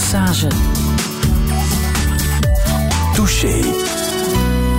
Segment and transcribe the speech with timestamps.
[0.00, 0.48] massage.
[3.14, 4.09] Touché.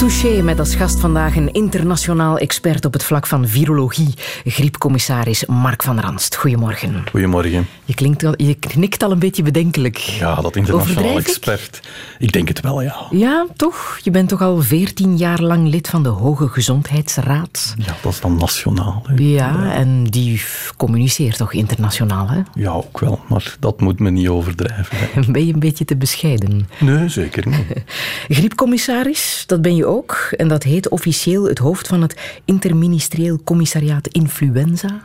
[0.02, 4.14] Touché met als gast vandaag een internationaal expert op het vlak van virologie,
[4.46, 6.36] griepcommissaris Mark van Ranst.
[6.36, 7.04] Goedemorgen.
[7.10, 7.68] Goedemorgen.
[7.86, 9.98] Je, klinkt al, je knikt al een beetje bedenkelijk.
[9.98, 11.80] Ja, dat internationaal expert.
[12.20, 12.96] Ik denk het wel, ja.
[13.10, 14.00] Ja, toch?
[14.04, 17.74] Je bent toch al veertien jaar lang lid van de Hoge Gezondheidsraad?
[17.78, 19.04] Ja, dat is dan nationaal.
[19.06, 19.14] Hè.
[19.24, 20.42] Ja, en die
[20.78, 22.42] communiceert toch internationaal, hè?
[22.54, 24.98] Ja, ook wel, maar dat moet men niet overdrijven.
[24.98, 25.22] Hè.
[25.32, 26.70] Ben je een beetje te bescheiden?
[26.80, 27.84] Nee, zeker niet.
[28.38, 29.91] Griepcommissaris, dat ben je ook.
[30.38, 35.02] En dat heet officieel het hoofd van het Interministerieel Commissariaat Influenza.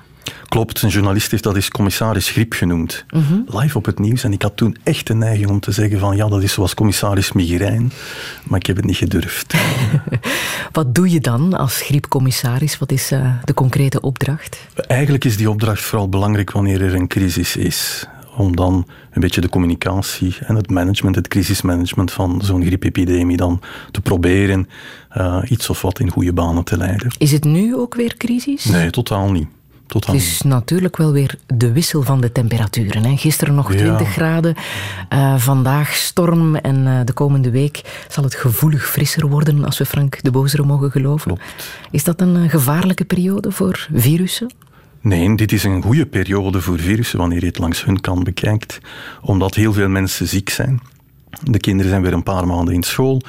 [0.49, 3.05] Klopt, een journalist heeft dat eens commissaris griep genoemd.
[3.11, 3.59] Mhm.
[3.59, 4.25] Live op het nieuws.
[4.25, 6.75] En ik had toen echt de neiging om te zeggen van ja, dat is zoals
[6.75, 7.89] commissaris migraine.
[8.45, 9.55] Maar ik heb het niet gedurfd.
[10.73, 12.79] Wat doe je dan als griepcommissaris?
[12.79, 14.59] Wat is uh, de concrete opdracht?
[14.75, 18.07] Eigenlijk is die opdracht vooral belangrijk wanneer er een crisis is
[18.37, 23.61] om dan een beetje de communicatie en het management, het crisismanagement van zo'n griepepidemie dan
[23.91, 24.69] te proberen
[25.17, 27.15] uh, iets of wat in goede banen te leiden.
[27.19, 28.65] Is het nu ook weer crisis?
[28.65, 29.47] Nee, totaal niet.
[29.87, 33.05] Totaal het is natuurlijk wel weer de wissel van de temperaturen.
[33.05, 33.17] Hè?
[33.17, 34.13] Gisteren nog 20 ja.
[34.13, 34.55] graden,
[35.13, 39.87] uh, vandaag storm en uh, de komende week zal het gevoelig frisser worden als we
[39.87, 41.27] Frank de Bozere mogen geloven.
[41.27, 41.43] Klopt.
[41.91, 44.51] Is dat een gevaarlijke periode voor virussen?
[45.07, 48.79] Nee, dit is een goede periode voor virussen wanneer je het langs hun kant bekijkt,
[49.23, 50.81] omdat heel veel mensen ziek zijn.
[51.43, 53.23] De kinderen zijn weer een paar maanden in school,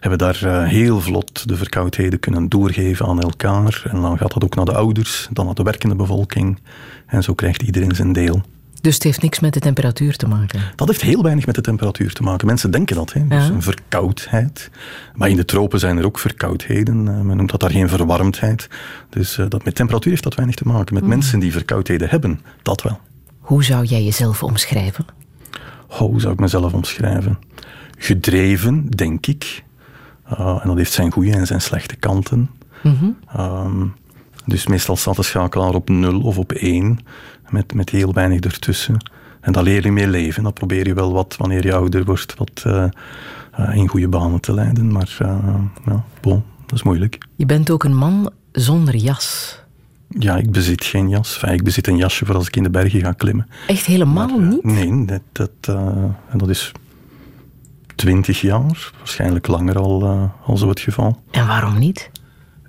[0.00, 3.82] hebben daar uh, heel vlot de verkoudheden kunnen doorgeven aan elkaar.
[3.90, 6.58] En dan gaat dat ook naar de ouders, dan naar de werkende bevolking.
[7.06, 8.42] En zo krijgt iedereen zijn deel.
[8.82, 10.60] Dus het heeft niks met de temperatuur te maken?
[10.76, 12.46] Dat heeft heel weinig met de temperatuur te maken.
[12.46, 13.12] Mensen denken dat.
[13.12, 13.26] Hè.
[13.28, 13.52] Dus Ja.
[13.52, 14.70] een verkoudheid.
[15.14, 17.08] Maar in de tropen zijn er ook verkoudheden.
[17.08, 18.68] Eh, Men noemt dat daar geen verwarmdheid.
[19.08, 20.94] Dus eh, dat, met temperatuur heeft dat weinig te maken.
[20.94, 23.00] Met mensen die verkoudheden hebben, dat wel.
[23.38, 25.04] Hoe zou jij jezelf omschrijven?
[25.88, 27.38] Oh, hoe zou ik mezelf omschrijven?
[27.98, 29.64] Gedreven, denk ik.
[30.32, 32.50] Uh, en dat heeft zijn goede en zijn slechte kanten.
[32.82, 33.04] Mhm.
[33.40, 33.94] Um,
[34.46, 36.98] dus meestal staat de schakelaar op nul of op één,
[37.52, 38.96] met, met heel weinig ertussen.
[39.40, 40.42] En daar leer je mee leven.
[40.42, 42.84] Dat probeer je wel wat, wanneer je ouder wordt, wat uh,
[43.60, 44.92] uh, in goede banen te leiden.
[44.92, 45.16] Maar
[45.84, 47.18] ja, bon, dat is moeilijk.
[47.36, 49.60] Je bent ook een man zonder jas.
[50.08, 51.34] Ja, ik bezit geen jas.
[51.34, 53.48] Enfin, ik bezit een jasje voor als ik in de bergen ga klimmen.
[53.66, 54.64] Echt helemaal maar, niet?
[54.64, 55.76] Nee, dat, dat,
[56.28, 56.72] en dat is
[57.94, 61.22] twintig jaar, waarschijnlijk langer al, al zo het geval.
[61.30, 62.10] En waarom niet?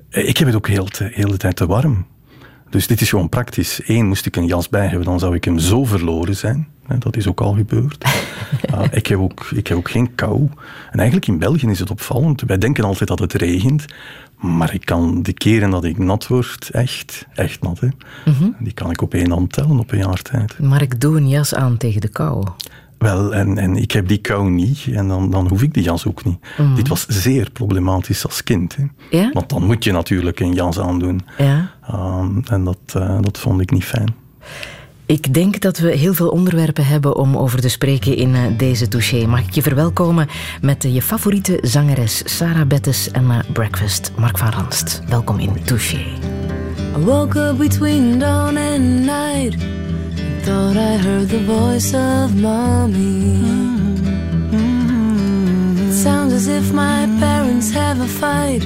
[0.09, 0.85] Ik heb het ook heel,
[1.29, 2.05] de tijd te warm.
[2.73, 3.81] Dus dit is gewoon praktisch.
[3.85, 6.67] Eén, moest ik een jas bij hebben, dan zou ik hem zo verloren zijn.
[6.99, 8.05] Dat is ook al gebeurd.
[8.73, 10.49] uh, ik, heb ook, ik heb ook geen kou.
[10.91, 12.41] En eigenlijk in België is het opvallend.
[12.41, 13.85] Wij denken altijd dat het regent.
[14.37, 17.79] Maar ik kan de keren dat ik nat word, echt, echt nat.
[17.79, 17.87] Hè.
[18.25, 18.55] Mm -hmm.
[18.59, 20.59] Die kan ik op één hand tellen op een jaar tijd.
[20.59, 22.47] Maar ik doe een jas aan tegen de kou.
[23.03, 26.05] Wel, en, en ik heb die kou niet en dan, dan hoef ik die jas
[26.07, 26.37] ook niet.
[26.57, 26.75] Mm.
[26.75, 28.75] Dit was zeer problematisch als kind.
[28.75, 28.83] Hè.
[29.17, 29.29] Ja?
[29.33, 31.21] Want dan moet je natuurlijk een jas aandoen.
[31.37, 31.71] Ja.
[31.91, 34.15] Um, en dat, uh, dat vond ik niet fijn.
[35.05, 38.87] Ik denk dat we heel veel onderwerpen hebben om over te spreken in uh, deze
[38.87, 39.25] touché.
[39.25, 40.27] Mag ik je verwelkomen
[40.61, 45.01] met uh, je favoriete zangeres Sarah Bettes en Breakfast, Mark van Ranst.
[45.07, 46.05] Welkom in touché.
[46.97, 49.82] I woke up between dawn and night.
[50.43, 53.39] Thought I heard the voice of mommy.
[55.93, 58.61] Sounds as if my parents have a fight.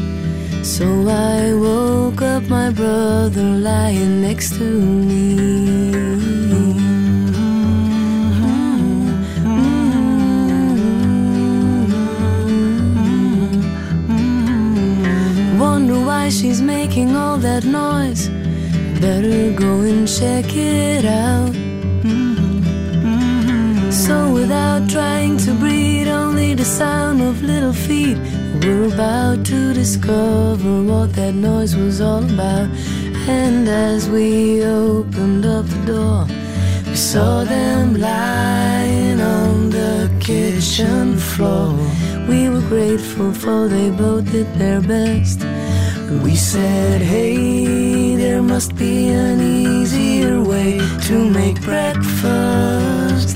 [0.63, 5.35] So I woke up my brother lying next to me.
[15.59, 18.29] Wonder why she's making all that noise.
[18.99, 21.66] Better go and check it out.
[24.07, 28.17] So without trying to breathe, only the sound of little feet.
[28.63, 32.69] We're about to discover what that noise was all about.
[33.27, 36.25] And as we opened up the door,
[36.87, 41.75] we saw them lying on the kitchen floor.
[42.29, 45.41] We were grateful for they both did their best.
[46.23, 53.35] We said, hey, there must be an easier way to make breakfast.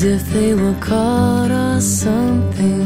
[0.00, 2.80] As if they were caught or something.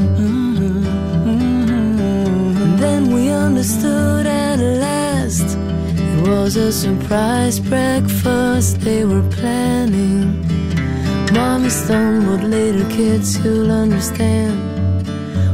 [2.57, 5.57] And then we understood at last.
[5.97, 10.43] It was a surprise breakfast they were planning.
[11.33, 14.59] Done what later kids you'll understand.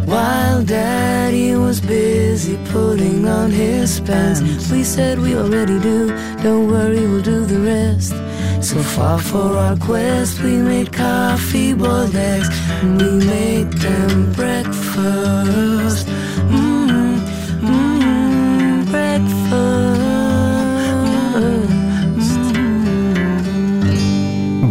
[0.07, 4.41] while Daddy was busy putting on his pants.
[4.71, 6.09] We said we already do,
[6.43, 8.15] don't worry, we'll do the rest.
[8.63, 12.49] So far for our quest, we made coffee, boiled eggs,
[12.83, 16.07] and we made them breakfast.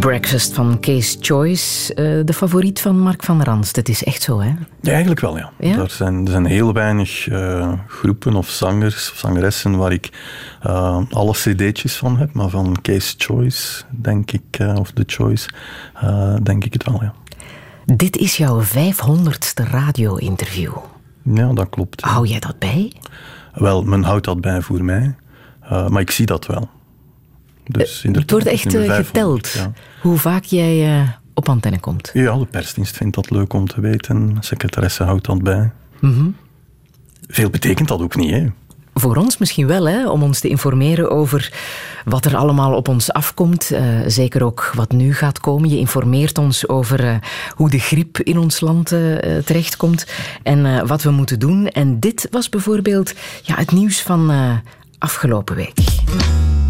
[0.00, 3.76] Breakfast van Case Choice, uh, de favoriet van Mark van Ranst.
[3.76, 4.48] Het is echt zo, hè?
[4.80, 5.52] Ja, eigenlijk wel, ja.
[5.58, 5.78] ja?
[5.78, 10.10] Er, zijn, er zijn heel weinig uh, groepen of zangers of zangeressen waar ik
[10.66, 15.48] uh, alle cd'tjes van heb, maar van Case Choice, denk ik, of The Choice,
[16.42, 17.14] denk ik het wel, ja.
[17.84, 20.72] Dit is jouw 500ste radio-interview.
[21.22, 22.00] Ja, dat klopt.
[22.00, 22.92] Hou jij dat bij?
[23.54, 25.14] Wel, men houdt dat bij voor mij,
[25.88, 26.68] maar ik zie dat wel.
[27.72, 29.68] Dus het wordt echt geteld
[30.00, 32.10] hoe vaak jij op antenne komt.
[32.12, 34.36] Ja, de persdienst vindt dat leuk om te weten.
[34.40, 35.70] Secretaresse houdt dat bij.
[36.00, 36.36] Mm
[37.28, 38.46] Veel betekent dat ook niet, hè?
[38.94, 41.52] Voor ons misschien wel, hè, om ons te informeren over
[42.04, 43.70] wat er allemaal op ons afkomt.
[43.72, 45.68] Uh, zeker ook wat nu gaat komen.
[45.68, 47.14] Je informeert ons over uh,
[47.54, 50.06] hoe de griep in ons land uh, terechtkomt
[50.42, 51.68] en wat we moeten doen.
[51.68, 54.30] En dit was bijvoorbeeld ja, het nieuws van
[54.98, 55.78] afgelopen week.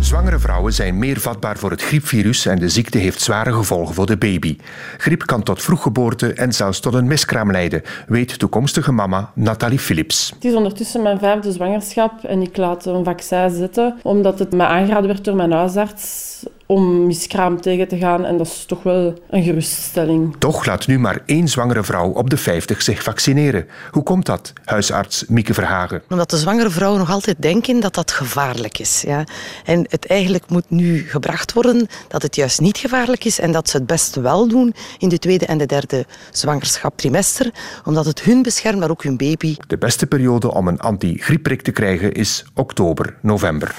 [0.00, 4.06] Zwangere vrouwen zijn meer vatbaar voor het griepvirus en de ziekte heeft zware gevolgen voor
[4.06, 4.56] de baby.
[4.97, 10.31] Griep kan tot vroeggeboorte en zelfs tot een miskraam leiden, weet toekomstige mama Nathalie Philips.
[10.35, 14.64] Het is ondertussen mijn vijfde zwangerschap en ik laat een vaccin zitten omdat het me
[14.64, 18.25] aangeraden werd door mijn huisarts om miskraam tegen te gaan.
[18.25, 20.37] En dat is toch wel een geruststelling.
[20.38, 23.67] Toch laat nu maar één zwangere vrouw op de 50 zich vaccineren.
[23.90, 26.02] Hoe komt dat, huisarts Mieke Verhagen?
[26.08, 29.02] Omdat de zwangere vrouwen nog altijd denken dat dat gevaarlijk is.
[29.06, 29.25] Ja.
[29.64, 33.69] En het eigenlijk moet nu gebracht worden dat het juist niet gevaarlijk is en dat
[33.69, 37.50] ze het best wel doen in de tweede en de derde zwangerschap trimester,
[37.84, 39.56] omdat het hun beschermt, maar ook hun baby.
[39.67, 43.76] De beste periode om een anti-griepprik te krijgen is oktober, november.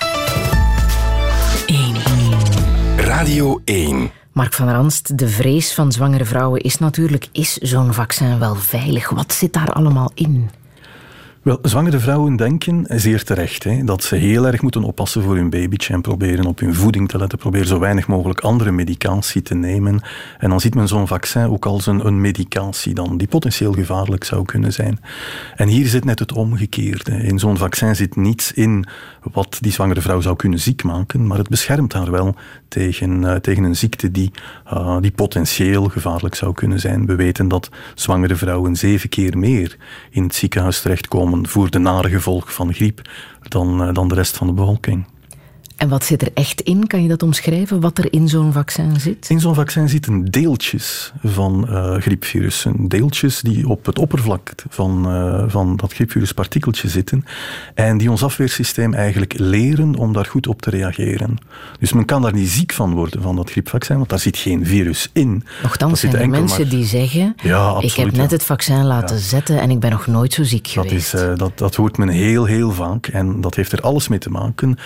[3.11, 4.11] Radio 1.
[4.31, 9.09] Mark van Ranst, de vrees van zwangere vrouwen is natuurlijk: is zo'n vaccin wel veilig?
[9.09, 10.49] Wat zit daar allemaal in?
[11.41, 15.49] Wel, zwangere vrouwen denken, zeer terecht, hè, dat ze heel erg moeten oppassen voor hun
[15.49, 19.55] babytje en proberen op hun voeding te letten, proberen zo weinig mogelijk andere medicatie te
[19.55, 20.01] nemen.
[20.37, 24.23] En dan ziet men zo'n vaccin ook als een, een medicatie dan, die potentieel gevaarlijk
[24.23, 24.99] zou kunnen zijn.
[25.55, 27.11] En hier zit net het omgekeerde.
[27.11, 28.85] In zo'n vaccin zit niets in
[29.21, 32.35] wat die zwangere vrouw zou kunnen ziek maken, maar het beschermt haar wel
[32.67, 34.31] tegen, uh, tegen een ziekte die,
[34.73, 37.05] uh, die potentieel gevaarlijk zou kunnen zijn.
[37.05, 39.77] We weten dat zwangere vrouwen zeven keer meer
[40.09, 43.01] in het ziekenhuis terechtkomen voor de nare gevolgen van griep
[43.39, 45.05] dan, eh, dan de rest van de bevolking.
[45.81, 46.87] En wat zit er echt in?
[46.87, 49.29] Kan je dat omschrijven, wat er in zo'n vaccin zit?
[49.29, 52.87] In zo'n vaccin zitten deeltjes van uh, griepvirussen.
[52.87, 57.25] Deeltjes die op het oppervlak van, uh, van dat griepviruspartikeltje zitten.
[57.73, 61.37] En die ons afweersysteem eigenlijk leren om daar goed op te reageren.
[61.79, 64.65] Dus men kan daar niet ziek van worden, van dat griepvaccin, want daar zit geen
[64.65, 65.43] virus in.
[65.63, 69.21] Nochtans zijn er mensen die zeggen, ja, absoluut, ik heb net het vaccin laten ja.
[69.21, 71.13] zetten en ik ben nog nooit zo ziek dat geweest.
[71.13, 73.07] Is, uh, dat, dat hoort men heel, heel vaak.
[73.07, 74.77] En dat heeft er alles mee te maken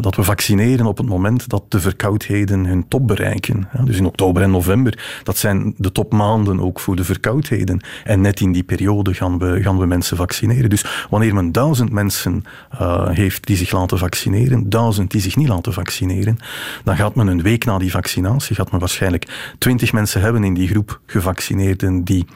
[0.00, 3.68] dat we vaccineren op het moment dat de verkoudheden hun top bereiken.
[3.84, 7.80] Dus in oktober en november, dat zijn de topmaanden ook voor de verkoudheden.
[8.04, 10.70] En net in die periode gaan we, gaan we mensen vaccineren.
[10.70, 12.44] Dus wanneer men duizend mensen
[12.80, 16.36] uh, heeft die zich laten vaccineren, duizend die zich niet laten vaccineren,
[16.84, 20.54] dan gaat men een week na die vaccinatie, gaat men waarschijnlijk twintig mensen hebben in
[20.54, 22.26] die groep gevaccineerden die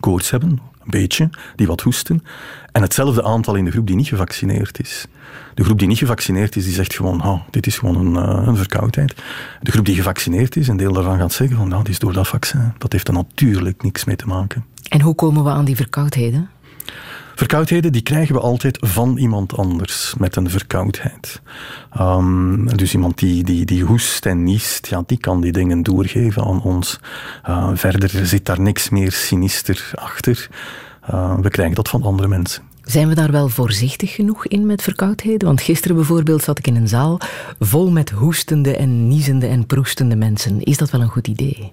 [0.00, 2.22] koorts hebben, een beetje, die wat hoesten.
[2.72, 5.06] En hetzelfde aantal in de groep die niet gevaccineerd is.
[5.58, 8.46] De groep die niet gevaccineerd is, die zegt gewoon, oh, dit is gewoon een, uh,
[8.46, 9.14] een, verkoudheid.
[9.60, 12.12] De groep die gevaccineerd is, een deel daarvan gaat zeggen van, nou, dit is door
[12.12, 12.72] dat vaccin.
[12.78, 14.64] Dat heeft er natuurlijk niks mee te maken.
[14.88, 16.50] En hoe komen we aan die verkoudheden?
[17.34, 21.40] Verkoudheden die krijgen we altijd van iemand anders met een verkoudheid.
[22.00, 26.44] Um, dus iemand die, die, die hoest en niest, ja, die kan die dingen doorgeven
[26.44, 27.00] aan ons.
[27.48, 30.48] Uh, verder zit daar niks meer sinister achter.
[31.10, 32.67] Uh, we krijgen dat van andere mensen.
[32.88, 35.46] Zijn we daar wel voorzichtig genoeg in met verkoudheden?
[35.48, 37.20] Want gisteren bijvoorbeeld zat ik in een zaal
[37.58, 40.62] vol met hoestende en niezende en proestende mensen.
[40.62, 41.72] Is dat wel een goed idee?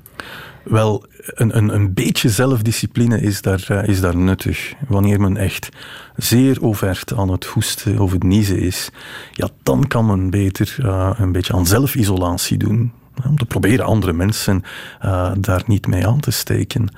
[0.63, 4.73] Wel, een, een, een beetje zelfdiscipline is daar, uh, is daar nuttig.
[4.87, 5.69] Wanneer men echt
[6.15, 8.89] zeer overt aan het hoesten of het niezen is,
[9.31, 12.91] ja, dan kan men beter uh, een beetje aan zelfisolatie doen.
[13.27, 14.63] Om te proberen andere mensen
[15.05, 16.89] uh, daar niet mee aan te steken.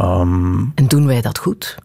[0.00, 1.76] Um, en doen wij dat goed?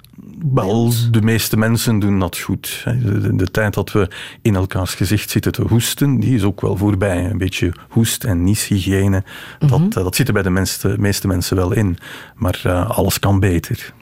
[0.51, 2.83] Wel, de meeste mensen doen dat goed.
[3.01, 4.09] De, de, tijd dat we
[4.41, 7.29] in elkaars gezicht zitten te hoesten, die is ook wel voorbij.
[7.29, 9.23] Een beetje hoest- en nieshygiëne,
[9.59, 9.89] dat, mhm.
[9.89, 11.97] dat zit er bij de meeste, meeste mensen wel in.
[12.35, 13.93] Maar uh, alles kan beter.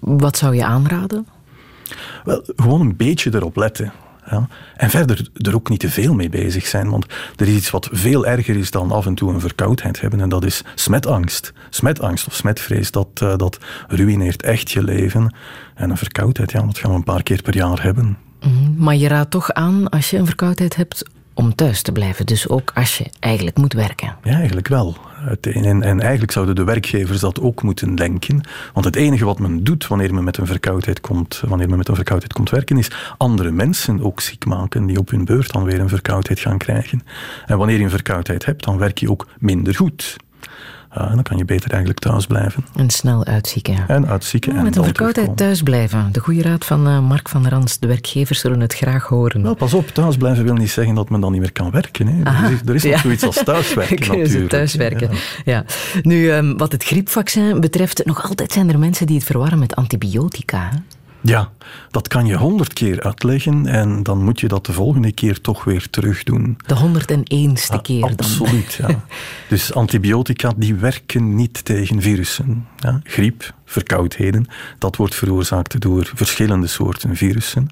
[0.00, 1.26] Wat zou je aanraden?
[2.24, 3.92] Wel, gewoon een beetje erop letten.
[4.30, 4.48] Ja.
[4.76, 7.88] En verder er ook niet te veel mee bezig zijn, want er is iets wat
[7.92, 11.52] veel erger is dan af en toe een verkoudheid hebben en dat is smetangst.
[11.70, 15.34] Smetangst of smetvrees, dat, uh, dat ruïneert echt je leven.
[15.74, 18.18] En een verkoudheid, ja, dat gaan we een paar keer per jaar hebben.
[18.40, 18.74] Mhm.
[18.76, 21.04] Maar je raadt toch aan, als je een verkoudheid hebt,
[21.34, 22.26] om thuis te blijven.
[22.26, 24.16] Dus ook als je eigenlijk moet werken.
[24.22, 24.96] Ja, eigenlijk wel.
[25.40, 28.40] En, en eigenlijk zouden de werkgevers dat ook moeten denken.
[28.72, 31.88] Want het enige wat men doet wanneer men met een verkoudheid komt, wanneer men met
[31.88, 35.64] een verkoudheid komt werken, is andere mensen ook ziek maken die op hun beurt dan
[35.64, 37.02] weer een verkoudheid gaan krijgen.
[37.46, 40.16] En wanneer je een verkoudheid hebt, dan werk je ook minder goed.
[40.98, 42.64] Uh, dan kan je beter eigenlijk thuis blijven.
[42.76, 43.88] En snel uitzieken.
[43.88, 44.52] En uitzieken.
[44.52, 46.08] Ja, en met een verkoudheid thuis blijven.
[46.12, 47.78] De goede raad van uh, Mark van Rans.
[47.78, 49.40] De werkgevers zullen het graag horen.
[49.40, 52.06] Nou, pas op, thuis blijven wil niet zeggen dat men dan niet meer kan werken.
[52.06, 52.22] Hè.
[52.22, 54.50] Er is, er is nog zoiets als thuiswerken Kunnen natuurlijk.
[54.50, 55.18] thuiswerken, ja.
[55.44, 55.64] ja.
[56.02, 59.76] Nu, um, wat het griepvaccin betreft, nog altijd zijn er mensen die het verwarren met
[59.76, 60.70] antibiotica.
[60.72, 60.78] Hè?
[61.26, 61.50] Ja,
[61.90, 65.64] dat kan je honderd keer uitleggen en dan moet je dat de volgende keer toch
[65.64, 66.56] weer terug doen.
[66.66, 68.10] De honderd en eenste keer dan.
[68.10, 69.04] Absoluut, ja.
[69.48, 72.66] Dus antibiotica die werken niet tegen virussen.
[72.76, 74.46] Ja, griep, verkoudheden,
[74.78, 77.68] dat wordt veroorzaakt door verschillende soorten virussen.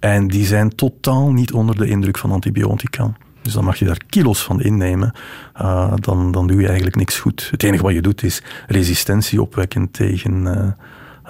[0.00, 3.12] En die zijn totaal niet onder de indruk van antibiotica.
[3.42, 5.14] Dus dan mag je daar kilo's van innemen.
[5.60, 7.48] Uh, dan, dan doe je eigenlijk niks goed.
[7.50, 10.66] Het enige wat je doet is resistentie opwekken tegen, uh,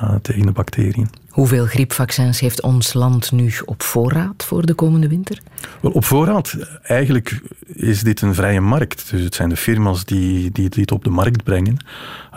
[0.03, 1.09] uh, tegen de bacteriën.
[1.33, 5.39] Hoeveel griepvaccins heeft ons land nu op voorraad voor de komende winter?
[5.81, 9.11] Wel, op voorraad, eigenlijk is dit een vrije markt.
[9.11, 11.77] Dus het zijn de firma's die, die dit op de markt brengen.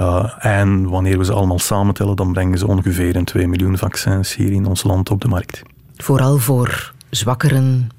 [0.02, 4.36] Uh, en wanneer we ze allemaal samentellen, dan brengen ze ongeveer een 2 miljoen vaccins
[4.36, 5.62] hier in ons land op de markt.
[5.96, 7.90] Vooral voor zwakkeren,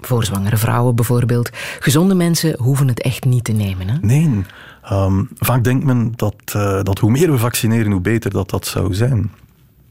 [0.00, 1.50] voor zwangere vrouwen bijvoorbeeld.
[1.80, 3.88] Gezonde mensen hoeven het echt niet te nemen.
[3.88, 3.98] Hè?
[4.00, 4.44] Nee.
[4.92, 8.66] Um, vaak denkt men dat, uh, dat hoe meer we vaccineren, hoe beter dat dat
[8.66, 9.30] zou zijn.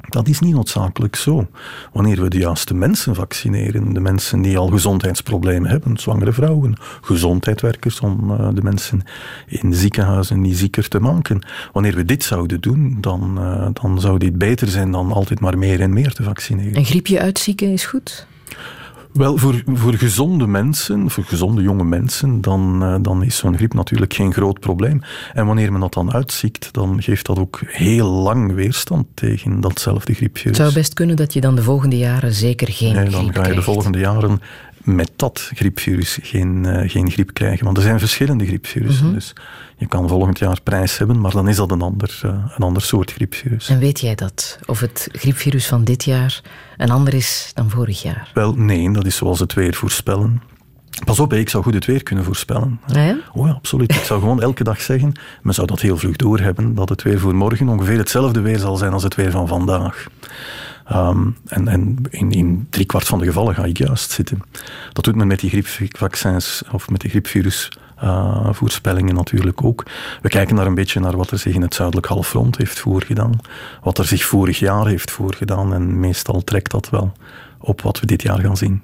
[0.09, 1.47] Dat is niet noodzakelijk zo.
[1.93, 7.99] Wanneer we de juiste mensen vaccineren, de mensen die al gezondheidsproblemen hebben, zwangere vrouwen, gezondheidswerkers,
[7.99, 9.01] om uh, de mensen
[9.47, 11.45] in ziekenhuizen niet zieker te maken.
[11.73, 15.57] Wanneer we dit zouden doen, dan, uh, dan zou dit beter zijn dan altijd maar
[15.57, 16.77] meer en meer te vaccineren.
[16.77, 18.27] Een griepje uitzieken is goed?
[19.13, 23.73] Wel, voor, voor gezonde mensen, voor gezonde jonge mensen, dan, uh, dan is zo'n griep
[23.73, 25.01] natuurlijk geen groot probleem.
[25.33, 30.13] En wanneer men dat dan uitziekt, dan geeft dat ook heel lang weerstand tegen datzelfde
[30.13, 30.57] griepvirus.
[30.57, 33.21] Het zou best kunnen dat je dan de volgende jaren zeker geen nee, griep dan
[33.21, 33.55] ga je krijgt.
[33.55, 34.39] de volgende jaren
[34.83, 37.65] met dat griepvirus geen, uh, geen griep krijgen.
[37.65, 39.03] Want er zijn verschillende griepvirussen.
[39.03, 39.19] Mm -hmm.
[39.19, 39.33] Dus
[39.77, 42.81] je kan volgend jaar prijs hebben, maar dan is dat een ander, uh, een ander
[42.81, 43.69] soort griepvirus.
[43.69, 44.59] En weet jij dat?
[44.65, 46.41] Of het griepvirus van dit jaar
[46.77, 48.31] een ander is dan vorig jaar?
[48.33, 50.41] Wel, nee, dat is zoals het weer voorspellen.
[51.05, 52.79] Pas op, ik zou goed het weer kunnen voorspellen.
[52.87, 53.17] Ah, ja?
[53.33, 53.95] Oh ja, absoluut.
[53.95, 57.19] Ik zou gewoon elke dag zeggen, men zou dat heel vlug doorhebben, dat het weer
[57.19, 60.07] voor morgen ongeveer hetzelfde weer zal zijn als het weer van vandaag.
[60.93, 64.41] Um, en, en in, in driekwart van de gevallen ga ik juist zitten.
[64.93, 67.71] Dat doet men met die griepvaccins of met die griepvirus.
[68.03, 69.85] Uh, voorspellingen natuurlijk ook.
[70.21, 73.39] We kijken daar een beetje naar wat er zich in het zuidelijk halfrond heeft voorgedaan.
[73.83, 75.73] Wat er zich vorig jaar heeft voorgedaan.
[75.73, 77.11] En meestal trekt dat wel
[77.59, 78.83] op wat we dit jaar gaan zien.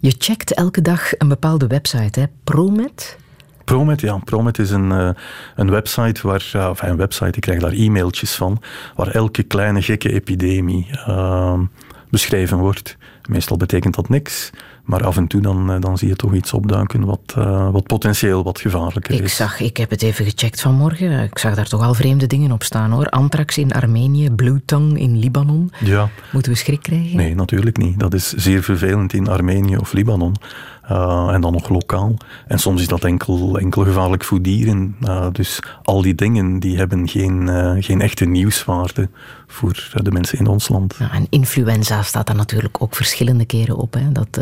[0.00, 2.26] Je checkt elke dag een bepaalde website, hè?
[2.44, 3.18] Promet?
[3.64, 4.18] Promet, ja.
[4.24, 5.10] Promet is een, uh,
[5.56, 8.62] een website waar, uh, een website, ik krijg daar e-mailtjes van,
[8.94, 11.60] waar elke kleine gekke epidemie uh,
[12.10, 12.96] beschreven wordt.
[13.28, 14.50] Meestal betekent dat niks,
[14.88, 17.34] maar af en toe dan, dan zie je toch iets opduiken wat,
[17.72, 19.36] wat potentieel wat gevaarlijker ik is.
[19.36, 21.22] Zag, ik heb het even gecheckt vanmorgen.
[21.22, 23.06] Ik zag daar toch al vreemde dingen op staan hoor.
[23.06, 25.72] Anthrax in Armenië, Blue Tongue in Libanon.
[25.84, 26.08] Ja.
[26.32, 27.16] Moeten we schrik krijgen?
[27.16, 28.00] Nee, natuurlijk niet.
[28.00, 30.36] Dat is zeer vervelend in Armenië of Libanon.
[30.90, 32.16] Uh, en dan nog lokaal.
[32.46, 34.96] En soms is dat enkel, enkel gevaarlijk voor dieren.
[35.00, 39.08] Uh, dus al die dingen die hebben geen, uh, geen echte nieuwswaarde
[39.46, 40.96] voor de mensen in ons land.
[40.98, 44.40] Ja, en influenza staat daar natuurlijk ook verschillende keren op, hè, dat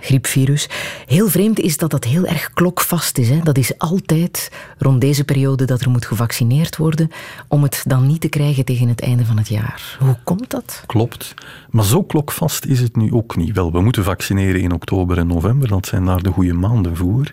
[0.00, 0.68] griepvirus.
[1.06, 3.28] Heel vreemd is dat dat heel erg klokvast is.
[3.28, 3.40] Hè.
[3.42, 7.10] Dat is altijd rond deze periode dat er moet gevaccineerd worden
[7.48, 9.96] om het dan niet te krijgen tegen het einde van het jaar.
[10.00, 10.82] Hoe komt dat?
[10.86, 11.34] Klopt.
[11.70, 13.54] Maar zo klokvast is het nu ook niet.
[13.54, 15.68] Wel, we moeten vaccineren in oktober en november.
[15.68, 17.32] Dat zijn daar de goede maanden voor.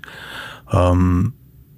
[0.73, 1.35] Um,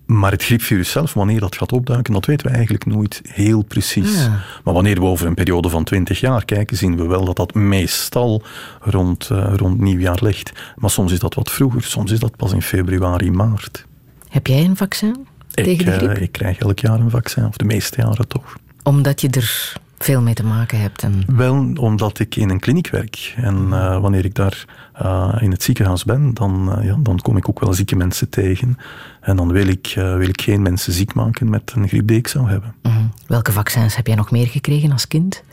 [0.10, 4.24] maar het griepvirus zelf, wanneer dat gaat opduiken, dat weten we eigenlijk nooit heel precies.
[4.24, 4.42] Ja.
[4.64, 7.54] Maar wanneer we over een periode van 20 jaar kijken, zien we wel dat dat
[7.54, 8.44] meestal
[8.82, 10.52] rond, uh, rond nieuwjaar ligt.
[10.76, 13.86] Maar soms is dat wat vroeger, soms is dat pas in februari, maart.
[14.30, 16.18] Heb jij een vaccin tegen de griep?
[16.18, 18.56] Uh, ik krijg elk jaar een vaccin, of de meeste jaren toch.
[18.84, 21.04] Omdat je er veel mee te maken hebt.
[21.04, 21.24] En...
[21.28, 23.34] Wel, omdat ik in een kliniek werk.
[23.36, 24.66] En uh, wanneer ik daar
[25.02, 28.30] uh, in het ziekenhuis ben, dan, uh, ja, dan kom ik ook wel zieke mensen
[28.30, 28.78] tegen.
[29.22, 32.28] En dan wil ik, wil ik geen mensen ziek maken met een griep die ik
[32.28, 32.74] zou hebben.
[32.82, 32.96] -huh.
[33.28, 35.44] Welke vaccins heb jij nog meer gekregen als kind?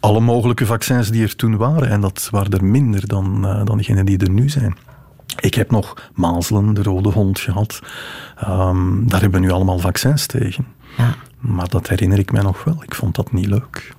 [0.00, 1.88] Alle mogelijke vaccins die er toen waren.
[1.88, 4.76] En dat waren er minder dan, dan degenen die er nu zijn.
[5.40, 7.80] Ik heb nog mazelen, de rode hond gehad.
[8.48, 10.66] Um, daar hebben we nu allemaal vaccins tegen.
[10.96, 11.14] Ja.
[11.40, 12.82] Maar dat herinner ik mij nog wel.
[12.82, 13.94] Ik vond dat niet leuk.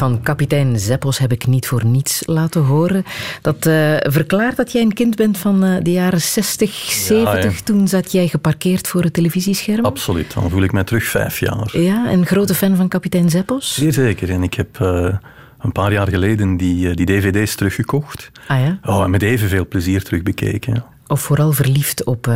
[0.00, 3.04] Muziek van kapitein Zeppos heb ik niet voor niets laten horen.
[3.42, 7.34] Dat uh, verklaart dat jij een kind bent van uh, de jaren 60, 70.
[7.34, 7.50] Ja, ja.
[7.64, 9.84] Toen zat jij geparkeerd voor het televisiescherm.
[9.84, 11.78] Absoluut, dan voel ik mij terug vijf jaar.
[11.78, 13.74] Ja, en grote fan van kapitein Zeppos?
[13.74, 14.30] Zeer zeker.
[14.30, 15.14] En ik heb uh,
[15.58, 18.30] een paar jaar geleden die, die dvd's teruggekocht.
[18.48, 18.78] Ah ja?
[18.84, 20.84] Oh, en met evenveel plezier terugbekeken.
[21.06, 22.30] Of vooral verliefd op...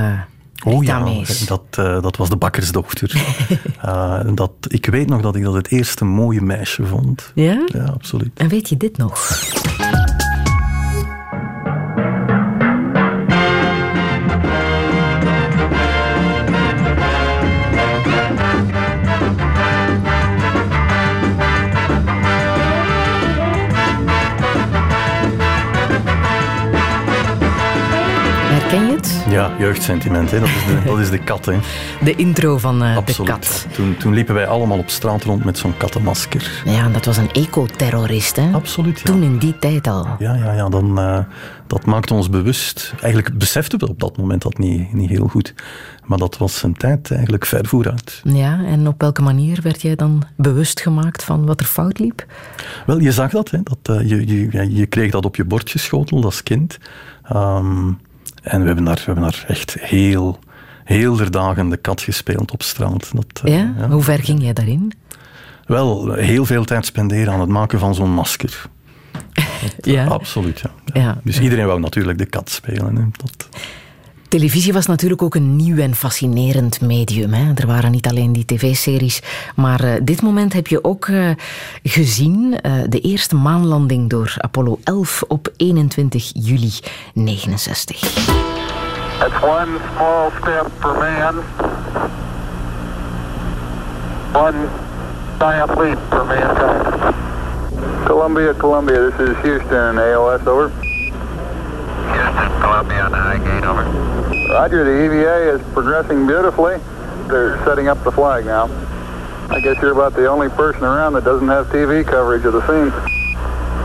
[0.64, 1.04] Oh ja,
[1.46, 3.12] dat, uh, dat was de bakkersdochter.
[3.84, 7.32] uh, dat, ik weet nog dat ik dat het eerste mooie meisje vond.
[7.34, 7.64] Ja?
[7.66, 8.30] Ja, absoluut.
[8.34, 9.38] En weet je dit nog?
[29.30, 30.30] Ja, jeugdsentiment.
[30.30, 30.40] Hè.
[30.40, 31.44] Dat, is de, dat is de kat.
[31.44, 31.58] Hè.
[32.04, 33.26] De intro van uh, Absoluut.
[33.26, 33.66] de kat.
[33.72, 36.62] Toen, toen liepen wij allemaal op straat rond met zo'n kattenmasker.
[36.64, 38.36] Ja, dat was een ecoterrorist.
[38.36, 38.50] Hè?
[38.52, 38.98] Absoluut.
[38.98, 39.04] Ja.
[39.04, 40.06] Toen in die tijd al.
[40.18, 41.18] Ja, ja, ja dan, uh,
[41.66, 42.94] dat maakte ons bewust.
[43.00, 45.54] Eigenlijk beseften we op dat moment dat niet, niet heel goed.
[46.04, 48.20] Maar dat was zijn tijd eigenlijk ver vooruit.
[48.24, 52.26] Ja, en op welke manier werd jij dan bewust gemaakt van wat er fout liep?
[52.86, 53.50] Wel, je zag dat.
[53.50, 56.78] Hè, dat uh, je, je, je kreeg dat op je bord geschoteld als kind.
[57.32, 57.98] Um,
[58.42, 60.38] en we hebben daar, we hebben daar echt heel,
[60.84, 63.10] heel der dagen de kat gespeeld op straat.
[63.12, 63.50] Dat, ja?
[63.50, 63.88] Uh, ja?
[63.88, 64.92] Hoe ver ging jij daarin?
[65.66, 68.62] Wel, heel veel tijd spenderen aan het maken van zo'n masker.
[69.60, 70.06] Dat, ja?
[70.06, 70.70] Absoluut, ja.
[70.84, 71.00] ja.
[71.00, 71.20] ja.
[71.24, 72.96] Dus iedereen wou natuurlijk de kat spelen.
[72.96, 73.02] Hè.
[73.16, 73.48] Dat...
[74.30, 77.32] Televisie was natuurlijk ook een nieuw en fascinerend medium.
[77.32, 77.52] Hè?
[77.54, 79.22] Er waren niet alleen die tv-series,
[79.54, 81.30] maar uh, dit moment heb je ook uh,
[81.82, 86.72] gezien uh, de eerste maanlanding door Apollo 11 op 21 juli
[87.14, 87.96] 69.
[87.96, 91.34] It's one small step for man,
[94.32, 94.56] one
[95.38, 97.14] giant leap for mankind.
[98.04, 100.70] Columbia, Columbia, this is Houston, AOS, over.
[102.06, 104.19] Houston, Columbia, on the high gate, over.
[104.50, 106.76] Roger, the EVA is progressing beautifully.
[107.28, 108.64] They're setting up the flag now.
[109.48, 112.60] I guess you're about the only person around that doesn't have TV coverage of the
[112.66, 112.90] scene.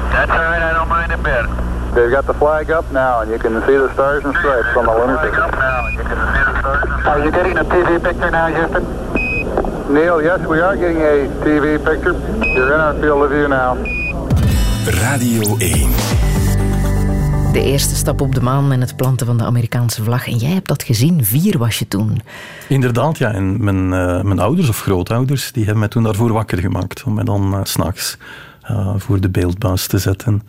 [0.10, 1.46] That's all right, I don't mind a bit.
[1.94, 4.86] They've got the flag up now, and you can see the stars and stripes on
[4.86, 5.60] the lunar Flag up surface.
[5.60, 7.06] now, and you can see the stars.
[7.06, 9.94] Are you getting a TV picture now, Houston?
[9.94, 12.14] Neil, yes, we are getting a TV picture.
[12.44, 13.76] You're in our field of view now.
[14.86, 16.25] Radio 1.
[17.56, 20.28] De eerste stap op de maan en het planten van de Amerikaanse vlag.
[20.28, 21.26] En jij hebt dat gezien.
[21.26, 22.22] Vier was je toen.
[22.68, 23.32] Inderdaad, ja.
[23.32, 27.04] En mijn, eh, mijn ouders of grootouders die hebben mij toen daarvoor wakker gemaakt.
[27.04, 28.18] Om mij dan uh, s'nachts
[28.72, 30.42] uh, voor de beeldbuis te zetten.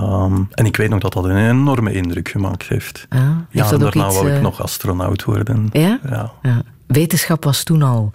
[0.00, 3.06] Um, en ik weet nog dat dat een enorme indruk gemaakt heeft.
[3.08, 5.68] Ah, ja, en daarna iets, wou ik nog astronaut worden.
[5.72, 5.98] Ja?
[6.08, 6.32] ja?
[6.42, 6.62] ja?
[6.86, 8.10] Wetenschap was toen al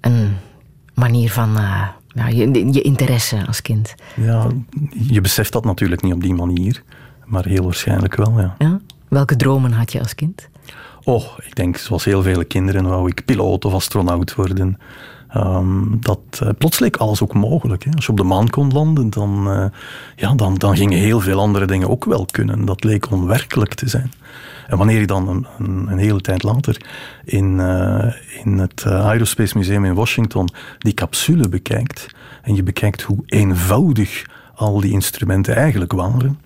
[0.00, 0.36] een
[0.94, 1.52] manier van
[2.08, 3.94] ja, je, je, interesse als kind.
[4.14, 4.46] Ja,
[4.90, 6.82] je beseft dat natuurlijk niet op die manier.
[7.26, 8.54] Maar heel waarschijnlijk wel, ja.
[8.58, 8.80] ja?
[9.08, 10.48] Welke dromen had je als kind?
[11.04, 14.78] Oh, ik denk zoals heel vele kinderen wou ik piloot of astronaut worden.
[15.36, 17.84] Um, dat, uh, plots leek alles ook mogelijk.
[17.84, 17.90] Hè.
[17.94, 19.64] Als je op de maan kon landen, dan, uh,
[20.16, 22.64] ja, dan, dan gingen heel veel andere dingen ook wel kunnen.
[22.64, 24.12] Dat leek onwerkelijk te zijn.
[24.66, 26.80] En wanneer je dan een, een, een hele tijd later
[27.24, 28.12] in, uh,
[28.42, 32.06] in het Aerospace Museum in Washington die capsule bekijkt,
[32.42, 36.40] en je bekijkt hoe eenvoudig al die instrumenten eigenlijk waren,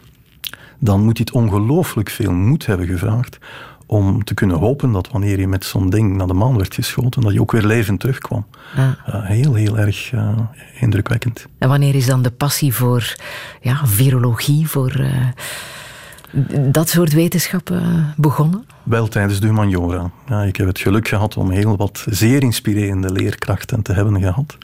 [0.81, 3.39] dan moet het ongelooflijk veel moed hebben gevraagd
[3.87, 7.23] om te kunnen hopen dat wanneer je met zo'n ding naar de maan werd geschoten,
[7.23, 8.47] dat je ook weer levend terugkwam.
[8.77, 10.39] Uh, heel, heel erg uh,
[10.81, 11.47] indrukwekkend.
[11.59, 13.15] En wanneer is dan de passie voor
[13.61, 15.29] ja, virologie, voor uh,
[16.73, 18.65] dat soort wetenschappen begonnen?
[18.83, 20.11] Wel tijdens de humaniora.
[20.29, 24.59] Ja, ik heb het geluk gehad om heel wat zeer inspirerende leerkrachten te hebben gehad.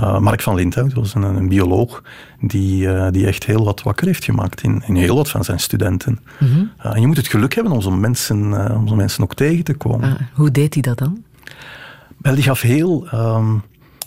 [0.00, 2.02] Uh, Mark van Linthout was een, een bioloog
[2.40, 5.60] die, uh, die echt heel wat wakker heeft gemaakt in, in heel wat van zijn
[5.60, 6.18] studenten.
[6.38, 6.70] Mm -hmm.
[6.78, 9.64] uh, en je moet het geluk hebben om zo'n mensen, om zo mensen ook tegen
[9.64, 10.12] te komen.
[10.12, 11.22] Ah, hoe deed hij dat dan?
[12.16, 13.62] Wel, die gaf heel, um,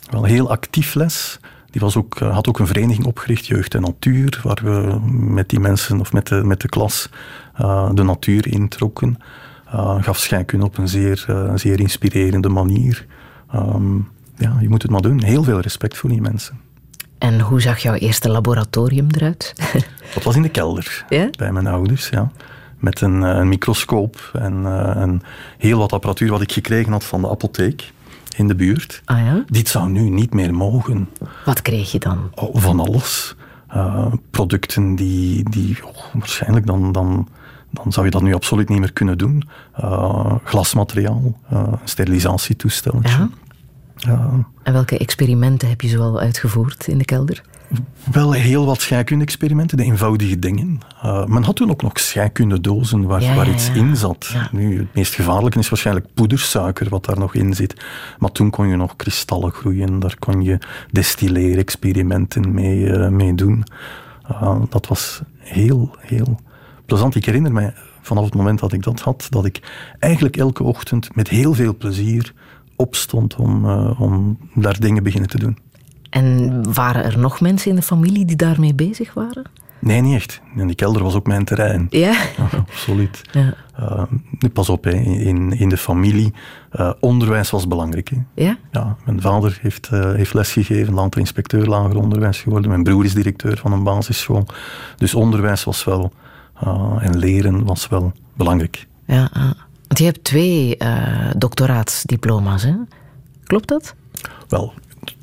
[0.10, 1.40] wel heel actief les.
[1.72, 5.60] Die was ook, had ook een vereniging opgericht, Jeugd en Natuur, waar we met die
[5.60, 7.10] mensen of met de, met de klas
[7.94, 9.18] de natuur introkken.
[10.00, 11.26] gaf scheikunde op een zeer,
[11.56, 13.06] zeer inspirerende manier.
[13.56, 14.08] Um,
[14.40, 15.24] ja, je moet het maar doen.
[15.24, 16.60] Heel veel respect voor die mensen.
[17.18, 19.54] En hoe zag jouw eerste laboratorium eruit?
[20.14, 21.30] Dat was in de kelder, ja?
[21.38, 22.32] bij mijn ouders, ja.
[22.78, 25.22] Met een, een microscoop en uh, een
[25.58, 27.92] heel wat apparatuur wat ik gekregen had van de apotheek
[28.36, 29.02] in de buurt.
[29.06, 29.44] Ah, ja?
[29.48, 31.10] Dit zou nu niet meer mogen.
[31.46, 32.32] Wat kreeg je dan?
[32.36, 33.36] Oh, van alles.
[33.76, 37.28] Uh, producten die, die oh, waarschijnlijk dan, dan,
[37.72, 39.50] dan zou je dat nu absoluut niet meer kunnen doen.
[39.82, 41.40] Uh, glasmateriaal,
[41.84, 43.00] sterilisatietoestel.
[43.02, 43.30] Ja?
[44.00, 44.46] Ja.
[44.64, 47.42] En welke experimenten heb je zoal uitgevoerd in de kelder?
[48.12, 50.80] Wel heel wat scheikunde-experimenten, de eenvoudige dingen.
[51.04, 54.36] Uh, men had toen ook nog scheikundedozen waar, ja, waar ja, iets in zat.
[54.52, 57.86] Nu, het meest gevaarlijke is waarschijnlijk poedersuiker wat daar nog in zit.
[58.20, 60.58] Maar toen kon je nog kristallen groeien, daar kon je
[60.92, 63.64] destilleerexperimenten mee, uh, mee doen.
[64.32, 66.40] Uh, dat was heel, heel
[66.86, 67.16] plezant.
[67.16, 69.60] Ik herinner mij vanaf het moment dat ik dat had, dat ik
[70.00, 72.34] eigenlijk elke ochtend met heel veel plezier
[72.80, 75.58] opstond om, uh, om daar dingen beginnen te doen.
[76.10, 79.44] En waren er nog mensen in de familie die daarmee bezig waren?
[79.80, 80.42] Nee, niet echt.
[80.58, 81.88] En die kelder was ook mijn terrein.
[81.90, 82.14] Ja?
[82.68, 83.22] absoluut.
[83.32, 83.54] Ja.
[83.80, 84.04] Uh,
[84.40, 84.92] nu, pas op, hè.
[84.92, 86.34] In, in de familie,
[86.80, 88.10] uh, onderwijs was belangrijk.
[88.10, 88.44] Hè.
[88.44, 88.58] Ja?
[88.72, 88.96] ja?
[89.06, 92.70] Mijn vader heeft, uh, heeft lesgegeven, later inspecteur lager onderwijs geworden.
[92.70, 94.46] Mijn broer is directeur van een basisschool.
[94.98, 96.12] Dus onderwijs was wel,
[97.00, 98.88] en leren was wel belangrijk.
[99.06, 99.32] Ja,
[99.90, 102.74] want je hebt twee uh, doctoraatsdiploma's, hè?
[103.44, 103.96] Klopt dat?
[104.48, 104.74] Wel,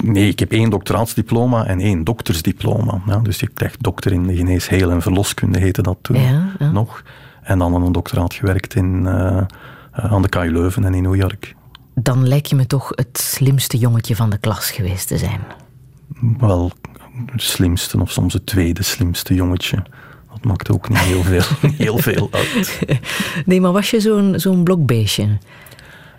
[0.05, 3.03] nee, ik heb één doctoraatsdiploma en één doktersdiploma.
[3.07, 6.71] Ja, dus je krijgt dokter in de geneesheel en verloskunde, heette dat toen ja, ja.
[6.71, 7.03] nog.
[7.43, 9.43] En dan een doctoraat gewerkt in, uh,
[9.93, 11.55] aan de KU Leuven en in New York.
[11.95, 15.41] Dan lijkt je me toch het slimste jongetje van de klas geweest te zijn.
[16.39, 16.73] Wel,
[17.27, 19.83] het slimste of soms het tweede slimste jongetje.
[20.47, 21.43] Maakt ook niet heel veel,
[21.87, 22.81] heel veel uit.
[23.47, 25.23] Nee, maar was je zo'n zo'n blokbeestje?
[25.23, 25.39] Uh,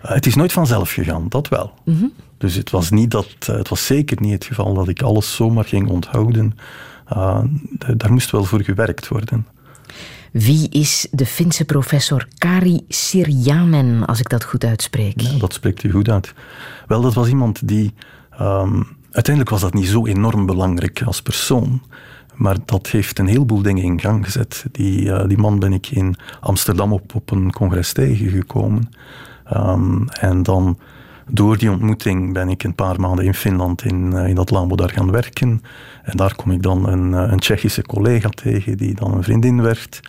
[0.00, 1.72] het is nooit vanzelf gegaan, dat wel.
[1.84, 2.12] Mm -hmm.
[2.38, 5.34] Dus het was, niet dat, uh, het was zeker niet het geval dat ik alles
[5.34, 6.58] zomaar ging onthouden.
[7.12, 7.40] Uh,
[7.96, 9.46] daar moest wel voor gewerkt worden.
[10.32, 15.20] Wie is de Finse professor Kari Sirjanen, als ik dat goed uitspreek?
[15.20, 16.34] Ja, dat spreekt u goed uit.
[16.86, 17.94] Wel, dat was iemand die...
[18.40, 21.82] Um, uiteindelijk was dat niet zo enorm belangrijk als persoon.
[22.38, 24.64] Maar dat heeft een heleboel dingen in gang gezet.
[24.72, 28.88] Die, uh, die man ben ik in Amsterdam op, op een congres tegengekomen.
[29.56, 30.78] Um, en dan
[31.30, 34.76] door die ontmoeting ben ik een paar maanden in Finland in, uh, in dat labo
[34.76, 35.62] daar gaan werken.
[36.02, 39.62] En daar kom ik dan een, uh, een Tsjechische collega tegen die dan een vriendin
[39.62, 40.00] werd.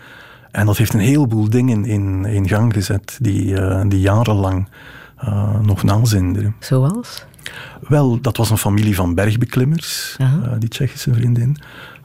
[0.52, 4.68] En dat heeft een heleboel dingen in, in gang gezet die, uh, die jarenlang
[5.62, 6.56] nog nazinderen.
[6.60, 7.26] Zoals?
[7.88, 10.54] Wel, dat was een familie van bergbeklimmers, -huh.
[10.60, 11.58] die Tsjechische vriendin.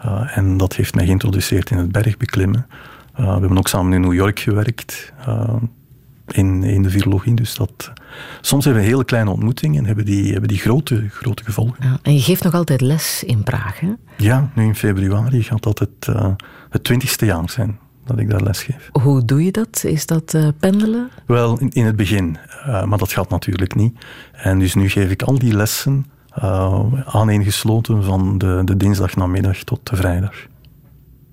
[0.04, 2.66] Uh, en dat heeft mij geïntroduceerd in het bergbeklimmen.
[3.20, 5.54] Uh, we hebben ook samen in New York gewerkt, uh,
[6.26, 7.34] in, in de virologie.
[7.34, 7.92] Dus dat,
[8.40, 11.76] soms hebben we hele kleine ontmoetingen en hebben die, hebben die grote, grote gevolgen.
[11.80, 13.92] Ja, en je geeft nog altijd les in Praag, hè?
[14.16, 16.08] Ja, nu in februari gaat dat het,
[16.70, 18.88] het twintigste jaar zijn dat ik daar les geef.
[18.92, 19.84] Hoe doe je dat?
[19.84, 21.10] Is dat uh, pendelen?
[21.26, 22.36] Wel, in, in het begin.
[22.66, 24.04] Uh, maar dat gaat natuurlijk niet.
[24.32, 26.06] En dus nu geef ik al die lessen
[26.42, 30.34] uh, aaneengesloten van de, de dinsdagnamiddag tot de vrijdag.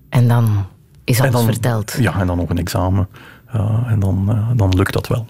[0.10, 0.66] En dan
[1.04, 1.96] is alles dan, verteld?
[2.00, 3.08] Ja, en dan nog een examen.
[3.88, 5.26] en dan, dan lukt dat wel.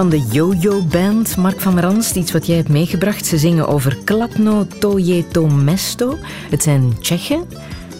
[0.00, 2.16] Van de Yo-Yo Band, Mark van Ranst.
[2.16, 3.26] Iets wat jij hebt meegebracht.
[3.26, 6.18] Ze zingen over Kladno Tojeto Mesto.
[6.50, 7.48] Het zijn Tsjechen.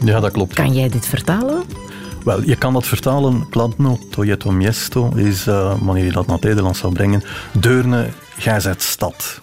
[0.05, 0.55] Ja, dat klopt.
[0.55, 1.63] Kan jij dit vertalen?
[2.25, 3.49] Wel, je kan dat vertalen.
[3.49, 8.09] Kladno Tojeto Miesto is, uh, wanneer je dat naar het Nederlands zou brengen, Deurne,
[8.39, 9.41] Gijzet stad.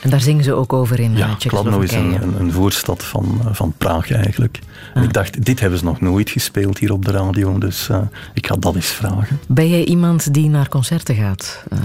[0.00, 3.40] En daar zingen ze ook over in Ja, Kladno is een, een, een, voorstad van,
[3.44, 4.58] eh, van Praag eigenlijk.
[4.94, 5.12] En ik ah.
[5.12, 8.00] dacht, dit hebben ze nog nooit gespeeld hier op de radio, dus uh,
[8.34, 9.40] ik ga dat eens vragen.
[9.48, 11.64] Ben jij iemand die naar concerten gaat?
[11.72, 11.78] Uh.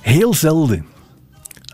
[0.00, 0.86] Heel zelden.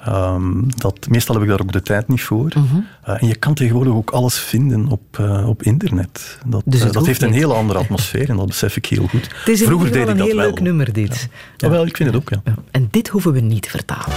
[0.09, 2.51] Um, dat, meestal heb ik daar ook de tijd niet voor.
[2.53, 2.65] -huh.
[3.09, 6.39] uh, en je kan tegenwoordig ook alles vinden op, uh, op internet.
[6.47, 9.29] Dat, dus dat heeft een hele andere atmosfeer en dat besef ik heel goed.
[9.39, 10.27] Het is Vroeger deed ik dat wel.
[10.27, 11.29] een heel leuk nummer, dit.
[11.57, 11.67] Ja.
[11.69, 11.71] Ja.
[11.71, 12.43] wel, ik vind het ook, ja.
[12.71, 14.17] En dit hoeven we niet te vertalen.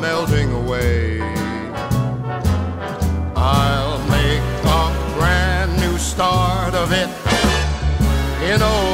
[0.00, 1.20] melting away.
[3.34, 7.08] I'll make a brand new start of it
[8.50, 8.85] in old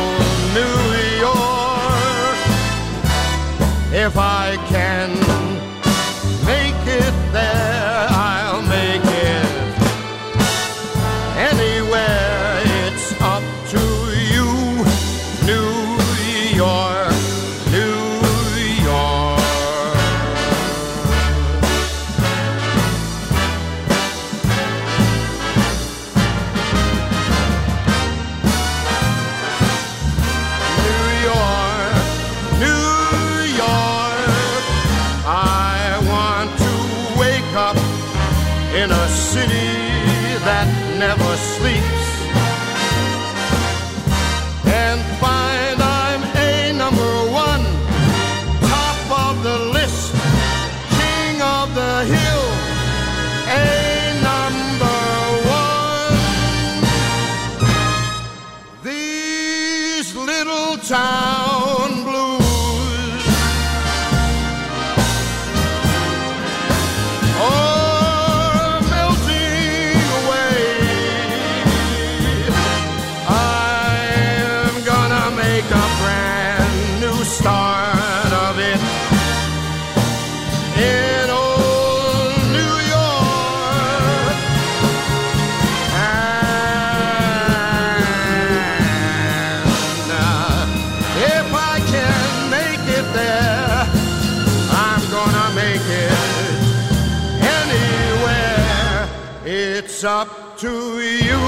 [100.03, 101.39] It's up to you,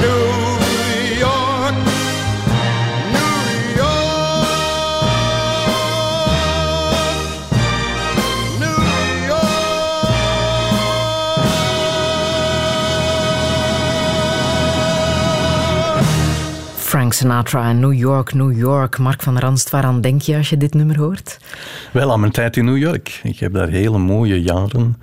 [0.00, 0.24] New
[1.18, 1.74] York.
[3.10, 4.54] New York.
[8.58, 8.78] New
[16.76, 18.98] Frank Sinatra en New York, New York.
[18.98, 21.38] Mark van Ranst, waaraan denk je als je dit nummer hoort?
[21.92, 23.20] Wel, aan mijn tijd in New York.
[23.22, 24.96] Ik heb daar hele mooie jaren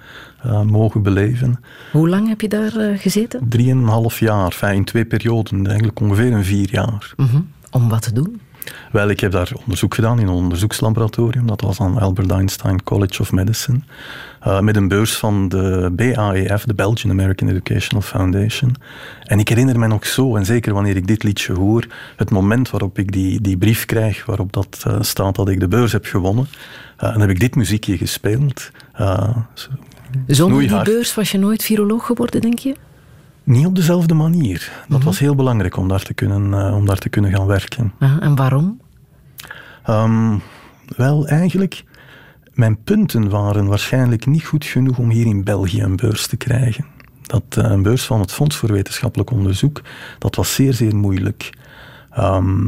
[0.46, 1.60] eh, mogen beleven.
[1.92, 3.50] Hoe lang heb je daar eh, gezeten?
[3.50, 7.14] Drieënhalf jaar, in twee perioden, eigenlijk ongeveer een vier jaar.
[7.18, 7.40] Mhm.
[7.72, 8.40] Om wat te doen?
[8.92, 11.48] Wel, ik heb daar onderzoek gedaan in een onderzoekslaboratorium.
[11.48, 13.80] Dat was aan Albert Einstein College of Medicine.
[14.40, 18.76] eh, met een beurs van de BAEF, de Belgian American Educational Foundation.
[19.24, 22.70] En ik herinner me nog zo, en zeker wanneer ik dit liedje hoor, het moment
[22.70, 26.48] waarop ik die, die brief krijg, waarop dat staat dat ik de beurs heb gewonnen.
[26.98, 28.72] Eh, dan heb ik dit muziekje gespeeld.
[30.28, 32.76] Zo- Zonder die beurs was je nooit viroloog geworden, denk je?
[33.44, 34.72] Niet op dezelfde manier.
[34.88, 37.94] Dat was heel belangrijk om daar te kunnen, eh, om daar te kunnen gaan werken.
[38.00, 38.82] Ja, en waarom?
[39.84, 40.38] Ehm,
[40.98, 41.84] wel, eigenlijk,
[42.54, 46.86] mijn punten waren waarschijnlijk niet goed genoeg om hier in België een beurs te krijgen.
[47.22, 49.82] Dat, eh, een beurs van het Fonds voor Wetenschappelijk Onderzoek,
[50.20, 51.50] dat was zeer, zeer moeilijk.
[52.12, 52.68] Ehm,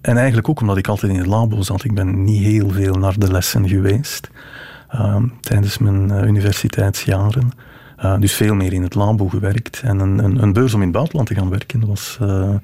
[0.00, 1.84] en eigenlijk ook omdat ik altijd in het labo zat.
[1.84, 4.30] Ik ben niet heel veel naar de lessen geweest
[5.40, 7.50] tijdens mijn eh, universiteitsjaren.
[7.96, 9.80] Eh, dus veel meer in het labo gewerkt.
[9.80, 12.54] En een, een, een beurs om in het buitenland te gaan werken was, eh,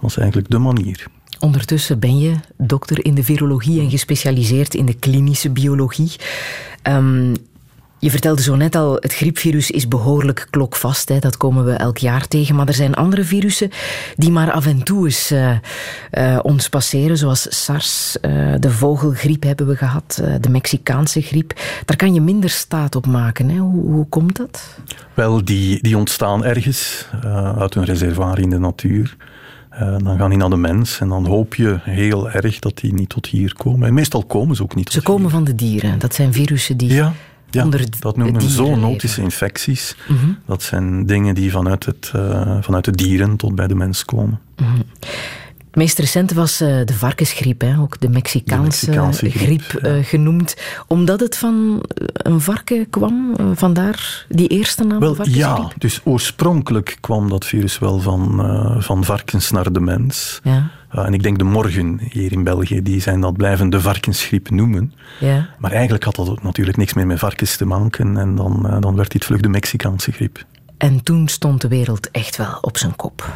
[0.00, 1.06] was eigenlijk de manier.
[1.40, 6.12] Ondertussen ben je dokter in de virologie en gespecialiseerd in de klinische biologie.
[6.82, 7.34] Ehm,
[8.04, 11.08] je vertelde zo net al, het griepvirus is behoorlijk klokvast.
[11.08, 11.18] Hè.
[11.18, 12.54] Dat komen we elk jaar tegen.
[12.54, 13.70] Maar er zijn andere virussen
[14.16, 15.50] die maar af en toe eens eh,
[16.10, 17.18] eh, ons passeren.
[17.18, 21.60] Zoals SARS, eh, de vogelgriep hebben we gehad, eh, de Mexicaanse griep.
[21.84, 23.48] Daar kan je minder staat op maken.
[23.48, 23.58] Hè.
[23.58, 24.78] Hoe, hoe komt dat?
[25.14, 27.08] Wel, die, die ontstaan ergens
[27.58, 29.16] uit een reservoir in de natuur.
[29.78, 33.08] Dan gaan die naar de mens en dan hoop je heel erg dat die niet
[33.08, 33.88] tot hier komen.
[33.88, 35.98] En meestal komen ze ook niet tot Ze komen van de dieren.
[35.98, 37.12] Dat zijn virussen die Ja,
[37.54, 39.96] Ja, dat noemen we zoonotische infecties.
[40.08, 40.30] Mhm.
[40.46, 44.40] Dat zijn dingen die vanuit, het, eh, vanuit de dieren tot bij de mens komen.
[44.56, 44.80] Mhm.
[45.74, 47.78] Het meest recente was eh, de varkensgriep, hè?
[47.78, 50.56] ook de Mexicaanse, Mexicaanse griep, griep, eh, genoemd.
[50.86, 56.96] Omdat het van eh, een varken kwam, vandaar die eerste naam, Wel, ja, dus oorspronkelijk
[57.00, 58.46] kwam dat virus wel van,
[58.78, 60.40] van varkens naar de mens.
[60.42, 60.70] Ja.
[60.90, 64.92] En ik denk de morgen hier in België, die zijn dat blijven de varkensgriep noemen.
[65.20, 65.48] Ja.
[65.58, 68.16] Maar eigenlijk had dat natuurlijk niks meer met varkens te maken.
[68.16, 70.44] En dan, dan werd dit vlug de Mexicaanse griep.
[70.76, 73.32] En toen stond de wereld echt wel op zijn kop.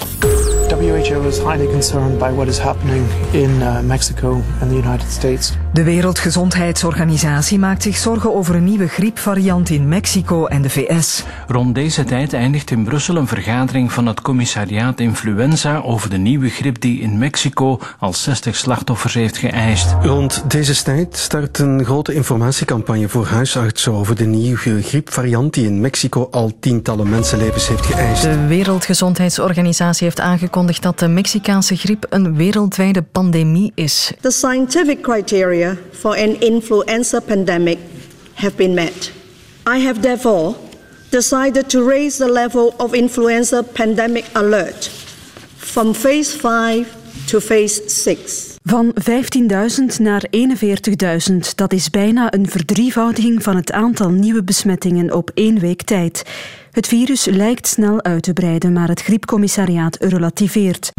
[0.79, 5.53] WHO is highly concerned by what is happening in uh, Mexico and the United States.
[5.73, 11.25] De Wereldgezondheidsorganisatie maakt zich zorgen over een nieuwe griepvariant in Mexico en de VS.
[11.47, 16.49] Rond deze tijd eindigt in Brussel een vergadering van het commissariaat Influenza over de nieuwe
[16.49, 19.97] griep die in Mexico al 60 slachtoffers heeft geëist.
[20.03, 25.81] Rond deze tijd start een grote informatiecampagne voor huisartsen over de nieuwe griepvariant die in
[25.81, 28.23] Mexico al tientallen mensenlevens heeft geëist.
[28.23, 34.13] De Wereldgezondheidsorganisatie heeft aangekondigd dat de Mexicaanse griep een wereldwijde pandemie is.
[34.21, 37.79] The scientific criteria for an influenza pandemic
[38.35, 39.13] have been met.
[39.77, 40.55] I have therefore
[41.09, 44.91] decided to raise the level of influenza pandemic alert
[45.57, 46.87] from phase 5
[47.27, 48.48] to phase 6.
[48.71, 50.25] Van 15.000 naar
[51.31, 51.37] 41.000.
[51.55, 56.23] Dat is bijna een verdrievoudiging van het aantal nieuwe besmettingen op één week tijd.
[56.71, 60.93] Het virus lijkt snel uit te breiden, maar het griepcommissariaat relativeert.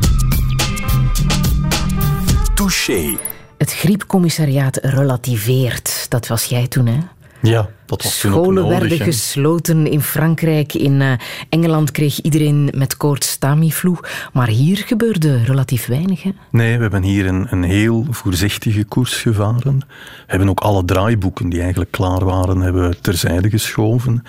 [2.53, 3.17] Touché.
[3.57, 6.05] Het griepcommissariaat relativeert.
[6.09, 7.18] Dat was jij toen, hè?
[7.41, 10.73] Ja, dat was Scholen werden gesloten in Frankrijk.
[10.73, 11.11] In eh,
[11.49, 13.95] Engeland kreeg iedereen met koorts Tamiflu.
[14.33, 16.23] Maar hier gebeurde relatief weinig.
[16.23, 16.31] Hè?
[16.51, 19.79] Nee, we hebben hier een, een heel voorzichtige koers gevaren.
[19.79, 19.85] We
[20.25, 24.23] hebben ook alle draaiboeken die eigenlijk klaar waren, hebben terzijde geschoven.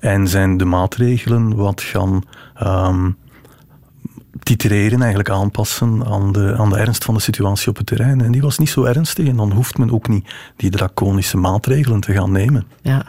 [0.00, 2.22] En zijn de maatregelen wat gaan
[2.54, 3.10] ehm,
[4.42, 8.20] titreren, eigenlijk aanpassen aan de, aan de ernst van de situatie op het terrein.
[8.20, 12.00] En die was niet zo ernstig en dan hoeft men ook niet die draconische maatregelen
[12.00, 12.64] te gaan nemen.
[12.82, 13.04] Ja.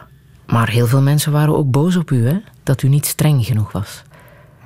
[0.46, 2.38] Maar heel veel mensen waren ook boos op u, hè?
[2.62, 4.02] Dat u niet streng genoeg was.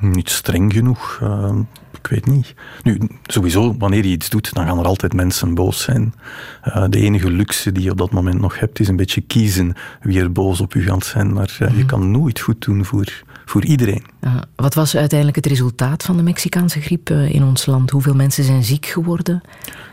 [0.01, 1.61] Niet streng genoeg, ehm,
[1.93, 2.55] ik weet niet.
[2.83, 6.15] Nu, sowieso, wanneer je iets doet, dan gaan er altijd mensen boos zijn.
[6.63, 9.75] Eh, de enige luxe die je op dat moment nog hebt, is een beetje kiezen
[10.01, 11.33] wie er boos op u gaat zijn.
[11.33, 14.05] Maar eh, je kan nooit goed doen voor, voor iedereen.
[14.21, 17.91] Uh, wat was uiteindelijk het resultaat van de Mexicaanse griep uh, in ons land?
[17.91, 19.41] Hoeveel mensen zijn ziek geworden?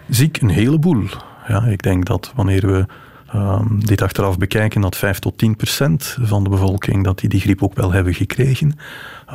[0.09, 1.03] Ziek, een heleboel.
[1.47, 2.85] Ja, ik denk dat wanneer we
[3.35, 7.39] um, dit achteraf bekijken, dat 5 tot 10 procent van de bevolking dat die, die
[7.39, 8.75] griep ook wel hebben gekregen.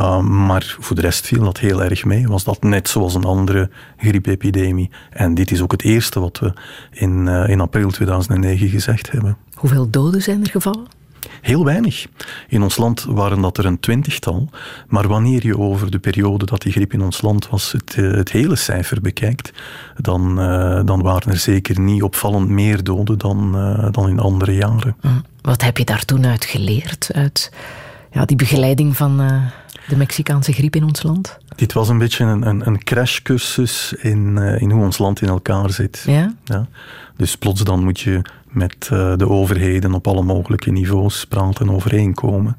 [0.01, 2.29] Um, maar voor de rest viel dat heel erg mee.
[2.29, 4.91] Was dat net zoals een andere griepepidemie.
[5.11, 6.53] En dit is ook het eerste wat we
[6.91, 9.37] in, uh, in april 2009 gezegd hebben.
[9.55, 11.02] Hoeveel doden zijn er gevallen?
[11.41, 12.07] Heel weinig.
[12.49, 14.49] In ons land waren dat er een twintigtal.
[14.89, 18.15] Maar wanneer je over de periode dat die griep in ons land was, het, uh,
[18.15, 19.53] het hele cijfer bekijkt,
[19.97, 24.55] dan, uh, dan waren er zeker niet opvallend meer doden dan, uh, dan in andere
[24.55, 24.97] jaren.
[25.41, 27.11] Wat heb je daar toen uit geleerd?
[27.13, 27.53] Uit
[28.11, 29.17] ja, die begeleiding van
[29.87, 31.39] de Mexicaanse griep in ons land?
[31.57, 35.71] Dit was een beetje een, een, een crashcursus in, in hoe ons land in elkaar
[35.71, 36.05] zit.
[36.07, 36.35] Ja?
[36.45, 36.67] ja?
[37.17, 38.23] Dus plots dan moet je
[38.53, 42.57] met uh, de overheden op alle mogelijke niveaus praten en overeenkomen.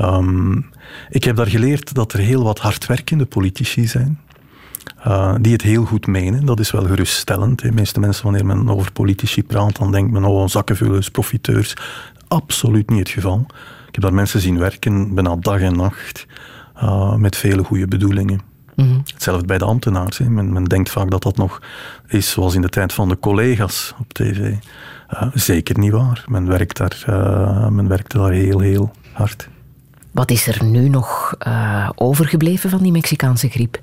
[0.00, 0.70] Um,
[1.08, 4.20] ik heb daar geleerd dat er heel wat hardwerkende politici zijn.
[5.06, 6.46] Uh, die het heel goed menen.
[6.46, 7.60] Dat is wel geruststellend.
[7.60, 11.74] De meeste mensen, wanneer men over politici praat, dan denkt men, oh, zakkenvullers, profiteurs.
[12.28, 13.46] Absoluut niet het geval.
[13.88, 16.26] Ik heb daar mensen zien werken, bijna dag en nacht,
[16.76, 18.40] uh, met vele goede bedoelingen.
[18.74, 19.02] Mm-hmm.
[19.12, 20.18] Hetzelfde bij de ambtenaars.
[20.18, 21.62] Men, men, denkt vaak dat dat nog
[22.06, 24.54] is zoals in de tijd van de collega's op tv.
[25.14, 26.24] Uh, zeker niet waar.
[26.28, 29.48] Men werkt daar, uh, men werkte daar heel, heel hard.
[30.10, 33.80] Wat is er nu nog uh, overgebleven van die Mexicaanse griep?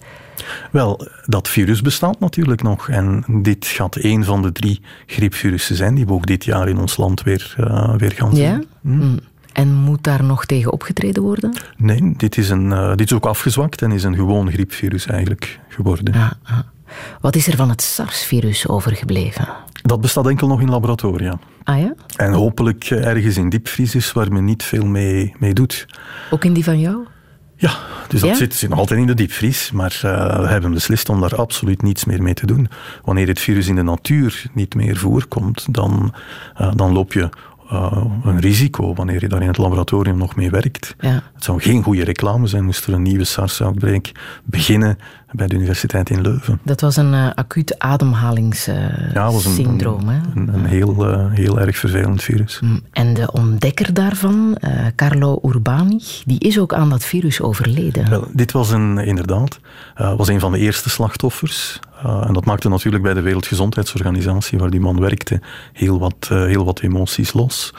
[0.71, 2.89] Wel, dat virus bestaat natuurlijk nog.
[2.89, 6.78] En dit gaat een van de drie griepvirussen zijn die we ook dit jaar in
[6.78, 7.55] ons land weer,
[7.97, 8.45] weer gaan zien.
[8.45, 8.61] Ja?
[8.82, 9.19] Mm.
[9.53, 11.53] En moet daar nog tegen opgetreden worden?
[11.78, 16.13] Nee, dit is, een, dit is ook afgezwakt en is een gewoon griepvirus eigenlijk geworden.
[16.13, 16.59] Ah, ah.
[17.21, 19.47] Wat is er van het SARS-virus overgebleven?
[19.81, 21.39] Dat bestaat enkel nog in laboratoria.
[21.63, 21.93] Ah ja?
[22.15, 25.86] En hopelijk ergens in diepvries waar men niet veel mee, mee doet.
[26.29, 27.05] Ook in die van jou?
[27.57, 27.73] Ja,
[28.07, 28.36] dus dat ja?
[28.36, 29.71] zit, zit nog altijd in de diepvries.
[29.71, 32.69] Maar uh, we hebben beslist om daar absoluut niets meer mee te doen.
[33.03, 36.13] Wanneer het virus in de natuur niet meer voorkomt, dan,
[36.61, 37.29] uh, dan loop je
[37.72, 40.95] uh, een risico wanneer je daar in het laboratorium nog mee werkt.
[40.99, 41.24] Ja.
[41.34, 44.11] Het zou geen goede reclame zijn moest er een nieuwe SARS-outbreak
[44.43, 44.97] beginnen
[45.32, 46.59] bij de Universiteit in Leuven.
[46.63, 50.09] Dat was een uh, acuut ademhalingssyndroom.
[50.09, 52.59] Ja, een, een, een, heel, uh, heel erg vervelend virus.
[52.59, 52.82] Mm.
[52.91, 54.57] En de ontdekker daarvan,
[54.95, 58.09] Carlo Urbani, die is ook aan dat virus overleden.
[58.09, 59.59] Wel, dit was een, inderdaad
[59.95, 61.80] was een van de eerste slachtoffers.
[62.04, 65.41] En dat maakte natuurlijk bij de Wereldgezondheidsorganisatie, waar die man werkte,
[65.74, 67.74] heel wat, heel wat emoties los.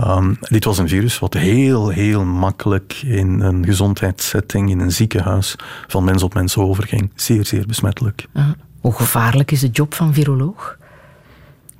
[0.00, 5.56] Um, dit was een virus wat heel, heel makkelijk in een gezondheidssetting, in een ziekenhuis,
[5.86, 7.10] van mens op mens overging.
[7.14, 8.26] Zeer, zeer besmettelijk.
[8.34, 8.48] Uh,
[8.80, 10.76] hoe gevaarlijk is de job van viroloog?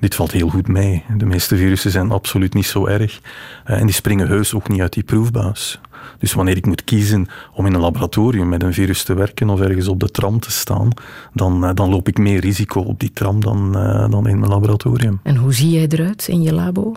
[0.07, 1.05] Dit valt heel goed mee.
[1.17, 3.21] De meeste virussen zijn absoluut niet zo erg.
[3.67, 5.81] Uh, en die springen heus ook niet uit die proefbuis.
[6.19, 9.61] Dus wanneer ik moet kiezen om in een laboratorium met een virus te werken of
[9.61, 10.89] ergens op de tram te staan,
[11.33, 13.73] dan, uh, dan loop ik meer risico op die tram dan,
[14.11, 15.21] dan in mijn laboratorium.
[15.23, 16.97] En hoe zie jij eruit in je labo?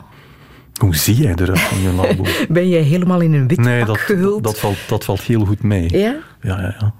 [0.80, 2.24] Hoe zie jij eruit in je labo?
[2.50, 4.44] ben jij helemaal in een wit nee, pak dat, gehuld?
[4.44, 5.90] Dat, valt, dat valt heel goed mee.
[5.92, 6.16] Ja?
[6.42, 6.80] Ja, ja, ja.
[6.80, 6.92] En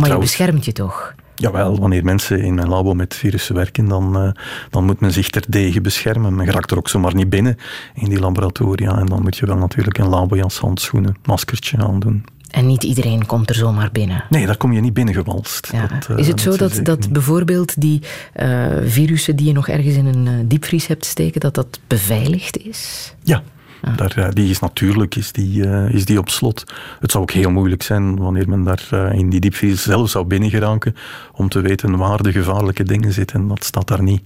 [0.00, 1.14] trouwens, je beschermt je toch?
[1.40, 4.30] Jawel, wanneer mensen in mijn labo met virussen werken, dan, uh,
[4.70, 6.34] dan moet men zich terdege beschermen.
[6.34, 7.56] Men geraakt er ook zomaar niet binnen
[7.94, 8.98] in die laboratoria.
[8.98, 12.24] En dan moet je wel natuurlijk een labojas, handschoenen, maskertje aandoen.
[12.50, 14.24] En niet iedereen komt er zomaar binnen.
[14.30, 15.68] Nee, daar kom je niet binnengewalst.
[15.72, 15.86] Ja.
[15.86, 18.02] Dat, uh, is het zo dat, dat bijvoorbeeld die
[18.36, 23.14] uh, virussen die je nog ergens in een diepvries hebt steken, dat dat beveiligd is?
[23.22, 23.42] Ja.
[23.80, 23.96] Ah.
[23.96, 26.64] Daar, die is natuurlijk is die, uh, is die op slot.
[27.00, 30.24] Het zou ook heel moeilijk zijn wanneer men daar uh, in die diepvries zelf zou
[30.24, 30.96] binnengeraken
[31.32, 33.48] om te weten waar de gevaarlijke dingen zitten.
[33.48, 34.22] Dat staat daar niet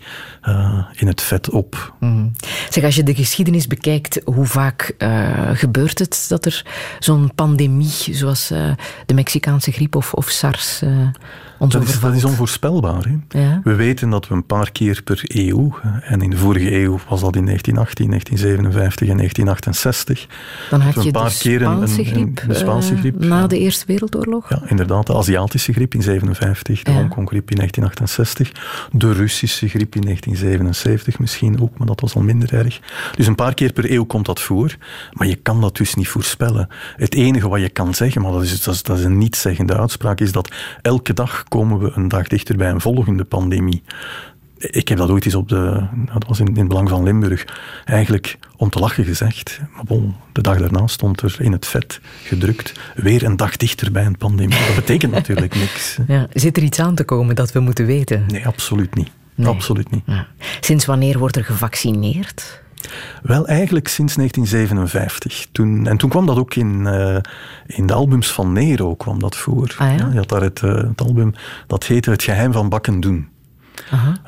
[0.48, 1.94] uh, in het vet op.
[2.00, 2.32] Mm.
[2.70, 4.94] Zeg, als je de geschiedenis bekijkt, hoe vaak
[5.52, 6.66] gebeurt het dat er
[6.98, 8.48] zo'n pandemie zoals
[9.06, 10.82] de Mexicaanse griep of, of SARS
[11.70, 13.10] dat is, dat is, onvoorspelbaar.
[13.28, 13.60] Ja.
[13.64, 17.20] We weten dat we een paar keer per eeuw, en in de vorige eeuw was
[17.20, 20.26] dat in 1918, 1957 en 1968.
[20.70, 23.46] Dan had je een paar de Spaanse keer griep, een, een, Spaanse griep uh, na
[23.46, 24.48] de Eerste Wereldoorlog?
[24.48, 25.06] Ja, inderdaad.
[25.06, 26.96] De Aziatische griep in 1957, de ja.
[26.96, 28.50] Hongkong-griep in 1968,
[28.92, 32.80] de Russische griep in 1977 misschien ook, maar dat was al minder erg.
[33.16, 34.76] Dus een paar keer per eeuw komt dat voor,
[35.12, 36.68] maar je kan dat dus niet voorspellen.
[36.96, 39.76] Het enige wat je kan zeggen, maar dat is, dat is, dat is een niet-zeggende
[39.76, 40.50] uitspraak, is dat
[40.82, 43.82] elke dag komen we een dag dichter bij een volgende pandemie.
[44.58, 47.44] Ik heb dat ooit eens op de, dat was in, in het belang van Limburg,
[47.84, 49.60] eigenlijk om te lachen gezegd.
[49.74, 53.92] Maar bon, de dag daarna stond er in het vet gedrukt, weer een dag dichter
[53.92, 54.66] bij een pandemie.
[54.66, 55.96] Dat betekent natuurlijk niks.
[56.06, 58.24] Ja, zit er iets aan te komen dat we moeten weten?
[58.28, 59.10] Nee, absoluut niet.
[59.34, 59.48] Nee.
[59.48, 60.02] Absoluut niet.
[60.06, 60.26] Ja.
[60.60, 62.61] Sinds wanneer wordt er gevaccineerd?
[63.22, 65.46] Wel, eigenlijk sinds 1957.
[65.52, 67.16] Toen, en toen kwam dat ook in, uh,
[67.66, 69.74] in de albums van Nero kwam dat voor.
[69.78, 69.96] Ah, ja?
[69.96, 71.34] Ja, je had daar het, uh, het album,
[71.66, 73.28] dat heette Het geheim van bakken doen.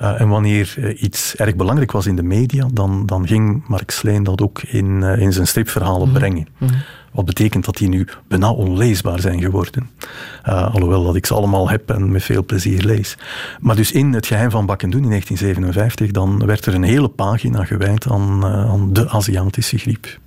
[0.02, 4.22] Uh, en wanneer iets erg belangrijk was in de media, dan, dan ging Mark Sleen
[4.22, 6.18] dat ook in, in zijn stripverhalen Mhm.
[6.18, 6.46] brengen.
[6.58, 6.68] Mm.
[7.14, 9.90] Wat betekent dat die nu bijna onleesbaar zijn geworden.
[10.42, 13.16] alhoewel dat ik ze allemaal heb en met veel plezier lees.
[13.60, 17.08] Maar dus in Het Geheim van Bakken doen in 1957, dan werd er een hele
[17.08, 20.18] pagina gewijd aan, aan de Aziatische griep.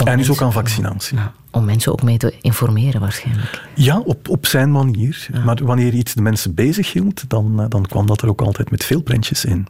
[0.00, 1.16] Om en dus ook aan vaccinatie.
[1.16, 3.68] Ja, om mensen ook mee te informeren waarschijnlijk.
[3.74, 5.28] Ja, op, op zijn manier.
[5.44, 8.70] Maar wanneer iets de mensen bezig hield, dan, eh, dan kwam dat er ook altijd
[8.70, 9.66] met veel prentjes in.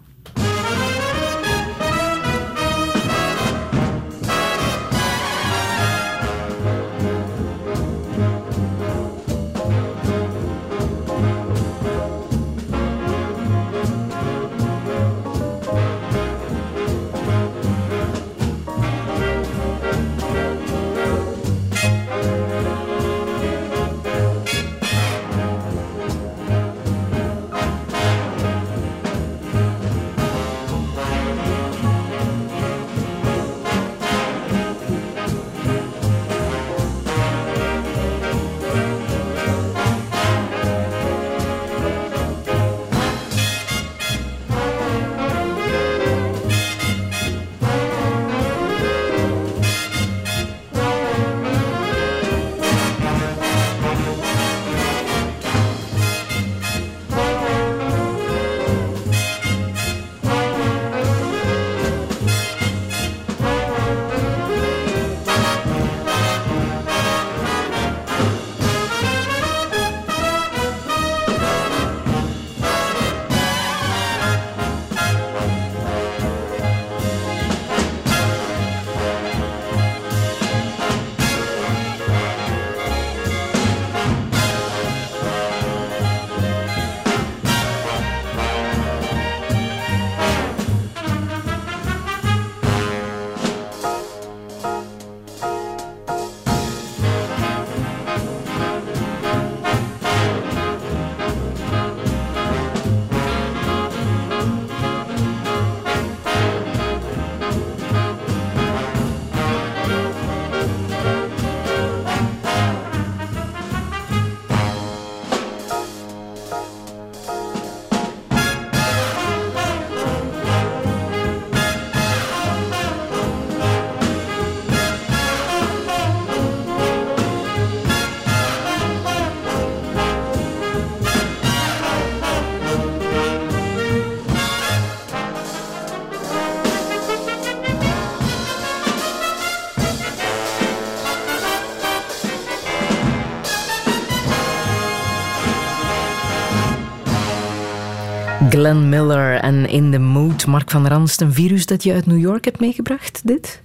[148.54, 150.46] Glenn Miller en In the Mood.
[150.46, 153.62] Mark van Ranst, een virus dat je uit New York hebt meegebracht, dit?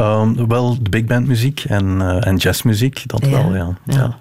[0.00, 3.76] Um, wel, de big band muziek en, uh, en jazzmuziek, dat wel, ja.
[3.84, 3.94] ja.
[3.94, 4.18] ja.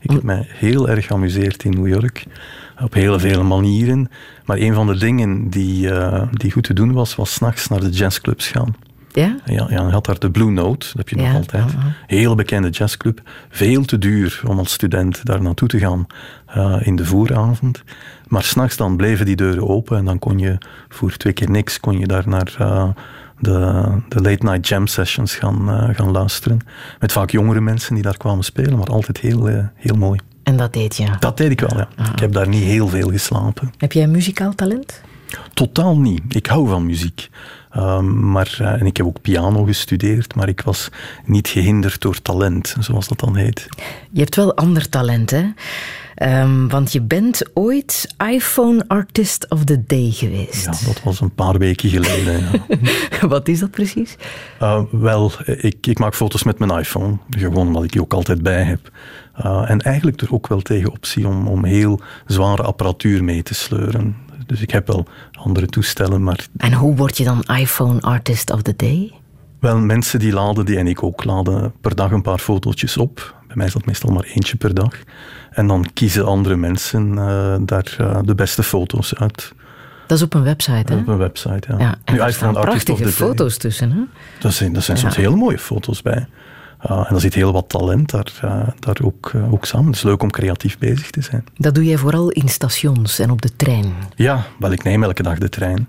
[0.00, 2.24] Ik heb mij heel erg geamuseerd in New York.
[2.82, 4.10] Op hele vele manieren.
[4.44, 7.80] Maar een van de dingen die, uh, die goed te doen was, was s'nachts naar
[7.80, 8.74] de jazzclubs gaan.
[9.12, 9.36] Ja?
[9.44, 11.74] Ja, ja, je had daar de Blue Note, dat heb je nog altijd.
[12.06, 13.20] Heel bekende jazzclub.
[13.48, 16.06] Veel te duur om als student daar naartoe te gaan
[16.56, 17.82] uh, in de vooravond.
[18.28, 20.58] Maar s'nachts dan bleven die deuren open en dan kon je
[20.88, 22.88] voor twee keer niks kon je daar naar uh,
[23.38, 26.58] de, de late night jam sessions gaan, uh, gaan luisteren.
[27.00, 30.20] Met vaak jongere mensen die daar kwamen spelen, maar altijd heel, heel mooi.
[30.42, 31.06] En dat deed je?
[31.18, 31.88] Dat deed ik wel, ja.
[31.96, 32.06] Ah.
[32.12, 33.72] Ik heb daar niet heel veel geslapen.
[33.76, 35.00] Heb jij muzikaal talent?
[35.54, 36.22] Totaal niet.
[36.28, 37.28] Ik hou van muziek.
[37.76, 40.88] Um, maar, uh, en ik heb ook piano gestudeerd, maar ik was
[41.24, 43.68] niet gehinderd door talent, zoals dat dan heet.
[44.10, 45.44] Je hebt wel ander talent, hè?
[46.22, 50.64] Um, want je bent ooit iPhone Artist of the Day geweest.
[50.64, 52.40] Ja, dat was een paar weken geleden.
[53.20, 53.26] Ja.
[53.28, 54.16] Wat is dat precies?
[54.62, 58.42] Uh, wel, ik, ik, maak foto's met mijn iPhone, gewoon omdat ik die ook altijd
[58.42, 58.90] bij heb.
[59.44, 63.54] Uh, en eigenlijk er ook wel tegen optie om, om heel zware apparatuur mee te
[63.54, 64.16] sleuren.
[64.48, 66.46] Dus ik heb wel andere toestellen, maar...
[66.56, 69.12] En hoe word je dan iPhone Artist of the Day?
[69.60, 73.34] Wel, mensen die laden, die en ik ook, laden per dag een paar fotootjes op.
[73.46, 74.94] Bij mij is dat meestal maar eentje per dag.
[75.50, 79.52] En dan kiezen andere mensen uh, daar uh, de beste foto's uit.
[80.06, 80.98] Dat is op een website, hè?
[80.98, 81.78] Op een website, ja.
[81.78, 84.00] ja en nu, er staan prachtige foto's tussen, hè?
[84.40, 85.02] Dat zijn, dat zijn ja.
[85.02, 86.26] soms hele mooie foto's bij.
[86.80, 88.32] En er zit heel wat talent daar,
[88.78, 89.86] daar ook, uh, ook samen.
[89.86, 91.44] Het is leuk om creatief bezig te zijn.
[91.56, 93.92] Dat doe jij vooral in stations en op de trein?
[94.14, 95.88] Ja, wel, ik neem elke dag de trein.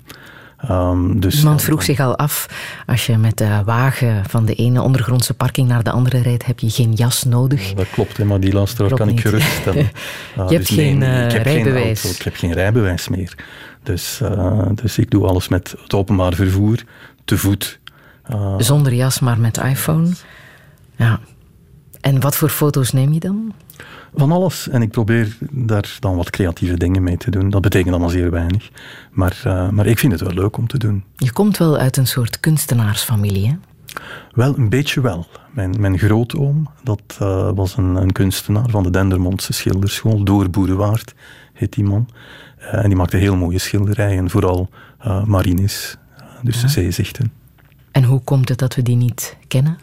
[0.69, 2.47] Um, dus, Iemand vroeg zich al af,
[2.85, 6.59] als je met de wagen van de ene ondergrondse parking naar de andere rijdt, heb
[6.59, 7.73] je geen jas nodig?
[7.73, 9.83] Dat klopt, maar die luisteraar kan ik geruststellen.
[10.35, 12.01] je hebt dus geen nee, ik heb rijbewijs.
[12.01, 13.35] Geen auto, ik heb geen rijbewijs meer.
[13.83, 14.21] Dus,
[14.75, 16.83] dus ik doe alles met het openbaar vervoer,
[17.25, 17.79] te voet.
[18.57, 20.11] Zonder jas, maar met iPhone?
[20.99, 21.19] Ja.
[22.01, 23.53] En wat voor foto's neem je dan?
[24.15, 24.69] Van alles.
[24.69, 27.49] En ik probeer daar dan wat creatieve dingen mee te doen.
[27.49, 28.69] Dat betekent allemaal zeer weinig.
[29.11, 31.03] Maar, uh, maar ik vind het wel leuk om te doen.
[31.15, 33.55] Je komt wel uit een soort kunstenaarsfamilie, hè?
[34.33, 35.27] Wel, een beetje wel.
[35.51, 40.23] Mijn, mijn grootoom, dat uh, was een, een, kunstenaar van de Dendermondse schilderschool.
[40.23, 41.13] Door Boerewaard
[41.53, 42.09] heet die man.
[42.59, 44.29] Uh, en die maakte heel mooie schilderijen.
[44.29, 44.69] Vooral
[45.25, 45.97] marines,
[46.41, 46.67] dus ja.
[46.67, 47.31] zeezichten.
[47.91, 49.77] En hoe komt het dat we die niet kennen?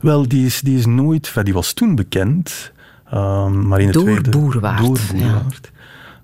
[0.00, 1.32] Wel, die is, die is nooit...
[1.42, 2.72] Die was toen bekend,
[3.14, 4.30] um, maar in de door tweede...
[4.30, 4.78] Boerwaard.
[4.78, 5.70] Door Boerwaard.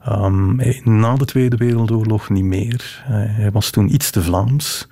[0.04, 0.24] Ja.
[0.24, 3.04] Um, na de Tweede Wereldoorlog niet meer.
[3.10, 4.88] Uh, hij was toen iets te Vlaams.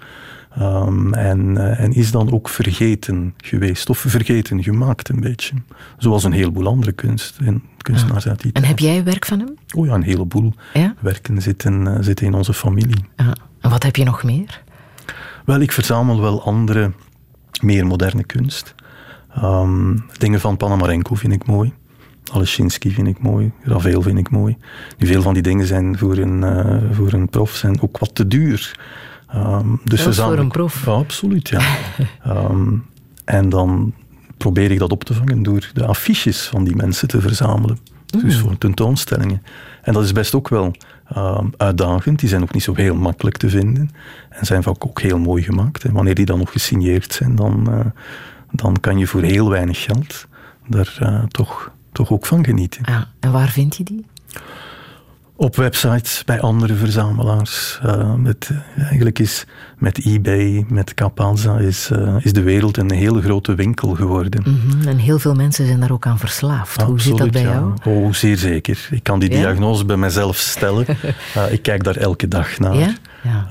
[0.60, 5.54] Um, en, uh, en is dan ook vergeten geweest, of vergeten gemaakt een beetje.
[5.98, 9.54] Zoals een heleboel andere kunst, en kunstenaars uit die En heb jij werk van hem?
[9.74, 10.94] Oh ja, een heleboel ja?
[11.00, 13.04] werken zitten, uh, zitten in onze familie.
[13.16, 13.36] Ja.
[13.60, 14.62] En wat heb je nog meer?
[15.44, 16.92] Wel, ik verzamel wel andere
[17.62, 18.74] meer moderne kunst.
[19.42, 21.72] Um, dingen van Panamarenko vind ik mooi.
[22.32, 23.52] Aleshinsky vind ik mooi.
[23.62, 24.56] Ravel vind ik mooi.
[24.98, 28.14] Nu, veel van die dingen zijn voor een, uh, voor een prof zijn ook wat
[28.14, 28.78] te duur.
[29.34, 30.84] Um, dus Zelfs voor een prof?
[30.86, 31.60] Ja, absoluut, ja.
[32.26, 32.84] um,
[33.24, 33.94] en dan
[34.36, 37.78] probeer ik dat op te vangen door de affiches van die mensen te verzamelen.
[38.22, 38.28] Mm.
[38.28, 39.42] Dus voor tentoonstellingen.
[39.82, 40.74] En dat is best ook wel
[41.16, 42.18] um, uitdagend.
[42.18, 43.90] Die zijn ook niet zo heel makkelijk te vinden.
[44.28, 45.84] En zijn vaak ook heel mooi gemaakt.
[45.84, 47.80] En wanneer die dan nog gesigneerd zijn, dan, uh,
[48.50, 50.26] dan kan je voor heel weinig geld
[50.68, 52.82] daar uh, toch, toch ook van genieten.
[52.84, 54.06] Ja, en waar vind je die?
[55.38, 57.80] Op websites, bij andere verzamelaars.
[57.84, 59.46] Uh, met, eigenlijk is
[59.78, 64.42] met eBay, met Capanza, is, uh, is de wereld een hele grote winkel geworden.
[64.44, 64.88] Mm -hmm.
[64.88, 66.78] En heel veel mensen zijn daar ook aan verslaafd.
[66.82, 67.50] Absoluut, Hoe zit dat bij ja.
[67.50, 67.72] jou?
[67.84, 68.88] Oh, zeer zeker.
[68.90, 69.36] Ik kan die ja?
[69.36, 70.86] diagnose bij mezelf stellen.
[71.36, 72.74] uh, ik kijk daar elke dag naar.
[72.74, 72.94] Ja?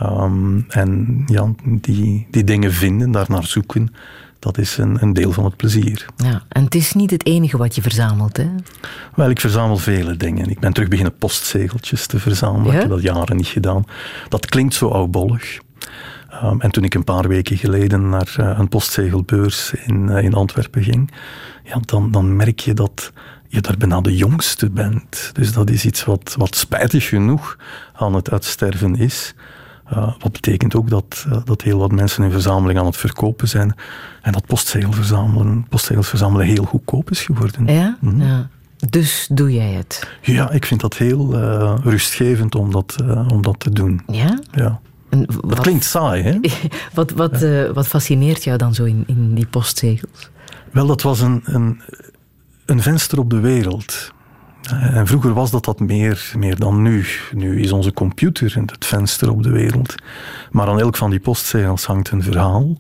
[0.02, 3.94] Um, en ja, die, die dingen vinden, daar naar zoeken
[4.46, 6.06] dat is een, een, deel van het plezier.
[6.16, 8.50] Ja, en het is niet het enige wat je verzamelt, hè?
[9.16, 10.50] Wel, ik verzamel vele dingen.
[10.50, 12.66] Ik ben terug beginnen postzegeltjes te verzamelen.
[12.66, 12.74] Ja?
[12.74, 13.84] Ik heb dat jaren niet gedaan.
[14.30, 15.60] Dat klinkt zo oudbollig.
[16.44, 20.34] Um, en toen ik een paar weken geleden naar uh, een postzegelbeurs in, uh, in
[20.34, 21.12] Antwerpen ging,
[21.64, 23.12] ja, dan, dan merk je dat
[23.48, 25.30] je daar bijna de jongste bent.
[25.34, 27.58] Dus dat is iets wat, wat spijtig genoeg
[27.94, 29.34] aan het uitsterven is.
[29.94, 33.48] Uh, wat betekent ook dat, uh, dat heel wat mensen hun verzameling aan het verkopen
[33.48, 33.76] zijn.
[34.22, 37.66] En dat postzegel verzamelen, postzegels verzamelen heel goedkoop is geworden.
[37.66, 37.98] Ja?
[38.00, 38.22] Mm.
[38.22, 38.50] ja.
[38.90, 40.08] Dus doe jij het?
[40.22, 42.96] Ja, ik vind dat heel uh, rustgevend om dat,
[43.28, 44.02] om dat te doen.
[44.08, 44.40] Ja?
[44.52, 44.80] Ja.
[45.10, 46.40] En dat wat, klinkt saai, hè?
[46.94, 47.74] wat, wat, ja.
[47.74, 50.30] wat fascineert jou dan zo in, in die postzegels?
[50.72, 51.82] Wel, dat was een, een,
[52.66, 54.14] een venster op de wereld.
[54.70, 57.06] En vroeger was dat dat meer, meer dan nu.
[57.34, 59.96] Nu is onze computer het venster op de wereld.
[60.52, 62.78] Maar aan elk van die postzegels hangt een verhaal.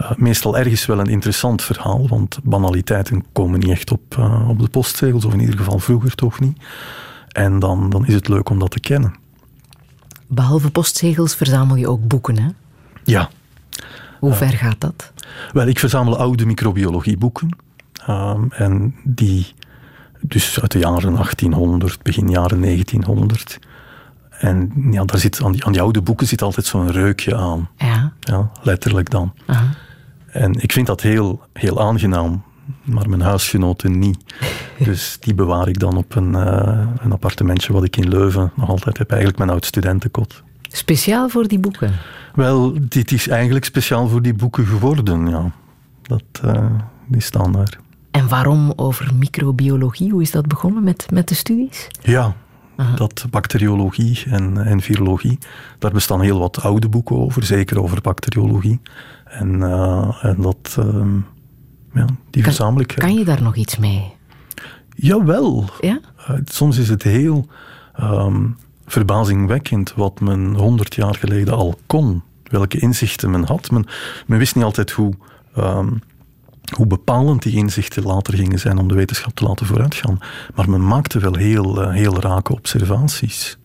[0.00, 4.58] Uh, meestal ergens wel een interessant verhaal, want banaliteiten komen niet echt op, uh, op
[4.58, 6.58] de postzegels, of in ieder geval vroeger toch niet.
[7.28, 9.14] En dan, dan is het leuk om dat te kennen.
[10.26, 12.48] Behalve postzegels verzamel je ook boeken, hè?
[13.04, 13.30] Ja.
[14.18, 15.12] Hoe ver gaat dat?
[15.52, 17.56] Wel, ik verzamel oude microbiologieboeken.
[18.08, 19.54] Um, en die,
[20.20, 23.58] dus uit de jaren 1800, begin jaren 1900.
[24.30, 27.68] En ja, daar zit, aan, die, aan die oude boeken zit altijd zo'n reukje aan.
[27.76, 28.12] Ja.
[28.20, 29.34] ja letterlijk dan.
[30.26, 32.42] En ik vind dat heel, heel aangenaam,
[32.82, 34.18] maar mijn huisgenoten niet.
[34.84, 38.68] dus die bewaar ik dan op een, uh, een appartementje wat ik in Leuven nog
[38.68, 39.08] altijd heb.
[39.08, 40.42] Eigenlijk mijn oud studentenkot.
[40.70, 41.92] Speciaal voor die boeken?
[42.34, 45.50] Wel, dit is eigenlijk speciaal voor die boeken geworden, ja.
[46.02, 46.66] Dat, uh,
[47.06, 47.78] die staan daar.
[48.18, 50.10] En waarom over microbiologie?
[50.10, 51.88] Hoe is dat begonnen met, met de studies?
[52.00, 52.36] Ja,
[52.76, 52.96] Aha.
[52.96, 55.38] dat bacteriologie en, en virologie,
[55.78, 58.80] daar bestaan heel wat oude boeken over, zeker over bacteriologie.
[59.24, 60.86] En, uh, en dat, uh,
[61.94, 62.94] ja, die kan, verzamel ik.
[62.96, 64.12] Kan je daar nog iets mee?
[64.94, 65.64] Jawel.
[65.80, 66.00] Ja?
[66.20, 67.46] Uh, soms is het heel
[68.00, 68.56] um,
[68.86, 72.22] verbazingwekkend wat men honderd jaar geleden al kon.
[72.42, 73.70] Welke inzichten men had.
[73.70, 73.86] Men,
[74.26, 75.12] men wist niet altijd hoe,
[75.58, 76.00] um,
[76.76, 80.18] hoe bepalend die inzichten later gingen zijn om de wetenschap te laten vooruitgaan.
[80.54, 83.58] Maar men maakte wel heel, uh, heel rake observaties.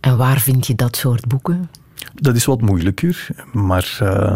[0.00, 1.70] En waar vind je dat soort boeken?
[2.14, 4.32] Dat is wat moeilijker, maar uh,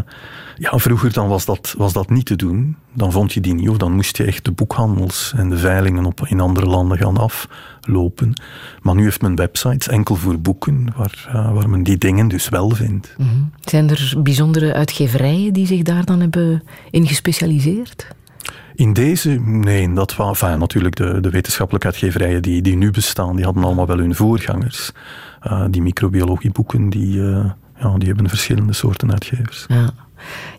[0.56, 2.76] ja, vroeger dan was, dat, was dat niet te doen.
[2.92, 6.04] Dan vond je die niet, of dan moest je echt de boekhandels en de veilingen
[6.04, 8.32] op, in andere landen gaan aflopen.
[8.82, 12.48] Maar nu heeft men websites enkel voor boeken, waar, uh, waar men die dingen dus
[12.48, 13.14] wel vindt.
[13.16, 13.50] Mm -hmm.
[13.60, 18.06] Zijn er bijzondere uitgeverijen die zich daar dan hebben in gespecialiseerd?
[18.74, 23.36] In deze, nee, dat was enfin, natuurlijk de, de wetenschappelijke uitgeverijen die, die nu bestaan,
[23.36, 24.92] die hadden allemaal wel hun voorgangers.
[25.46, 27.50] Uh, die microbiologieboeken, die, uh,
[27.80, 29.64] ja, die hebben verschillende soorten uitgevers.
[29.68, 29.90] Ja.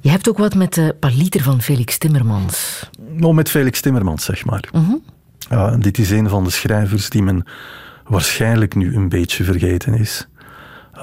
[0.01, 2.89] Je hebt ook wat met de paliter van Felix Timmermans.
[3.11, 4.69] Nou, met Felix Timmermans, zeg maar.
[5.51, 7.45] Uh, dit is een van de schrijvers die men
[8.07, 10.27] waarschijnlijk nu een beetje vergeten is.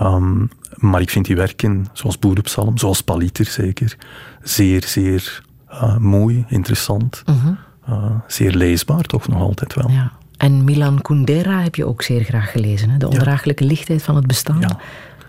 [0.02, 3.96] Um, maar ik vind die werken, zoals Boerenpsalm, zoals Paliter zeker,
[4.42, 7.22] zeer, zeer uh, mooi, interessant.
[7.24, 7.58] -hmm.
[7.88, 9.90] uh, zeer leesbaar, toch nog altijd wel.
[9.90, 10.12] Ja.
[10.36, 12.96] En Milan Kundera heb je ook zeer graag gelezen, hè?
[12.96, 14.60] De ondraaglijke lichtheid van het bestaan.
[14.60, 14.78] Ja.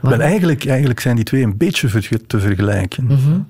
[0.02, 3.04] Wel, eigenlijk, eigenlijk zijn die twee een beetje te vergelijken.
[3.04, 3.48] Mm -hmm.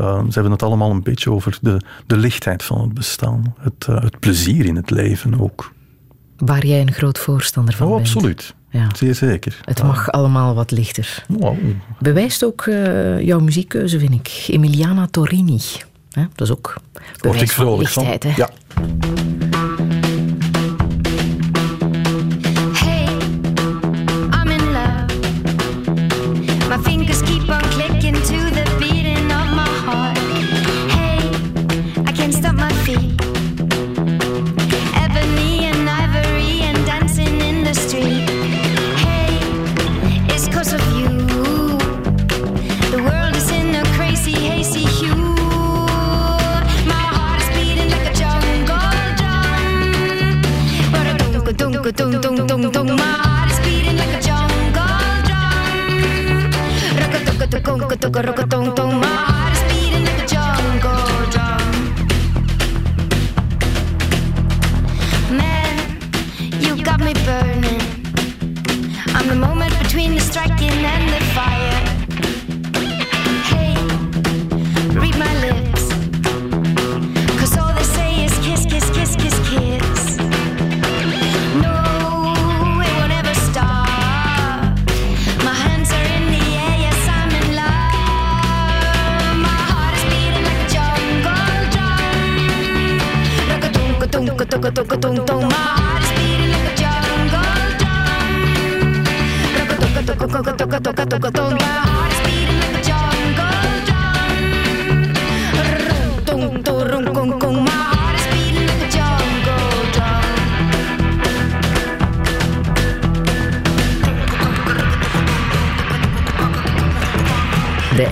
[0.00, 3.54] uh, ze hebben het allemaal een beetje over de, de lichtheid van het bestaan.
[3.58, 5.72] Het, uh, het plezier in het leven ook.
[6.36, 8.06] Waar jij een groot voorstander van oh, bent.
[8.06, 8.54] absoluut.
[8.70, 8.86] Ja.
[8.96, 9.60] Zeer zeker.
[9.64, 11.24] Het mag allemaal wat lichter.
[11.28, 11.56] Wow.
[11.98, 14.44] Bewijst ook uh, jouw muziekkeuze, vind ik.
[14.46, 15.60] Emiliana Torini.
[16.10, 16.22] Hè?
[16.34, 16.74] Dat is ook
[17.20, 18.22] bewijs ik van lichtheid.
[18.22, 18.32] Hè?
[18.36, 18.50] Ja.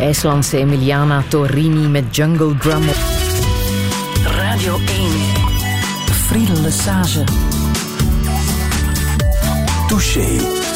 [0.07, 2.85] IJslandse Emiliana Torini met Jungle Drum.
[4.25, 4.85] Radio 1.
[6.27, 7.25] Friedel Lesage.
[9.89, 10.76] Touché.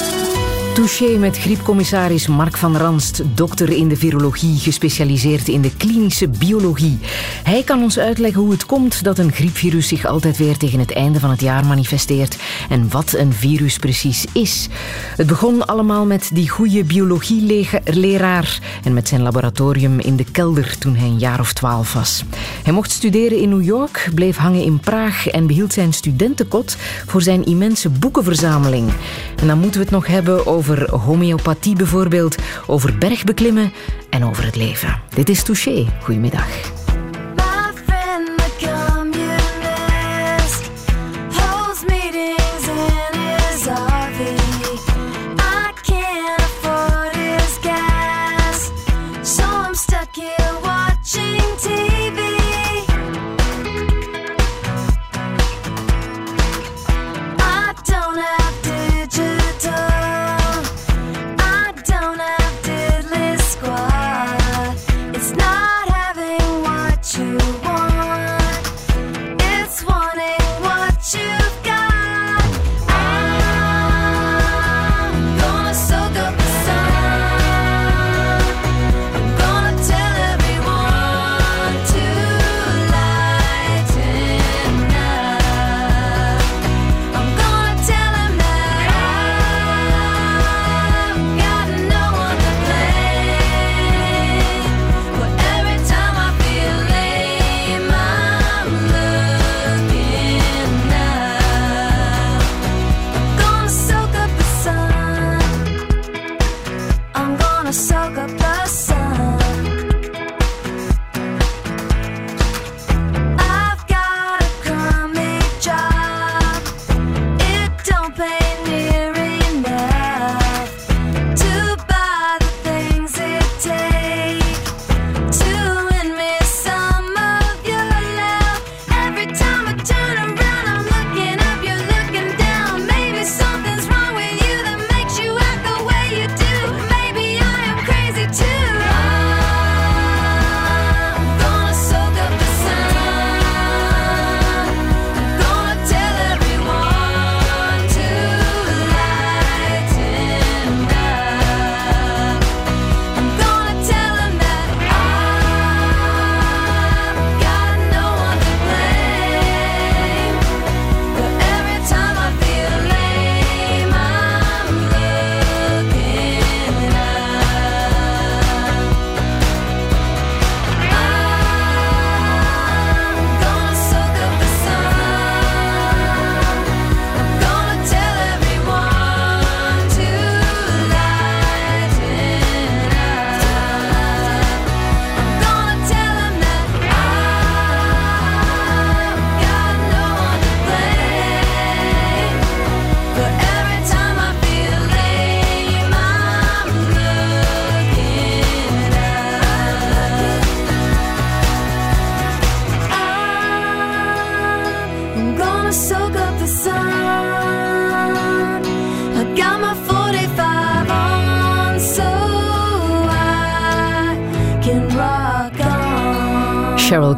[0.81, 6.99] Touché met griepcommissaris Mark van Ranst, dokter in de virologie, gespecialiseerd in de klinische biologie.
[7.43, 10.93] Hij kan ons uitleggen hoe het komt dat een griepvirus zich altijd weer tegen het
[10.93, 12.37] einde van het jaar manifesteert
[12.69, 14.69] en wat een virus precies is.
[15.17, 20.97] Het begon allemaal met die goede biologieleraar en met zijn laboratorium in de kelder toen
[20.97, 22.25] hij een jaar of twaalf was.
[22.63, 26.77] Hij mocht studeren in New York, bleef hangen in Praag en behield zijn studentenkot
[27.07, 28.91] voor zijn immense boekenverzameling.
[29.37, 33.73] En dan moeten we het nog hebben over homeopathie bijvoorbeeld, over bergbeklimmen
[34.11, 35.01] en over het leven.
[35.15, 35.87] Dit is Touché.
[36.03, 36.90] Goedemiddag.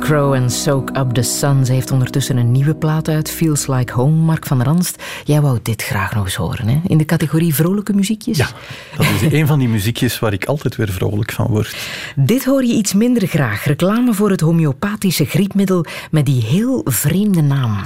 [0.03, 1.67] Crow en Soak Up the Sun.
[1.67, 4.17] Ze heeft ondertussen een nieuwe plaat uit, Feels Like Home.
[4.17, 6.81] Mark van Ranst, jij wou dit graag nog eens horen, hè?
[6.87, 8.37] In de categorie vrolijke muziekjes.
[8.37, 8.49] Ja,
[8.97, 11.77] dat is een van die muziekjes waar ik altijd weer vrolijk van word.
[12.17, 13.65] Dit hoor je iets minder graag.
[13.65, 17.77] Reclame voor het homeopathische griepmiddel met die heel vreemde naam.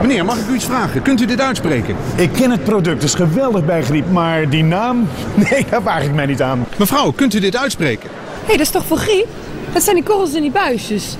[0.00, 1.02] Meneer, mag ik u iets vragen?
[1.02, 1.96] Kunt u dit uitspreken?
[2.16, 5.08] Ik ken het product, het is geweldig bij griep, maar die naam?
[5.50, 6.66] Nee, daar waag ik mij niet aan.
[6.78, 8.10] Mevrouw, kunt u dit uitspreken?
[8.10, 9.26] Hé, hey, dat is toch voor griep?
[9.72, 11.16] Dat zijn die korrels in die buisjes.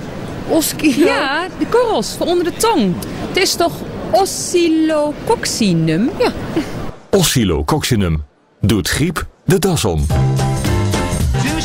[0.47, 1.05] Oskilo.
[1.05, 2.95] Ja, de korrels van onder de tong.
[3.27, 3.73] Het is toch
[4.11, 6.09] oscillococcinum?
[6.19, 6.31] Ja.
[7.09, 8.23] Oscillococcinum.
[8.61, 10.05] Doet griep de das om.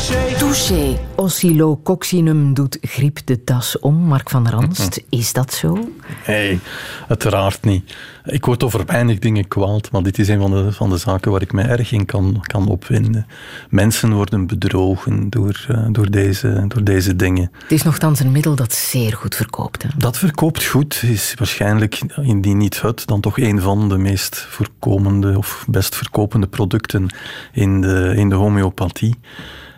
[0.07, 0.97] Touché.
[1.15, 3.95] Oscillococcinum doet griep de das om.
[3.95, 5.89] Mark van Ranst, is dat zo?
[6.27, 6.59] Nee,
[7.07, 7.95] uiteraard niet.
[8.25, 11.31] Ik word over weinig dingen kwaad, maar dit is een van de, van de zaken
[11.31, 13.27] waar ik mij erg in kan, kan opwinden.
[13.69, 17.51] Mensen worden bedrogen door, uh, door, deze, door deze dingen.
[17.61, 19.83] Het is nogthans een middel dat zeer goed verkoopt.
[19.83, 19.89] Hè?
[19.97, 25.37] Dat verkoopt goed, is waarschijnlijk, indien niet het, dan toch een van de meest voorkomende
[25.37, 27.07] of best verkopende producten
[27.51, 29.15] in de, in de homeopathie.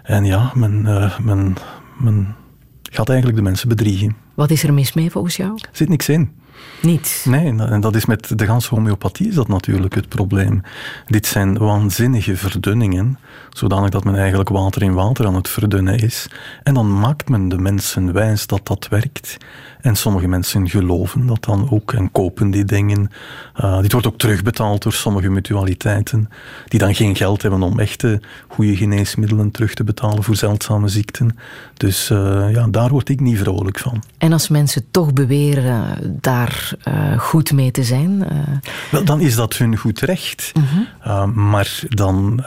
[0.10, 1.56] En ja, men, uh, men,
[1.98, 2.36] men
[2.84, 4.16] gaat eigenlijk de mensen bedriegen.
[4.34, 5.52] Wat is er mis mee volgens jou?
[5.62, 6.32] Er zit niks in.
[6.82, 7.26] Niet?
[7.28, 10.62] Nee, en dat is met de ganse homeopathie is dat natuurlijk het probleem.
[11.06, 13.20] Dit zijn waanzinnige verdunningen,
[13.60, 16.28] zodanig dat men eigenlijk water in water aan het verdunnen is.
[16.64, 19.38] En dan maakt men de mensen wijs dat dat werkt.
[19.82, 23.12] En sommige mensen geloven dat dan ook en kopen die dingen.
[23.62, 26.30] Uh, dit wordt ook terugbetaald door sommige mutualiteiten,
[26.68, 31.38] die dan geen geld hebben om echte goede geneesmiddelen terug te betalen voor zeldzame ziekten.
[31.74, 34.04] Dus uh, ja, daar word ik niet vrolijk van.
[34.18, 38.28] En als mensen toch beweren daar uh, goed mee te zijn?
[38.92, 40.52] Wel, dan is dat hun goed recht.
[40.54, 40.64] -huh.
[41.26, 41.50] Mhm.
[41.50, 42.44] maar dan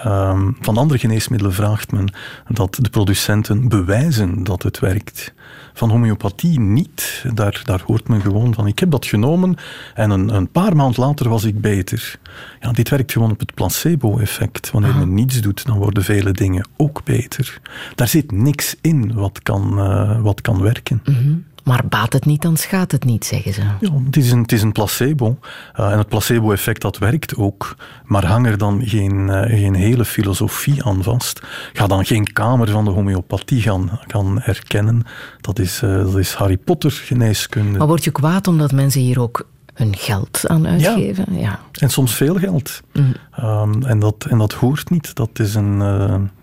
[0.60, 2.12] van andere geneesmiddelen vraagt men
[2.48, 5.32] dat de producenten bewijzen dat het werkt.
[5.74, 7.24] Van homeopathie niet.
[7.34, 8.66] Daar, daar hoort men gewoon van.
[8.66, 9.56] Ik heb dat genomen
[9.94, 12.18] en een, een paar maanden later was ik beter.
[12.60, 14.70] Ja, dit werkt gewoon op het placebo-effect.
[14.70, 17.60] Wanneer men niets doet, dan worden vele dingen ook beter.
[17.94, 21.02] Daar zit niks in wat kan, uh, wat kan werken.
[21.04, 21.44] Mm -hmm.
[21.62, 23.60] Maar baat het niet, dan schaadt het niet, zeggen ze.
[23.60, 25.38] Ja, het, is een, het is een placebo.
[25.80, 27.76] Uh, en het placebo-effect dat werkt ook.
[28.04, 31.42] Maar hang er dan geen, uh, geen hele filosofie aan vast.
[31.72, 35.02] Ga dan geen kamer van de homeopathie gaan, gaan erkennen.
[35.40, 37.78] Dat is, uh, dat is Harry Potter geneeskunde.
[37.78, 41.26] Maar word je kwaad omdat mensen hier ook hun geld aan uitgeven?
[41.30, 41.60] Ja, ja.
[41.72, 42.80] en soms veel geld.
[42.92, 43.14] Mm.
[43.40, 45.14] Um, en, dat, en dat hoort niet.
[45.14, 45.78] Dat is een,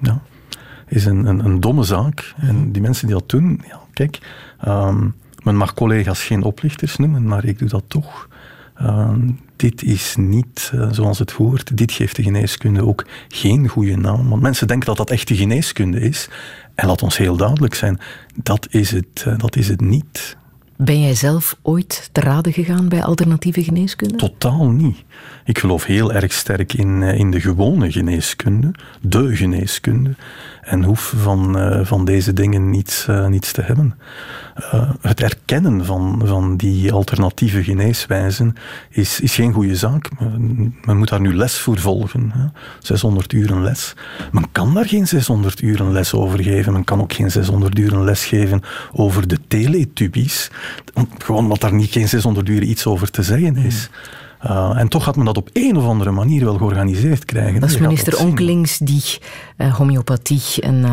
[0.01, 0.21] ja,
[0.87, 2.33] is een, een, een domme zaak.
[2.37, 2.49] Mm.
[2.49, 4.19] En die mensen die dat doen, ja, kijk...
[4.67, 8.27] Um, men mag collega's geen oplichters noemen, maar ik doe dat toch.
[8.81, 11.77] Um, dit is niet uh, zoals het hoort.
[11.77, 14.29] Dit geeft de geneeskunde ook geen goede naam.
[14.29, 16.29] Want mensen denken dat dat echte geneeskunde is.
[16.75, 17.99] En laat ons heel duidelijk zijn,
[18.43, 20.37] dat is het, uh, dat is het niet.
[20.77, 24.15] Ben jij zelf ooit te raden gegaan bij alternatieve geneeskunde?
[24.15, 25.03] Totaal niet.
[25.45, 30.15] Ik geloof heel erg sterk in, uh, in de gewone geneeskunde, de geneeskunde.
[30.61, 33.95] En hoef van, van deze dingen niets, niets te hebben.
[34.59, 38.55] Uh, het erkennen van, van die alternatieve geneeswijzen
[38.89, 40.09] is, is geen goede zaak.
[40.85, 42.31] Men moet daar nu les voor volgen.
[42.33, 42.45] Hè.
[42.79, 43.93] 600 uur les.
[44.31, 46.73] Men kan daar geen 600 uur les over geven.
[46.73, 50.51] Men kan ook geen 600 uur les geven over de teletubies.
[51.17, 53.89] Gewoon omdat daar niet geen 600 uur iets over te zeggen is.
[53.91, 54.17] Mm.
[54.51, 57.59] Uh, en toch had men dat op een of andere manier wel georganiseerd krijgen.
[57.59, 59.03] Dat is minister Onkelings die
[59.57, 60.85] uh, homeopathie een,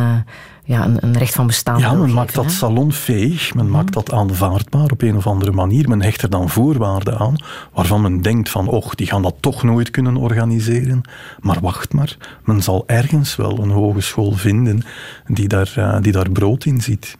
[0.66, 2.50] ja, een, een, recht van bestaan Ja, men geven, maakt dat hè?
[2.50, 3.70] salonveeg, men mm.
[3.70, 5.88] maakt dat aanvaardbaar op een of andere manier.
[5.88, 7.36] Men hecht er dan voorwaarden aan
[7.72, 11.02] waarvan men denkt van, och, die gaan dat toch nooit kunnen organiseren.
[11.40, 14.82] Maar wacht maar, men zal ergens wel een hogeschool vinden
[15.26, 17.16] die daar, die daar brood in ziet.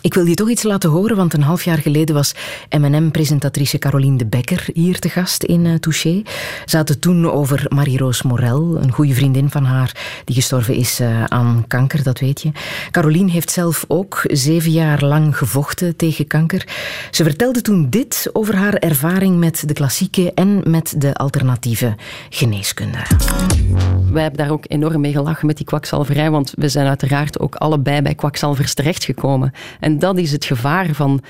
[0.00, 2.34] Ik wil je toch iets laten horen, want een half jaar geleden was
[2.78, 6.22] M&M-presentatrice Caroline de Becker hier te gast in uh, Touché.
[6.64, 11.24] Ze had toen over Marie-Roos Morel, een goede vriendin van haar die gestorven is uh,
[11.24, 12.50] aan kanker, dat weet je.
[12.90, 16.68] Caroline heeft zelf ook zeven jaar lang gevochten tegen kanker.
[17.10, 21.94] Ze vertelde toen dit over haar ervaring met de klassieke en met de alternatieve
[22.30, 22.98] geneeskunde.
[24.12, 27.54] Wij hebben daar ook enorm mee gelachen met die kwakzalverij, want we zijn uiteraard ook
[27.54, 29.52] allebei bij kwakzalvers terechtgekomen.
[29.86, 31.20] En dat is het gevaar van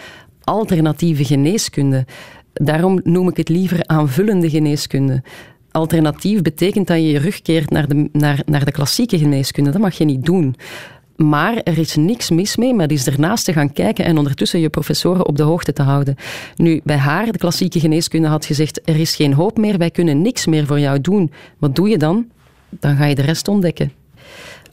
[0.44, 2.04] alternatieve geneeskunde.
[2.52, 5.22] Daarom noem ik het liever aanvullende geneeskunde.
[5.70, 9.70] Alternatief betekent dat je je rug keert naar de, naar, naar de klassieke geneeskunde.
[9.70, 10.54] Dat mag je niet doen.
[11.16, 14.68] Maar er is niks mis mee met eens ernaast te gaan kijken en ondertussen je
[14.68, 16.16] professoren op de hoogte te houden.
[16.56, 20.22] Nu, bij haar, de klassieke geneeskunde, had gezegd: er is geen hoop meer, wij kunnen
[20.22, 21.32] niks meer voor jou doen.
[21.58, 22.26] Wat doe je dan?
[22.68, 23.92] Dan ga je de rest ontdekken.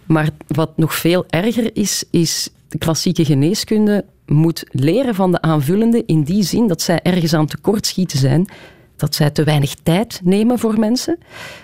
[0.06, 6.04] Maar wat nog veel erger is, is de klassieke geneeskunde moet leren van de aanvullende
[6.06, 8.48] in die zin dat zij ergens aan tekortschieten zijn.
[8.96, 11.18] Dat zij te weinig tijd nemen voor mensen.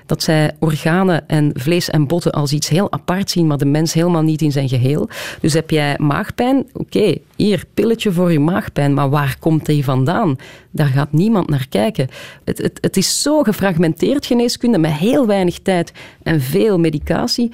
[0.05, 3.93] Dat zij organen en vlees en botten als iets heel apart zien, maar de mens
[3.93, 5.10] helemaal niet in zijn geheel.
[5.41, 6.68] Dus heb jij maagpijn?
[6.74, 8.93] Oké, hier, pilletje voor je maagpijn.
[8.93, 10.36] Maar waar komt die vandaan?
[10.72, 12.07] Daar gaat niemand naar kijken.
[12.43, 15.91] Het, het, het is zo gefragmenteerd geneeskunde met heel weinig tijd
[16.24, 17.51] en veel medicatie.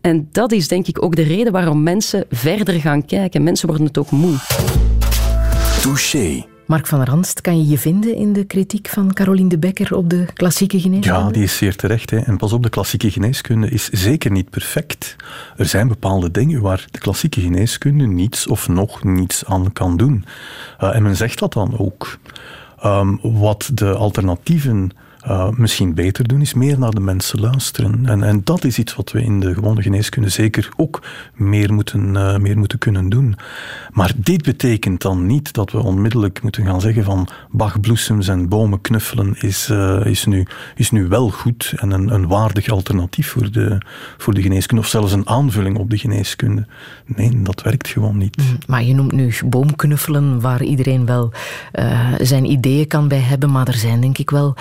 [0.00, 3.42] En dat is denk ik ook de reden waarom mensen verder gaan kijken.
[3.42, 4.36] Mensen worden het ook moe.
[5.82, 6.44] Touché.
[6.66, 10.10] Mark van Ranst, kan je je vinden in de kritiek van Caroline de Becker op
[10.10, 11.18] de klassieke geneeskunde?
[11.18, 12.10] Ja, die is zeer terecht.
[12.10, 12.18] Hè.
[12.18, 15.16] En pas op, de klassieke geneeskunde is zeker niet perfect.
[15.56, 20.24] Er zijn bepaalde dingen waar de klassieke geneeskunde niets of nog niets aan kan doen.
[20.80, 22.18] Uh, en men zegt dat dan ook.
[22.84, 24.90] Um, wat de alternatieven
[25.28, 28.06] uh, misschien beter doen, is meer naar de mensen luisteren.
[28.06, 31.02] En, en dat is iets wat we in de gewone geneeskunde zeker ook
[31.34, 33.36] meer moeten, uh, meer moeten kunnen doen.
[33.92, 38.80] Maar dit betekent dan niet dat we onmiddellijk moeten gaan zeggen van bachbloesems en bomen
[38.80, 43.50] knuffelen is, uh, is, nu, is nu wel goed en een, een waardig alternatief voor
[43.50, 43.78] de,
[44.16, 46.66] voor de geneeskunde, of zelfs een aanvulling op de geneeskunde.
[47.06, 48.36] Nee, dat werkt gewoon niet.
[48.36, 51.32] Mm, maar je noemt nu boomknuffelen, waar iedereen wel
[52.18, 54.56] zijn ideeën kan bij hebben, maar er zijn denk ik wel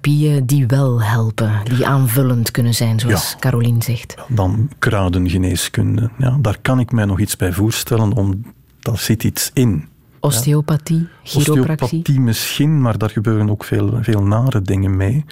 [0.00, 4.14] therapieën die wel helpen, die aanvullend kunnen zijn, zoals ja, Carolien zegt.
[4.28, 6.10] Dan kruidengeneeskunde.
[6.18, 8.44] Ja, daar kan ik mij nog iets bij voorstellen, om,
[8.80, 9.88] daar zit iets in.
[10.20, 11.84] Osteopathie, chiropractie?
[11.84, 15.24] Osteopathie misschien, maar daar gebeuren ook veel, veel nare dingen mee.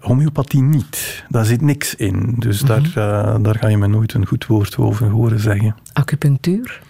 [0.00, 1.24] Homeopathie niet.
[1.28, 2.34] Daar zit niks in.
[2.38, 5.74] Dus daar, uh, daar ga je me nooit een goed woord over horen zeggen.
[5.92, 6.82] Acupunctuur?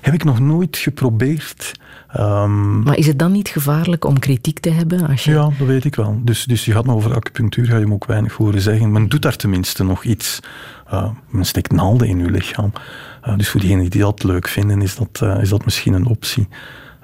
[0.00, 1.72] Heb ik nog nooit geprobeerd.
[2.18, 5.06] Um, maar is het dan niet gevaarlijk om kritiek te hebben?
[5.06, 5.30] Als je...
[5.30, 6.20] Ja, dat weet ik wel.
[6.22, 8.92] Dus, dus je gaat me over acupunctuur ga je me ook weinig horen zeggen.
[8.92, 10.40] Men doet daar tenminste nog iets.
[10.92, 12.72] Uh, men steekt naalden in je lichaam.
[13.28, 16.06] Uh, dus voor diegenen die dat leuk vinden, is dat, uh, is dat misschien een
[16.06, 16.48] optie.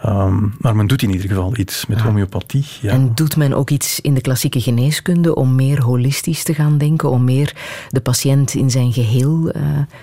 [0.07, 2.67] Um, maar men doet in ieder geval iets met homeopathie.
[2.81, 2.93] Ja.
[2.93, 7.11] En doet men ook iets in de klassieke geneeskunde om meer holistisch te gaan denken,
[7.11, 7.55] om meer
[7.89, 9.53] de patiënt in zijn geheel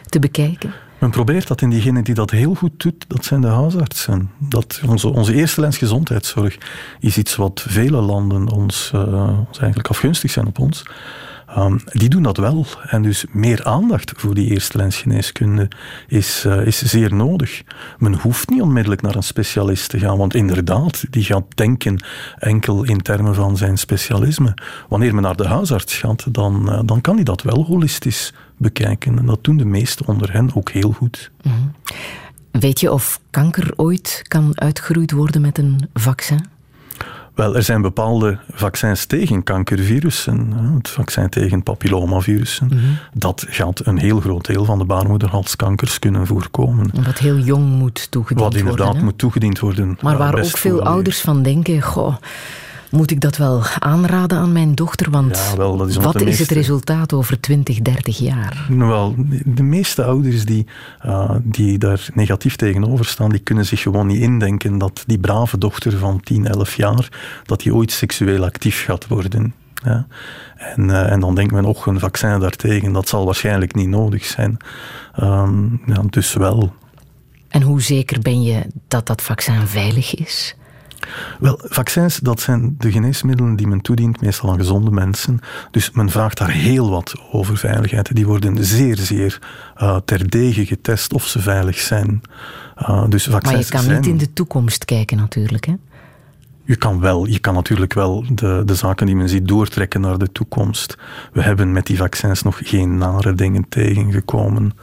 [0.05, 0.73] te bekijken?
[0.99, 4.31] Men probeert dat in diegenen die dat heel goed doet, dat zijn de huisartsen.
[4.37, 6.57] Dat onze, onze eerste lens gezondheidszorg
[6.99, 8.91] is iets wat vele landen ons,
[9.47, 10.83] ons eigenlijk afgunstig zijn op ons.
[11.57, 12.65] Um, die doen dat wel.
[12.87, 15.67] En dus meer aandacht voor die eerste lensgeneeskunde
[16.07, 17.63] is, uh, is zeer nodig.
[17.97, 22.03] Men hoeft niet onmiddellijk naar een specialist te gaan, want inderdaad, die gaat denken
[22.37, 24.53] enkel in termen van zijn specialisme.
[24.89, 29.17] Wanneer men naar de huisarts gaat, dan, uh, dan kan hij dat wel holistisch bekijken.
[29.17, 31.31] En dat doen de meesten onder hen ook heel goed.
[31.41, 31.71] Mm -hmm.
[32.51, 36.45] Weet je of kanker ooit kan uitgeroeid worden met een vaccin?
[37.37, 40.53] Wel, er zijn bepaalde vaccins tegen kankervirussen.
[40.75, 42.67] Het vaccin tegen papillomavirussen.
[42.67, 42.97] Mm -hmm.
[43.13, 46.89] Dat gaat een heel groot deel van de baarmoederhalskankers kunnen voorkomen.
[47.05, 48.65] Wat heel jong moet toegediend worden.
[48.65, 49.97] Wat inderdaad moet toegediend worden.
[50.01, 51.81] Maar waar ook veel ouders van denken...
[51.81, 52.15] Goh,
[52.91, 55.11] moet ik dat wel aanraden aan mijn dochter?
[55.11, 58.65] Want ja, wel, dat is wat is het resultaat over 20, 30 jaar?
[58.69, 59.15] Nou, wel,
[59.45, 60.67] de meeste ouders die,
[61.05, 65.57] uh, die daar negatief tegenover staan, die kunnen zich gewoon niet indenken dat die brave
[65.57, 67.09] dochter van 10, 11 jaar,
[67.43, 69.53] dat die ooit seksueel actief gaat worden.
[69.83, 70.07] Ja.
[70.57, 74.25] En, uh, en dan denkt men, och, een vaccin daartegen, dat zal waarschijnlijk niet nodig
[74.25, 74.57] zijn.
[75.21, 76.73] Um, ja, dus wel.
[77.49, 80.55] En hoe zeker ben je dat dat vaccin veilig is?
[81.39, 85.39] Wel, vaccins, dat zijn de geneesmiddelen die men toedient, meestal aan gezonde mensen.
[85.71, 88.15] Dus men vraagt daar heel wat over veiligheid.
[88.15, 89.39] Die worden zeer, zeer
[89.77, 92.21] uh, terdege getest of ze veilig zijn.
[92.81, 93.95] Uh, dus vaccins maar je kan zijn...
[93.95, 95.73] niet in de toekomst kijken natuurlijk, hè?
[96.63, 100.17] Je kan, wel, je kan natuurlijk wel de, de zaken die men ziet doortrekken naar
[100.17, 100.97] de toekomst.
[101.33, 104.73] We hebben met die vaccins nog geen nare dingen tegengekomen.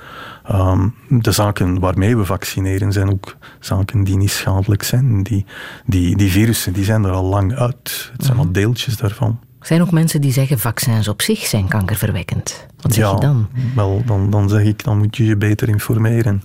[0.52, 5.22] Um, de zaken waarmee we vaccineren zijn ook zaken die niet schadelijk zijn.
[5.22, 5.46] Die,
[5.86, 8.10] die, die virussen die zijn er al lang uit.
[8.12, 9.38] Het zijn al deeltjes daarvan.
[9.60, 12.66] Er zijn ook mensen die zeggen vaccins op zich zijn kankerverwekkend.
[12.80, 13.48] Wat zeg ja, je dan?
[13.74, 16.42] Wel, dan, dan zeg ik, dan moet je je beter informeren.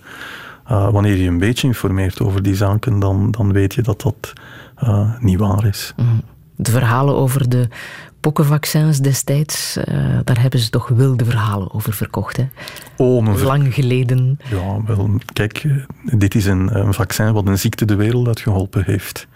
[0.71, 4.33] Uh, wanneer je een beetje informeert over die zaken, dan, dan weet je dat dat
[4.83, 5.93] uh, niet waar is.
[5.95, 6.21] Mm.
[6.55, 7.67] De verhalen over de
[8.20, 9.86] pokkenvaccins destijds, uh,
[10.24, 12.38] daar hebben ze toch wilde verhalen over verkocht.
[12.38, 12.47] Hè?
[12.97, 13.43] Oh.
[13.43, 14.39] Lang geleden.
[14.49, 15.65] Ja, wel, kijk,
[16.03, 19.28] dit is een, een, vaccin wat een ziekte de wereld uitgeholpen heeft.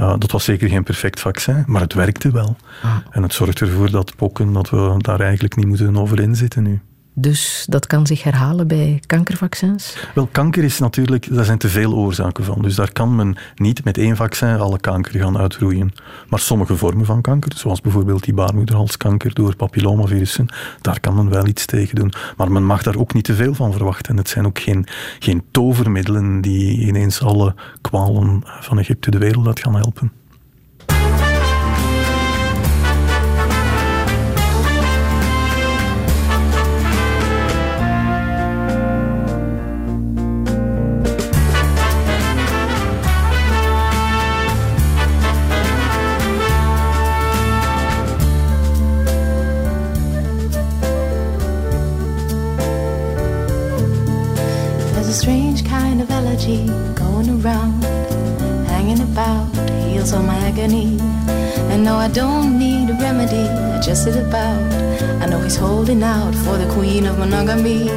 [0.00, 2.56] Uh, dat was zeker geen perfect vaccin, maar het werkte wel.
[2.82, 2.96] Ah.
[3.10, 6.80] En het zorgt ervoor dat pokken, dat we daar eigenlijk niet moeten over inzitten nu.
[7.14, 9.96] Dus dat kan zich herhalen bij kankervaccins?
[10.14, 12.62] Wel, kanker is natuurlijk, daar zijn te veel oorzaken van.
[12.62, 15.92] Dus daar kan men niet met één vaccin alle kanker gaan uitroeien.
[16.28, 20.46] Maar sommige vormen van kanker, zoals bijvoorbeeld die baarmoederhalskanker door papillomavirussen,
[20.80, 22.12] daar kan men wel iets tegen doen.
[22.36, 24.16] Maar men mag daar ook niet te veel van verwachten.
[24.16, 24.86] Het zijn ook geen,
[25.18, 30.19] geen tovermiddelen die ineens alle kwalen van Egypte de wereld uit gaan helpen.
[62.00, 64.58] I don't need a remedy, I just sit about.
[65.20, 67.90] I know he's holding out for the queen of monogamy.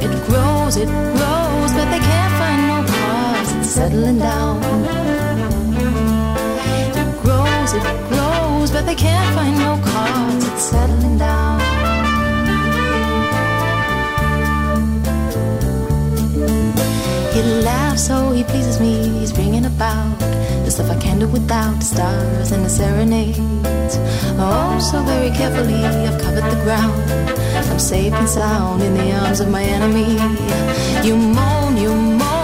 [0.00, 3.52] It grows, it grows, but they can't find no cause.
[3.56, 4.56] It's settling down.
[7.00, 10.46] It grows, it grows, but they can't find no cause.
[10.46, 11.58] It's settling down.
[16.38, 16.77] thank you
[17.98, 19.08] so he pleases me.
[19.18, 20.18] He's bringing about
[20.64, 23.98] the stuff I can't do without the stars and the serenades.
[24.38, 27.02] Oh, so very carefully I've covered the ground.
[27.70, 30.12] I'm safe and sound in the arms of my enemy.
[31.06, 32.37] You moan, you moan,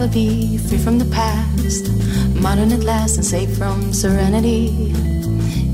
[0.00, 1.90] will you ever be free from the past?
[2.34, 4.92] Modern at last and safe from serenity.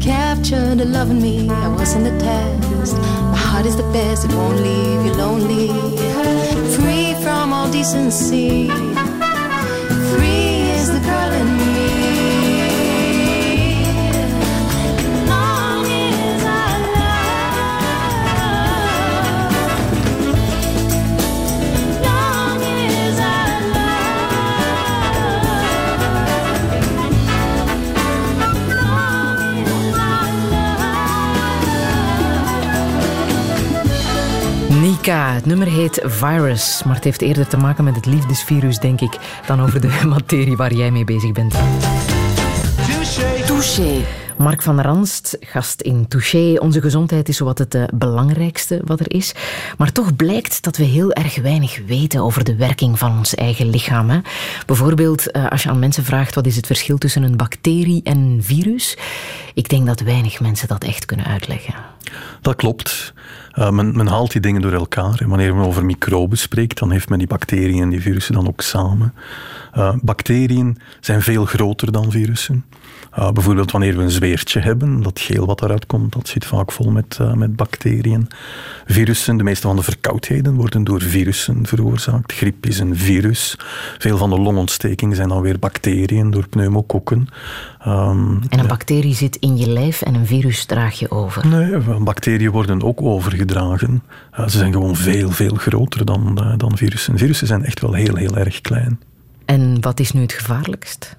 [0.00, 2.96] Capture the love in me, I wasn't the test.
[2.96, 5.68] My heart is the best, it won't leave you lonely.
[6.76, 8.68] Free from all decency.
[35.12, 39.18] Het nummer heet Virus, maar het heeft eerder te maken met het liefdesvirus, denk ik,
[39.46, 41.54] dan over de materie waar jij mee bezig bent.
[43.46, 44.04] Touché.
[44.38, 46.56] Mark van Ranst, gast in Touché.
[46.58, 49.34] Onze gezondheid is wat het eh, belangrijkste wat er is.
[49.78, 53.70] Maar toch blijkt dat we heel erg weinig weten over de werking van ons eigen
[53.70, 54.10] lichaam.
[54.10, 54.18] Hè?
[54.66, 58.16] Bijvoorbeeld eh, als je aan mensen vraagt wat is het verschil tussen een bacterie en
[58.18, 58.96] een virus.
[59.54, 61.74] Ik denk dat weinig mensen dat echt kunnen uitleggen.
[62.40, 63.14] Dat klopt.
[63.58, 65.22] Uh, men, men, haalt die dingen door elkaar.
[65.26, 68.60] Wanneer men over microben spreekt, dan heeft men die bacteriën en die virussen dan ook
[68.60, 69.14] samen.
[69.76, 72.64] Uh, bacteriën zijn veel groter dan virussen.
[73.18, 76.72] Uh, bijvoorbeeld wanneer we een zweertje hebben, dat geel wat eruit komt, dat zit vaak
[76.72, 78.28] vol met, met bacteriën.
[78.86, 82.32] Virussen, de meeste van de verkoudheden worden door virussen veroorzaakt.
[82.32, 83.58] Griep is een virus.
[83.98, 87.28] Veel van de longontstekingen zijn dan weer bacteriën door pneumokokken.
[87.86, 91.46] Um, en een bacterie zit in je lijf en een virus draag je over?
[91.46, 94.02] Nee, bacteriën worden ook overgedragen.
[94.38, 97.18] Uh, ze zijn gewoon veel, veel groter dan, uh, dan virussen.
[97.18, 99.00] Virussen zijn echt wel heel, heel erg klein.
[99.44, 101.16] En wat is nu het gevaarlijkst?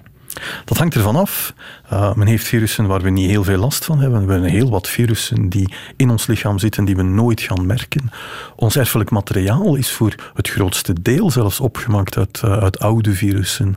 [0.64, 1.54] Dat hangt ervan af.
[1.92, 4.26] Uh, men heeft virussen waar we niet heel veel last van hebben.
[4.26, 8.10] We hebben heel wat virussen die in ons lichaam zitten die we nooit gaan merken.
[8.56, 13.74] Ons erfelijk materiaal is voor het grootste deel zelfs opgemaakt uit, uh, uit oude virussen.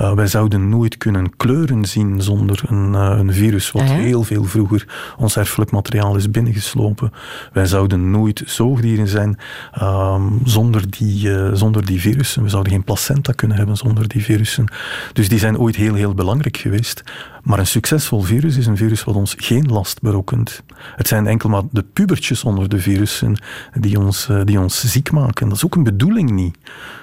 [0.00, 4.44] Uh, wij zouden nooit kunnen kleuren zien zonder een, een virus wat ah, heel veel
[4.44, 7.12] vroeger ons erfelijk materiaal is binnengeslopen.
[7.52, 9.38] Wij zouden nooit zoogdieren zijn
[9.82, 12.42] um, zonder, die, zonder die virussen.
[12.42, 14.72] We zouden geen placenta kunnen hebben zonder die virussen.
[15.12, 17.02] Dus die zijn ooit heel heel belangrijk geweest.
[17.42, 20.62] Maar een succesvol virus is een virus wat ons geen last berokkent.
[20.96, 23.42] Het zijn enkel maar de pubertjes onder de virussen
[23.74, 25.48] die ons, die ons ziek maken.
[25.48, 26.56] Dat is ook een bedoeling niet.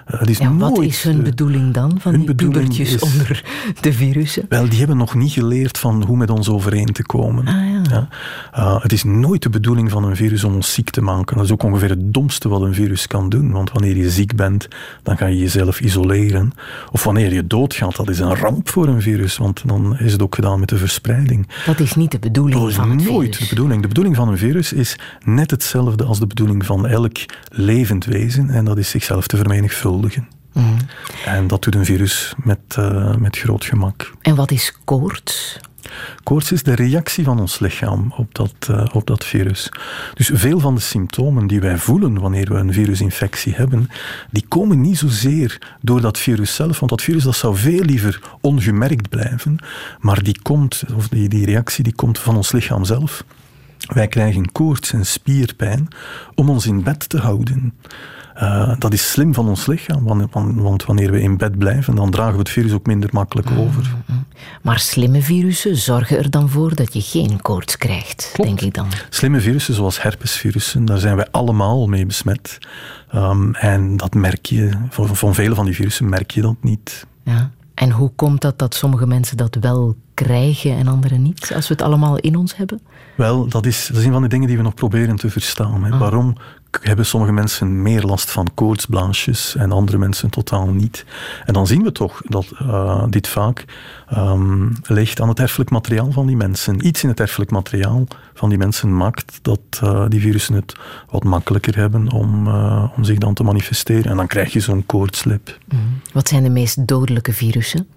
[0.05, 3.43] Het is ja, nooit, wat is hun bedoeling dan, van die pubertjes is, onder
[3.81, 4.45] de virussen?
[4.49, 7.47] Wel, die hebben nog niet geleerd van hoe met ons overeen te komen.
[7.47, 7.81] Ah, ja.
[7.89, 8.07] Ja?
[8.57, 11.35] Uh, het is nooit de bedoeling van een virus om ons ziek te maken.
[11.35, 13.51] Dat is ook ongeveer het domste wat een virus kan doen.
[13.51, 14.67] Want wanneer je ziek bent,
[15.03, 16.51] dan ga je jezelf isoleren.
[16.91, 19.37] Of wanneer je doodgaat, dat is een ramp voor een virus.
[19.37, 21.47] Want dan is het ook gedaan met de verspreiding.
[21.65, 23.81] Dat is niet de bedoeling dat is van het nooit de bedoeling.
[23.81, 27.17] De bedoeling van een virus is net hetzelfde als de bedoeling van elk
[27.49, 28.49] levend wezen.
[28.49, 30.27] En dat is zichzelf te vermenigvuldigen.
[30.53, 30.77] Mm.
[31.25, 34.11] En dat doet een virus met, uh, met groot gemak.
[34.21, 35.59] En wat is koorts?
[36.23, 39.69] Koorts is de reactie van ons lichaam op dat, uh, op dat virus.
[40.13, 43.89] Dus veel van de symptomen die wij voelen wanneer we een virusinfectie hebben,
[44.31, 48.19] die komen niet zozeer door dat virus zelf, want dat virus dat zou veel liever
[48.41, 49.57] ongemerkt blijven,
[49.99, 53.23] maar die komt, of die, die reactie die komt van ons lichaam zelf.
[53.77, 55.87] Wij krijgen koorts en spierpijn
[56.35, 57.73] om ons in bed te houden.
[58.41, 62.11] Uh, dat is slim van ons lichaam, want, want, wanneer we in bed blijven, dan
[62.11, 63.95] dragen we het virus ook minder makkelijk Mm, over.
[64.61, 68.49] Maar slimme virussen zorgen er dan voor dat je geen koorts krijgt, Klopt.
[68.49, 68.87] denk ik dan.
[69.09, 72.57] Slimme virussen, zoals herpesvirussen, daar zijn wij allemaal mee besmet.
[73.15, 77.05] Um, en dat merk je, van, van vele van die virussen merk je dat niet.
[77.23, 77.51] Ja.
[77.73, 81.73] En hoe komt dat dat sommige mensen dat wel krijgen en anderen niet, als we
[81.73, 82.81] het allemaal in ons hebben?
[83.15, 85.83] Wel, dat is, dat is een van de dingen die we nog proberen te verstaan.
[85.83, 85.91] Hè.
[85.91, 85.99] Ah.
[85.99, 86.35] Waarom
[86.81, 91.05] hebben sommige mensen meer last van koortsblaasjes en andere mensen totaal niet.
[91.45, 93.65] En dan zien we toch dat uh, dit vaak
[94.17, 96.87] um, ligt aan het erfelijk materiaal van die mensen.
[96.87, 100.75] Iets in het erfelijk materiaal van die mensen maakt dat uh, die virussen het
[101.09, 104.11] wat makkelijker hebben om, uh, om zich dan te manifesteren.
[104.11, 105.57] En dan krijg je zo'n koortslip.
[105.65, 105.79] Mm.
[106.13, 107.87] Wat zijn de meest dodelijke virussen?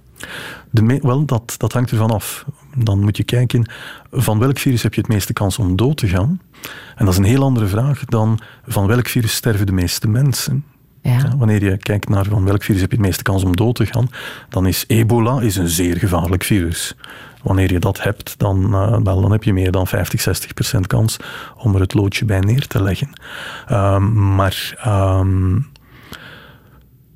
[0.70, 2.44] De wel, dat, dat hangt ervan af.
[2.76, 3.70] Dan moet je kijken
[4.10, 6.40] van welk virus heb je het meeste kans om dood te gaan.
[6.96, 10.64] En dat is een heel andere vraag dan van welk virus sterven de meeste mensen.
[11.02, 11.36] Ja.
[11.36, 13.86] wanneer je kijkt naar van welk virus heb je het meeste kans om dood te
[13.86, 14.08] gaan,
[14.48, 16.94] dan is ebola is een zeer gevaarlijk virus.
[17.42, 21.16] Wanneer je dat hebt, dan, uh, dan heb je meer dan 50, 60 procent kans
[21.56, 23.10] om er het loodje bij neer te leggen.
[23.70, 25.68] Um, maar um,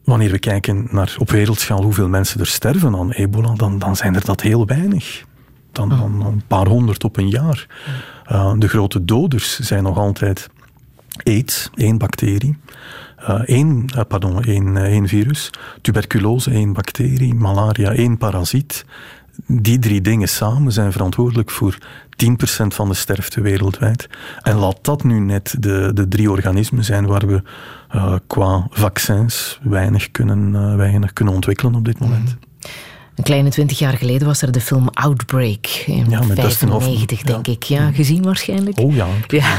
[0.05, 4.15] wanneer we kijken naar op wereldschaal hoeveel mensen er sterven aan ebola, dan, dan zijn
[4.15, 5.25] er dat heel weinig.
[5.73, 6.01] Dan, oh.
[6.01, 7.67] dan een paar honderd op een jaar.
[8.33, 10.51] Uh, de grote doders zijn nog altijd
[11.23, 12.57] AIDS, één bacterie.
[13.29, 15.51] Uh, één, uh, pardon, één, één virus.
[15.81, 17.35] Tuberculose, één bacterie.
[17.35, 18.85] Malaria, één parasiet.
[19.47, 21.79] Die drie dingen samen zijn verantwoordelijk voor
[22.25, 24.09] 10% van de sterfte wereldwijd.
[24.43, 27.43] En laat dat nu net de, de drie organismen zijn waar we
[27.95, 32.29] uh, qua vaccins weinig kunnen, uh, weinig kunnen ontwikkelen op dit moment.
[32.29, 32.53] Mm.
[33.15, 35.67] Een kleine twintig jaar geleden was er de film Outbreak.
[35.87, 37.63] In ja, 95, denk ik.
[37.63, 38.79] Ja, gezien waarschijnlijk.
[38.79, 39.07] Oh ja.
[39.29, 39.57] ja.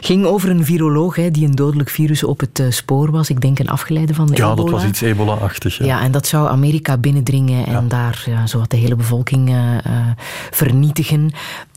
[0.00, 3.30] Ging over een viroloog hè, die een dodelijk virus op het uh, spoor was.
[3.30, 4.56] Ik denk een afgeleide van de ja, ebola.
[4.56, 5.78] Ja, dat was iets ebola-achtig.
[5.78, 5.84] Ja.
[5.84, 6.02] ja.
[6.02, 10.06] en dat zou Amerika binnendringen en daar ja, zowat de hele bevolking uh, uh,
[10.50, 11.32] vernietigen.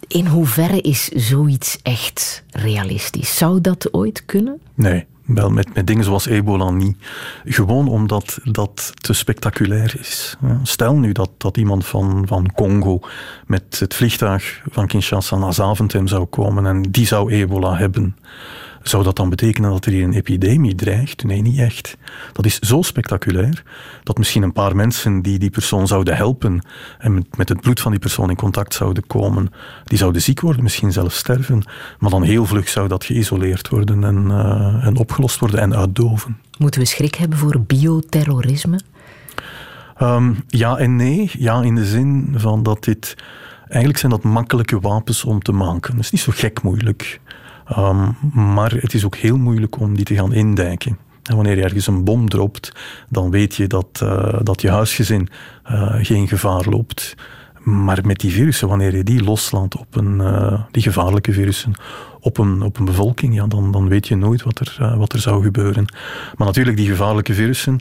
[0.07, 3.38] In hoeverre is zoiets echt realistisch?
[3.38, 4.59] Zou dat ooit kunnen?
[4.75, 5.05] Nee.
[5.27, 6.97] Wel, met, met dingen zoals ebola niet.
[7.45, 10.37] Gewoon omdat dat te spectaculair is.
[10.63, 12.99] Stel nu dat, dat iemand van, van Congo
[13.45, 18.15] met het vliegtuig van Kinshasa naar Zaventem zou komen en die zou ebola hebben.
[18.88, 21.23] Zou dat dan betekenen dat er hier een epidemie dreigt?
[21.23, 21.97] Nee, niet echt.
[22.34, 23.64] Dat is zo spectaculair
[24.03, 26.61] dat misschien een paar mensen die die persoon zouden helpen
[26.97, 29.51] en met, met het bloed van die persoon in contact zouden komen,
[29.84, 31.64] die zouden ziek worden, misschien zelfs sterven.
[31.99, 36.38] Maar dan heel vlug zou dat geïsoleerd worden en, uh, en opgelost worden en uitdoven.
[36.57, 38.80] Moeten we schrik hebben voor bioterrorisme?
[40.01, 41.31] Um, ja en nee.
[41.38, 43.15] Ja, in de zin van dat dit.
[43.68, 45.95] Eigenlijk zijn dat makkelijke wapens om te maken.
[45.95, 47.19] Dat is niet zo gek moeilijk.
[47.77, 50.98] Um, maar het is ook heel moeilijk om die te gaan indijken.
[51.23, 52.72] En wanneer je ergens een bom dropt,
[53.10, 55.30] dan weet je dat, uh, dat je huisgezin
[55.72, 57.15] uh, geen gevaar loopt.
[57.64, 61.73] Maar met die virussen, wanneer je die loslaat op een, uh, die gevaarlijke virussen,
[62.19, 65.19] op een, op een bevolking, ja, dan, dan weet je nooit wat er, wat er
[65.19, 65.85] zou gebeuren.
[66.35, 67.80] Maar natuurlijk, die gevaarlijke virussen,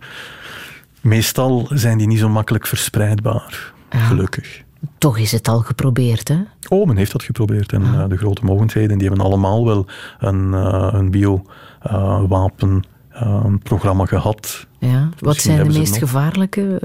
[1.01, 3.73] meestal zijn die niet zo makkelijk verspreidbaar.
[3.89, 4.65] Gelukkig.
[4.99, 6.39] Toch is het al geprobeerd, hè?
[6.69, 7.73] Oh, men heeft dat geprobeerd.
[7.73, 9.87] En uh, de grote mogendheden die hebben allemaal wel
[10.19, 14.67] een, uh, een biowapenprogramma uh, gehad.
[14.79, 16.81] Ja, wat zijn de meest gevaarlijke?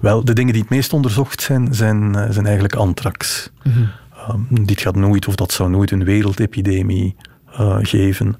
[0.00, 3.50] Wel, de dingen die het meest onderzocht zijn, zijn, zijn eigenlijk anthrax.
[3.62, 3.88] Mm -hmm.
[4.64, 7.16] dit gaat nooit, of dat zou nooit een wereldepidemie
[7.60, 8.36] uh, geven.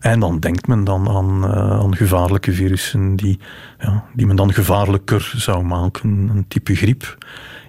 [0.00, 3.38] En dan denkt men dan aan, uh, aan gevaarlijke virussen die,
[3.78, 6.30] ja, die men dan gevaarlijker zou maken.
[6.34, 7.18] Een type griep.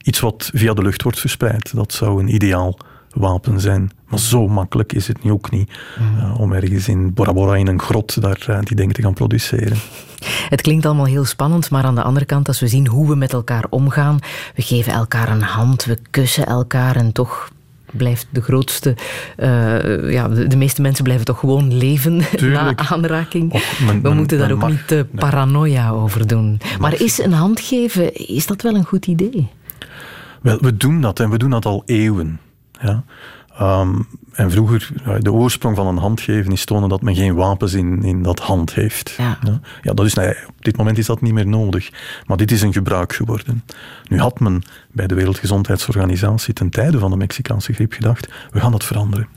[0.02, 1.76] Iets wat via de lucht wordt verspreid.
[1.76, 2.78] Dat zou een ideaal
[3.14, 3.91] wapen zijn.
[4.07, 6.18] Maar zo makkelijk is het nu ook niet mm.
[6.18, 9.78] uh, om ergens in Bora Bora in een grot daar die dingen te gaan produceren.
[10.49, 13.15] Het klinkt allemaal heel spannend, maar aan de andere kant, als we zien hoe we
[13.15, 14.19] met elkaar omgaan,
[14.56, 17.49] we geven elkaar een hand, we kussen elkaar en toch
[17.92, 18.96] blijft de grootste.
[19.38, 22.80] Uh, ja, de, de, meeste mensen blijven toch gewoon leven Tuurlijk.
[22.80, 23.54] na aanraking.
[23.54, 26.00] Och, men, We men, moeten daar ook mag, niet te paranoia nee.
[26.00, 26.60] over doen.
[26.80, 29.48] Maar is een hand geven, is dat wel een goed idee?
[30.42, 32.40] Wel, we doen dat en we doen dat al eeuwen.
[32.82, 33.04] Ja.
[33.60, 38.03] Um, en vroeger, de oorsprong van een handgeven is tonen dat men geen wapens in,
[38.03, 39.14] in dat hand heeft.
[39.18, 39.38] Ja.
[39.44, 41.90] Ja, ja dat is, nee, op dit moment is dat niet meer nodig.
[42.26, 43.64] Maar dit is een gebruik geworden.
[44.07, 44.61] Nu had men
[44.91, 49.28] bij de Wereldgezondheidsorganisatie ten tijde van de Mexicaanse griep gedacht, we gaan dat veranderen.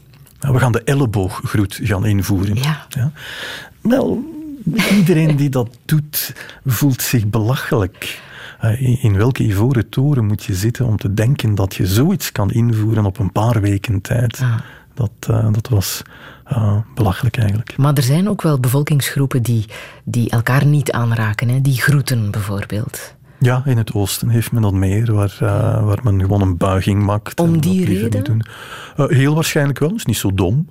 [0.41, 2.57] We gaan de ellebooggroet gaan invoeren.
[2.57, 2.87] Ja.
[2.89, 3.13] Ja.
[3.81, 4.25] Wel,
[4.91, 6.35] iedereen die dat doet,
[6.67, 8.23] voelt zich belachelijk.
[8.65, 12.51] Uh, in welke ivoren toren moet je zitten om te denken dat je zoiets kan
[12.51, 14.39] invoeren op een paar weken tijd?
[14.41, 14.55] Ah.
[14.95, 16.03] Dat, uh, dat was
[16.53, 17.77] uh, belachelijk eigenlijk.
[17.77, 19.65] Maar er zijn ook wel bevolkingsgroepen die,
[20.05, 21.61] die elkaar niet aanraken, hè?
[21.61, 23.15] die groeten bijvoorbeeld.
[23.39, 27.03] Ja, in het oosten heeft men dat meer, waar, uh, waar men gewoon een buiging
[27.03, 27.41] maakt.
[27.41, 28.25] Om die reden?
[28.25, 28.45] Doen.
[28.97, 30.69] Uh, heel waarschijnlijk wel, is niet zo dom,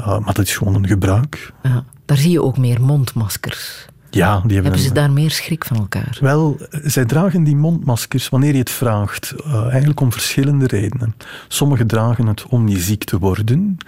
[0.00, 1.52] uh, maar dat is gewoon een gebruik.
[1.62, 3.86] Ja, daar zie je ook meer mondmaskers.
[4.16, 6.18] Ja, die hebben, ze daar meer schrik van elkaar?
[6.20, 11.14] Wel, zij dragen die mondmaskers wanneer je het vraagt, uh, eigenlijk om verschillende redenen.
[11.48, 13.78] Sommigen dragen het om niet ziek te worden,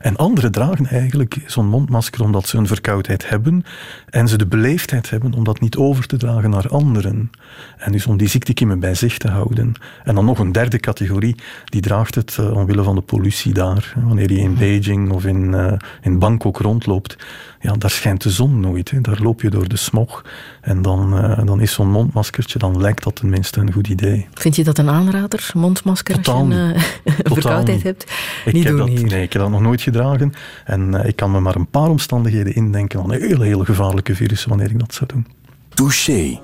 [0.00, 3.64] en anderen dragen eigenlijk zo'n mondmasker omdat ze een verkoudheid hebben
[4.10, 7.30] en ze de beleefdheid hebben om dat niet over te dragen naar anderen.
[7.78, 9.72] En dus om die ziektekiemen bij zich te houden.
[10.04, 11.34] En dan nog een derde categorie,
[11.64, 13.94] die draagt het uh, omwille van de pollutie daar.
[14.04, 17.16] Wanneer je in Beijing of in, uh, in Bangkok rondloopt,
[17.60, 18.90] ja, daar schijnt de zon nooit.
[18.90, 19.00] Hè.
[19.00, 20.24] Daar loop je door de smog.
[20.60, 24.26] En dan, uh, dan is zo'n mondmaskertje, dan lijkt dat tenminste een goed idee.
[24.34, 28.12] Vind je dat een aanrader, mondmasker, Totaal als je een, uh, verkoudheid hebt?
[28.44, 29.06] Ik niet heb doen dat, hier.
[29.06, 30.32] Nee, ik heb dat nog nooit gedragen.
[30.64, 34.48] En uh, ik kan me maar een paar omstandigheden indenken van hele, hele gevaarlijke virussen
[34.48, 35.26] wanneer ik dat zou doen.
[35.68, 36.40] Touché.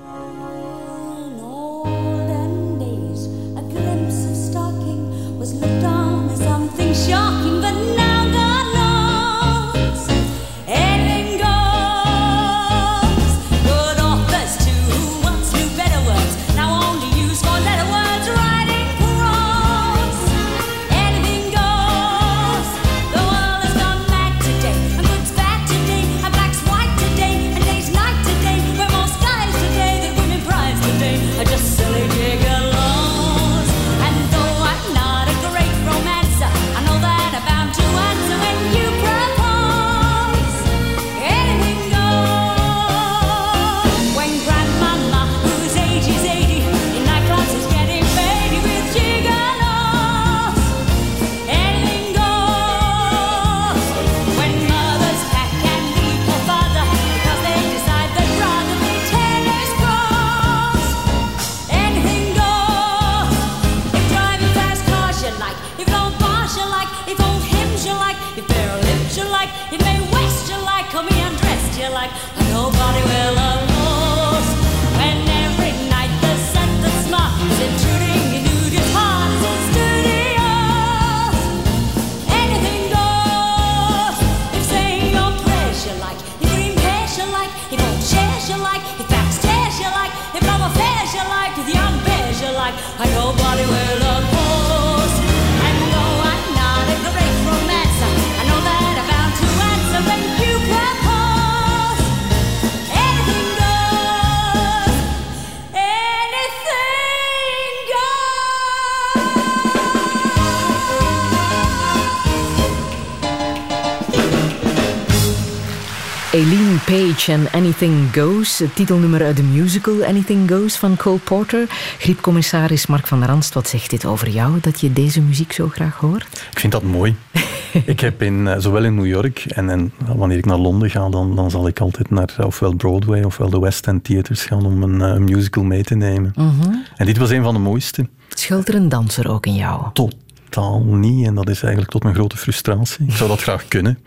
[117.27, 121.65] En Anything Goes, het titelnummer uit de musical Anything Goes van Cole Porter.
[121.97, 125.67] Griepcommissaris Mark van der Ranst, wat zegt dit over jou, dat je deze muziek zo
[125.67, 126.23] graag hoort?
[126.51, 127.15] Ik vind dat mooi.
[127.85, 131.09] ik heb in, eh, zowel in New York en, en wanneer ik naar Londen ga,
[131.09, 134.83] dan, dan zal ik altijd naar ofwel Broadway ofwel de West End Theaters gaan om
[134.83, 136.33] een, eh, musical mee te nemen.
[136.35, 136.75] Mhm.
[136.95, 138.07] En dit was een van de mooiste.
[138.29, 139.83] Schuilt er een danser ook in jou?
[139.93, 141.27] Totaal niet.
[141.27, 143.05] En dat is eigenlijk tot mijn grote frustratie.
[143.07, 143.99] Ik zou dat graag kunnen.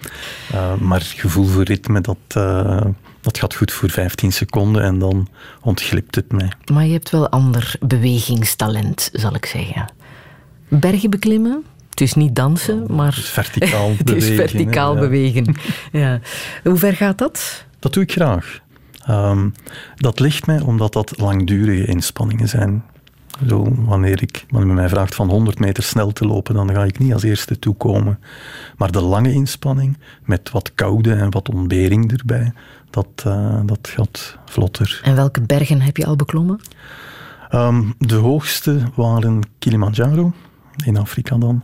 [0.55, 2.81] Uh, maar gevoel voor ritme, dat, uh,
[3.21, 5.29] dat gaat goed voor 15 seconden en dan
[5.61, 6.53] ontglipt het mij.
[6.73, 9.93] Maar je hebt wel ander bewegingstalent, zal ik zeggen.
[10.69, 11.65] Bergen beklimmen?
[11.91, 13.07] Het is niet dansen, maar...
[13.15, 14.31] Het is verticaal het bewegen.
[14.31, 15.55] is verticaal bewegen.
[15.93, 16.21] Ja.
[16.65, 17.65] Hoe ver gaat dat?
[17.79, 18.61] Dat doe ik graag.
[19.11, 19.53] Um,
[19.97, 22.85] dat ligt mij omdat dat langdurige inspanningen zijn.
[23.47, 26.85] Zo, wanneer, ik, wanneer men mij vraagt van 100 meter snel te lopen, dan ga
[26.85, 28.19] ik niet als eerste toekomen.
[28.77, 32.53] Maar de lange inspanning, met wat koude en wat ontbering erbij,
[32.91, 35.01] dat, uh, dat gaat vlotter.
[35.03, 36.61] En welke bergen heb je al beklommen?
[37.55, 40.33] Um, de hoogste waren Kilimanjaro,
[40.85, 41.63] in Afrika dan.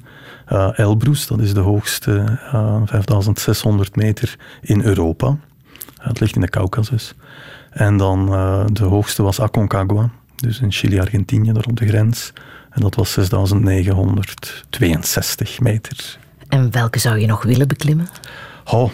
[0.53, 5.37] Uh, Elbrus, dat is de hoogste, uh, 5600 meter in Europa.
[5.99, 7.15] het ligt in de Caucasus.
[7.71, 8.27] En dan
[8.73, 12.33] de hoogste was Aconcagua, dus in Chili-Argentinië, daar op de grens.
[12.71, 16.19] En dat was 6962 meter.
[16.49, 18.07] En welke zou je nog willen beklimmen?
[18.65, 18.91] Oh,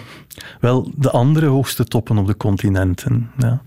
[0.61, 3.31] wel, de andere hoogste toppen op de continenten.
[3.39, 3.63] Ja.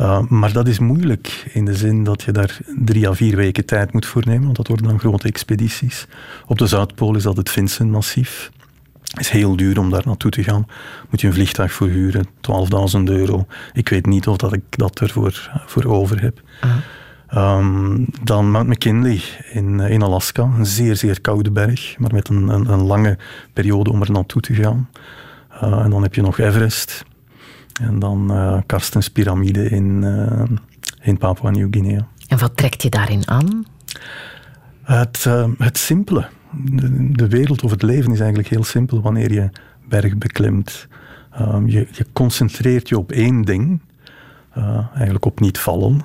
[0.00, 3.66] Uh, maar dat is moeilijk in de zin dat je daar drie à vier weken
[3.66, 6.06] tijd moet voor nemen, want dat worden dan grote expedities.
[6.46, 8.50] Op de Zuidpool is dat het Vincent-massief.
[9.10, 10.66] Het is heel duur om daar naartoe te gaan.
[11.10, 12.26] Moet je een vliegtuig voor huren,
[12.96, 13.46] 12.000 euro.
[13.72, 16.42] Ik weet niet of dat ik dat ervoor voor over heb.
[16.64, 17.56] Uh.
[17.56, 19.20] Um, dan Mount McKinley
[19.52, 23.18] in, in Alaska, een zeer, zeer koude berg, maar met een, een, een lange
[23.52, 24.88] periode om er naartoe te gaan.
[25.62, 27.04] Uh, en dan heb je nog Everest.
[27.80, 30.42] En dan uh, Karstens piramide in, uh,
[31.00, 32.06] in Papua Nieuw-Guinea.
[32.28, 33.64] En wat trekt je daarin aan?
[34.82, 35.26] Het,
[35.58, 36.28] het simpele.
[36.50, 39.50] De, de, wereld of het leven is eigenlijk heel simpel wanneer je
[39.88, 40.88] berg beklimt.
[41.40, 43.80] Um, je, je, concentreert je op één ding.
[44.94, 46.00] eigenlijk op niet vallen.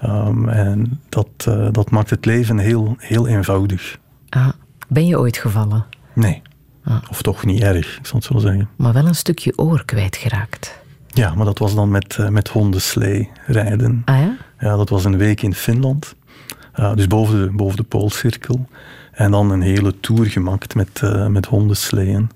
[0.00, 3.98] Ehm, en dat, dat maakt het leven heel, heel eenvoudig.
[4.28, 4.48] Ah,
[4.88, 5.84] ben je ooit gevallen?
[6.14, 6.42] Nee.
[6.88, 6.96] Ah.
[7.10, 8.68] Of toch niet erg, ik zal het zo zeggen.
[8.76, 10.78] Maar wel een stukje oor kwijtgeraakt.
[11.06, 14.02] Ja, maar dat was dan met, uh, met hondenslee rijden.
[14.04, 14.36] Ah ja?
[14.58, 16.14] Ja, dat was een week in Finland.
[16.76, 18.66] Uh, dus boven de, boven de Poolcirkel.
[19.12, 22.30] En dan een hele tour gemaakt met, uh, met hondensleeën.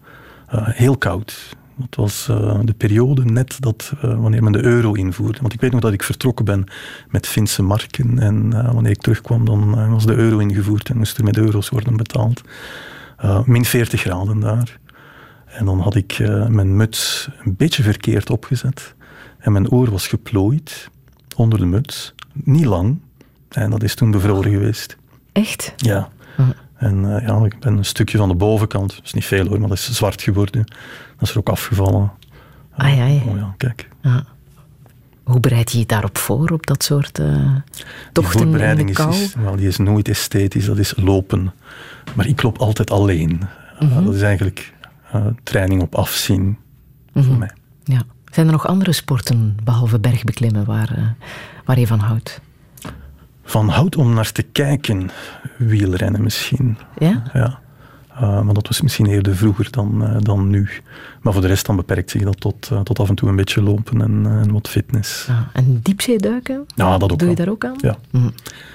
[0.55, 1.57] heel koud.
[1.77, 2.27] Dat was
[2.65, 5.39] de periode net dat, wanneer men de euro invoerde.
[5.41, 6.65] Want ik weet nog dat ik vertrokken ben
[7.09, 8.19] met Finse marken.
[8.19, 11.97] En wanneer ik terugkwam, dan was de euro ingevoerd en moest er met euro's worden
[11.97, 12.43] betaald.
[13.45, 14.81] Min 40 graden daar.
[15.45, 18.95] En dan had ik uh, mijn muts een beetje verkeerd opgezet.
[19.39, 20.91] En mijn oor was geplooid
[21.37, 22.15] onder de muts.
[22.33, 23.01] Niet lang.
[23.49, 24.97] En dat is toen bevroren geweest.
[25.33, 25.73] Echt?
[25.77, 26.09] Ja.
[26.37, 26.43] Hm.
[26.77, 29.61] En uh, ja, ik ben een stukje van de bovenkant, dat is niet veel hoor,
[29.61, 30.65] maar dat is zwart geworden.
[31.19, 32.13] Dat is er ook afgevallen.
[32.77, 33.23] Ai, ai.
[33.29, 33.89] Oh ja, kijk.
[34.03, 34.25] Ja.
[35.23, 37.57] Hoe bereid je je daarop voor, op dat soort uh,
[38.13, 39.15] tochten die voorbereiding in de kou?
[39.15, 41.53] Is, wel, die is nooit esthetisch, dat is lopen.
[42.15, 43.31] Maar ik loop altijd alleen.
[43.81, 43.99] Mm -hmm.
[43.99, 44.73] uh, dat is eigenlijk
[45.15, 46.57] uh, training op afzien mm
[47.13, 47.23] -hmm.
[47.23, 47.51] voor mij.
[47.85, 48.03] Ja.
[48.33, 51.05] Zijn er nog andere sporten, behalve bergbeklimmen, waar, uh,
[51.65, 52.41] waar je van houdt?
[53.45, 55.11] Van houdt om naar te kijken,
[55.59, 56.79] wielrennen misschien.
[56.99, 57.23] Ja?
[57.33, 57.61] Ja.
[58.15, 60.69] Uh, maar dat was misschien eerder vroeger dan, dan nu.
[61.21, 63.63] Maar voor de rest dan beperkt zich dat tot, tot af en toe een beetje
[63.63, 65.27] lopen en, en wat fitness.
[65.27, 66.65] Ja, en diepzeeduiken?
[66.75, 67.77] Ja, dat ook Doe je daar ook aan?
[67.81, 67.97] Ja.
[68.11, 68.33] Mm.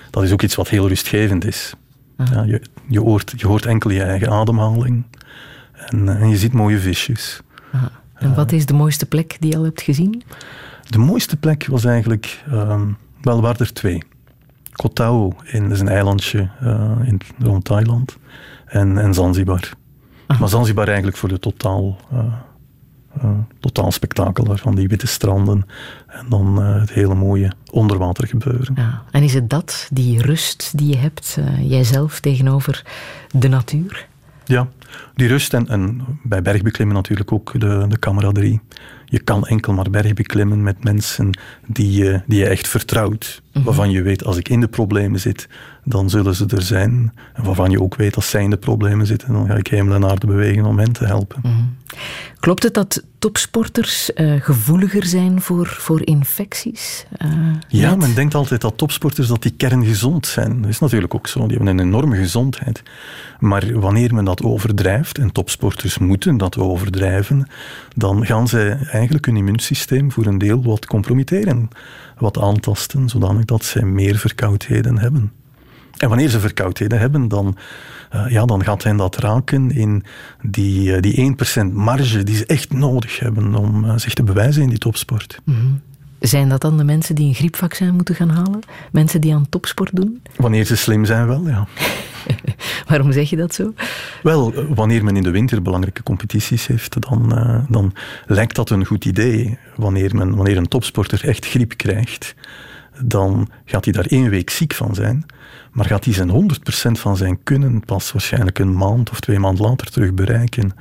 [0.09, 1.73] Dat is ook iets wat heel rustgevend is.
[2.17, 5.03] Ja, je, je, hoort, je hoort enkel je eigen ademhaling.
[5.71, 7.41] En, en, je ziet mooie visjes.
[8.13, 10.23] En wat is de mooiste plek die je al hebt gezien?
[10.89, 14.03] De mooiste plek was eigenlijk, um, wel, waren er twee.
[14.71, 18.17] Koh Tao, in, dat is een eilandje uh, in, rond Thailand.
[18.65, 19.69] En, en Zanzibar.
[20.39, 22.33] Maar Zanzibar eigenlijk voor de totaal, uh,
[23.59, 24.75] totaal spektakel daarvan.
[24.75, 25.65] Die witte stranden.
[26.07, 28.73] En dan het hele mooie onderwater gebeuren.
[28.75, 29.03] Ja.
[29.11, 32.85] En is het dat, die rust die je hebt, jijzelf tegenover
[33.31, 34.07] de natuur?
[34.45, 34.67] Ja,
[35.15, 38.61] die rust en, en bij bergbeklimmen natuurlijk ook de, de camaraderie.
[39.09, 43.41] Je kan enkel maar bergbeklimmen met mensen die je, die je echt vertrouwt.
[43.41, 43.63] Mm -hmm.
[43.63, 45.47] Waarvan je weet, als ik in de problemen zit,
[45.83, 47.13] dan zullen ze er zijn.
[47.33, 49.95] En waarvan je ook weet, als zij in de problemen zitten, dan ga ik hemel
[49.95, 51.39] en aarde bewegen om hen te helpen.
[51.43, 51.75] Mm -hmm.
[52.39, 57.05] Klopt het dat topsporters uh, gevoeliger zijn voor, voor infecties?
[57.25, 57.31] Uh,
[57.67, 57.99] ja, met?
[57.99, 60.61] men denkt altijd dat topsporters dat die kerngezond zijn.
[60.61, 61.47] Dat is natuurlijk ook zo.
[61.47, 62.83] Die hebben een enorme gezondheid.
[63.39, 67.47] Maar wanneer men dat overdrijft, en topsporters moeten dat overdrijven,
[67.95, 71.69] dan gaan zij eigenlijk hun immuunsysteem voor een deel wat compromitteren,
[72.17, 75.31] wat aantasten, zodanig dat zij meer verkoudheden hebben.
[75.97, 77.57] En wanneer ze verkoudheden hebben, dan,
[78.15, 80.03] uh, ja, dan gaat hen dat raken in
[80.41, 81.35] die, uh, die
[81.69, 85.39] 1% marge die ze echt nodig hebben om uh, zich te bewijzen in die topsport.
[85.43, 85.81] Mm -hmm.
[86.19, 88.59] Zijn dat dan de mensen die een griepvaccin moeten gaan halen?
[88.91, 90.21] Mensen die aan topsport doen?
[90.35, 91.67] Wanneer ze slim zijn, wel, ja.
[92.89, 93.73] Waarom zeg je dat zo?
[94.23, 97.93] Wel, wanneer men in de winter belangrijke competities heeft, dan, uh, dan
[98.25, 99.57] lijkt dat een goed idee.
[99.75, 102.35] Wanneer, men, wanneer een topsporter echt griep krijgt,
[103.01, 105.25] dan gaat hij daar één week ziek van zijn.
[105.71, 109.65] Maar gaat hij zijn 100% van zijn kunnen pas waarschijnlijk een maand of twee maanden
[109.65, 110.71] later terug bereiken.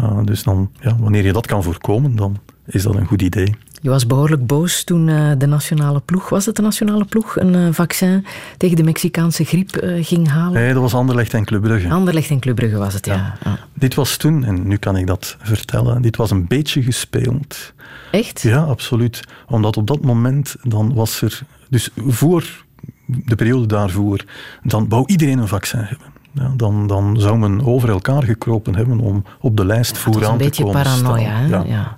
[0.00, 3.54] Uh, dus dan, ja, wanneer je dat kan voorkomen, dan is dat een goed idee.
[3.80, 7.54] Je was behoorlijk boos toen uh, de nationale ploeg, was het de nationale ploeg, een
[7.54, 8.26] uh, vaccin
[8.56, 10.52] tegen de Mexicaanse griep uh, ging halen?
[10.52, 11.88] Nee, dat was Anderlecht en Club Brugge.
[11.88, 13.14] Anderlecht en Club Brugge was het, ja.
[13.14, 13.36] ja.
[13.44, 13.58] ja.
[13.74, 17.72] Dit was toen, en nu kan ik dat vertellen, dit was een beetje gespeeld.
[18.10, 18.42] Echt?
[18.42, 19.24] Ja, absoluut.
[19.46, 22.64] Omdat op dat moment, dan was er, dus voor
[23.06, 24.24] de periode daarvoor,
[24.62, 26.06] dan wou iedereen een vaccin hebben.
[26.32, 30.38] Ja, dan, dan zou men over elkaar gekropen hebben om op de lijst ja, vooraan
[30.38, 30.66] te komen staan.
[30.70, 31.64] een beetje paranoia, ja.
[31.66, 31.96] ja.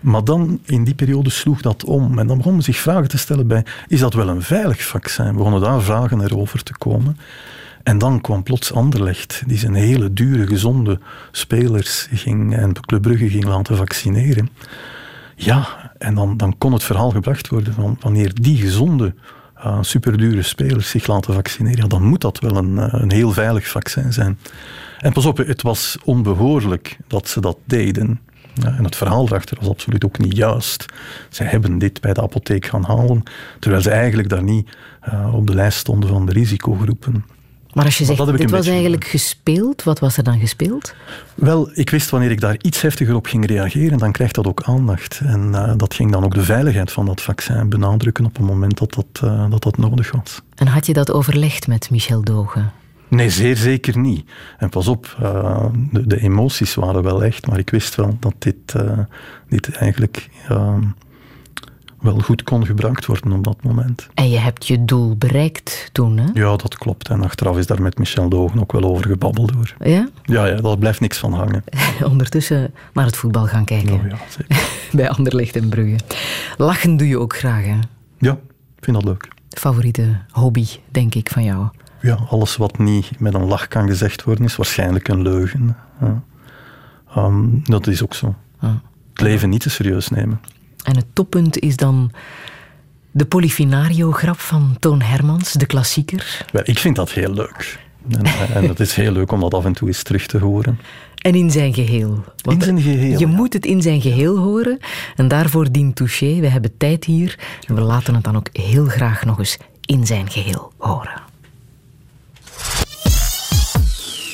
[0.00, 2.18] Maar dan, in die periode, sloeg dat om.
[2.18, 5.36] En dan begonnen zich vragen te stellen bij, is dat wel een veilig vaccin?
[5.36, 7.16] Begonnen daar vragen erover te komen.
[7.82, 11.00] En dan kwam plots Anderlecht, die zijn hele dure, gezonde
[11.30, 14.48] spelers ging, en Club Brugge ging laten vaccineren.
[15.36, 19.14] Ja, en dan, dan kon het verhaal gebracht worden van wanneer die gezonde,
[19.58, 23.68] uh, superdure spelers zich laten vaccineren, dan moet dat wel een, uh, een heel veilig
[23.68, 24.38] vaccin zijn.
[24.98, 28.20] En pas op, het was onbehoorlijk dat ze dat deden.
[28.60, 30.84] Ja, en het verhaal erachter was absoluut ook niet juist.
[31.28, 33.22] Zij hebben dit bij de apotheek gaan halen,
[33.60, 34.68] terwijl ze eigenlijk daar niet
[35.08, 37.24] uh, op de lijst stonden van de risicogroepen.
[37.72, 40.94] Maar als je zegt, dit was eigenlijk gespeeld, wat was er dan gespeeld?
[41.34, 44.62] Wel, ik wist wanneer ik daar iets heftiger op ging reageren, dan krijgt dat ook
[44.62, 45.20] aandacht.
[45.24, 48.78] En uh, dat ging dan ook de veiligheid van dat vaccin benadrukken op het moment
[48.78, 50.40] dat dat, uh, dat, dat nodig was.
[50.54, 52.72] En had je dat overlegd met Michel Dogen?
[53.08, 54.30] Nee, zeer zeker niet.
[54.58, 58.34] En pas op, uh, de, de, emoties waren wel echt, maar ik wist wel dat
[58.38, 58.98] dit, uh,
[59.48, 60.74] dit eigenlijk uh,
[62.00, 64.08] wel goed kon gebruikt worden op dat moment.
[64.14, 66.24] En je hebt je doel bereikt toen, hè?
[66.32, 67.08] Ja, dat klopt.
[67.08, 69.74] En achteraf is daar met Michel Dogen ook wel over gebabbeld hoor.
[69.78, 70.08] Ja?
[70.24, 71.64] Ja, ja daar blijft niks van hangen.
[72.10, 73.92] Ondertussen naar het voetbal gaan kijken.
[73.92, 74.68] Oh, ja, zeker.
[74.96, 75.96] Bij Anderlecht en Brugge.
[76.56, 77.78] Lachen doe je ook graag, hè?
[78.18, 78.32] Ja,
[78.76, 79.28] ik vind dat leuk.
[79.48, 81.68] Favoriete hobby, denk ik, van jou?
[82.00, 85.76] Ja, alles wat niet met een lach kan gezegd worden, is waarschijnlijk een leugen.
[86.00, 86.22] Ja.
[87.14, 88.34] Ehm, dat is ook zo.
[88.60, 88.70] Ah.
[89.12, 90.40] Het leven niet te serieus nemen.
[90.84, 92.12] En het toppunt is dan
[93.10, 96.44] de Polifinario-grap van Toon Hermans, de klassieker.
[96.52, 97.78] Wel, ik vind dat heel leuk.
[98.08, 100.78] En, en het is heel leuk om dat af en toe eens terug te horen.
[101.18, 102.24] En in zijn geheel.
[102.42, 103.18] in zijn geheel.
[103.18, 104.78] Je moet het in zijn geheel horen.
[105.16, 106.40] En daarvoor dient Touché.
[106.40, 107.38] We hebben tijd hier.
[107.66, 111.27] En we laten het dan ook heel graag nog eens in zijn geheel horen.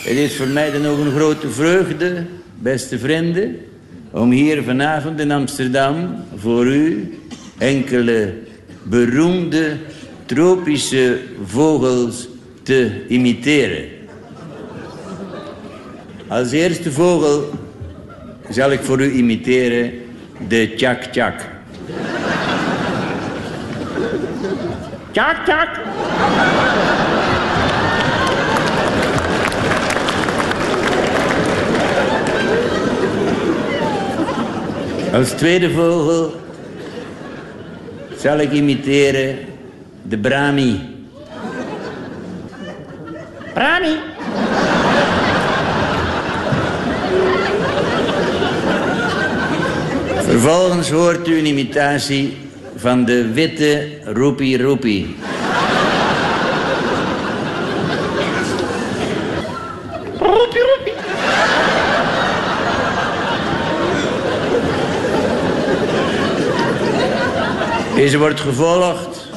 [0.05, 2.25] Het is voor mij dan ook een grote vreugde,
[2.59, 3.57] beste vrienden,
[4.11, 7.19] om hier vanavond in Amsterdam voor u
[7.59, 8.35] enkele
[8.83, 9.77] beroemde
[10.27, 12.29] tropische vogels
[12.63, 13.85] te imiteren.
[16.29, 17.51] Als eerste vogel
[18.49, 19.93] zal ik voor u imiteren
[20.49, 21.41] de tjak-tjak.
[25.11, 25.69] Tjak-tjak!
[35.15, 36.41] Als tweede vogel
[38.17, 39.39] zal ik imiteren
[40.03, 40.81] de brahmi.
[43.53, 43.97] Brahmi.
[50.23, 52.37] Vervolgens hoort u een imitatie
[52.77, 55.17] van de witte roepie roepie.
[60.19, 60.95] Roepie roepie.
[68.05, 69.29] Deze wordt gevolgd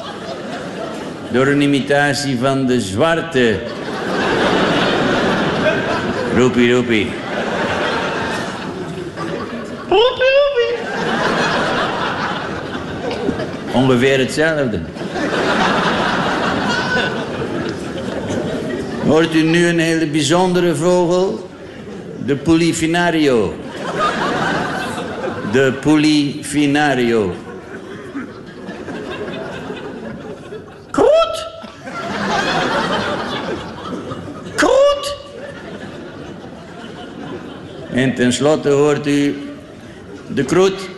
[1.30, 3.60] door een imitatie van de zwarte
[6.36, 7.10] roepie roepie.
[9.88, 10.76] Roepie roepie.
[13.72, 14.80] Ongeveer hetzelfde.
[19.06, 21.48] Hoort u nu een hele bijzondere vogel?
[22.24, 23.54] De Polifinario.
[25.52, 27.34] De Polifinario.
[30.98, 31.46] Kroet!
[34.54, 35.16] Kroet!
[37.98, 39.34] En tenslotte hoort u
[40.26, 40.88] de kroet.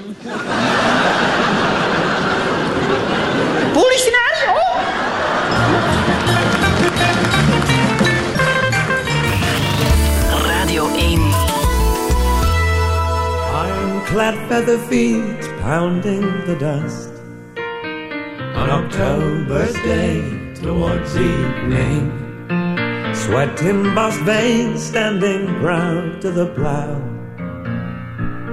[3.72, 4.52] Polifinario!
[10.44, 11.20] Radio 1.
[13.66, 17.10] Ironclad feather feet pounding the dust
[18.54, 20.22] on October's day
[20.62, 22.29] towards evening.
[23.30, 26.98] Sweat embossed veins standing proud to the plow.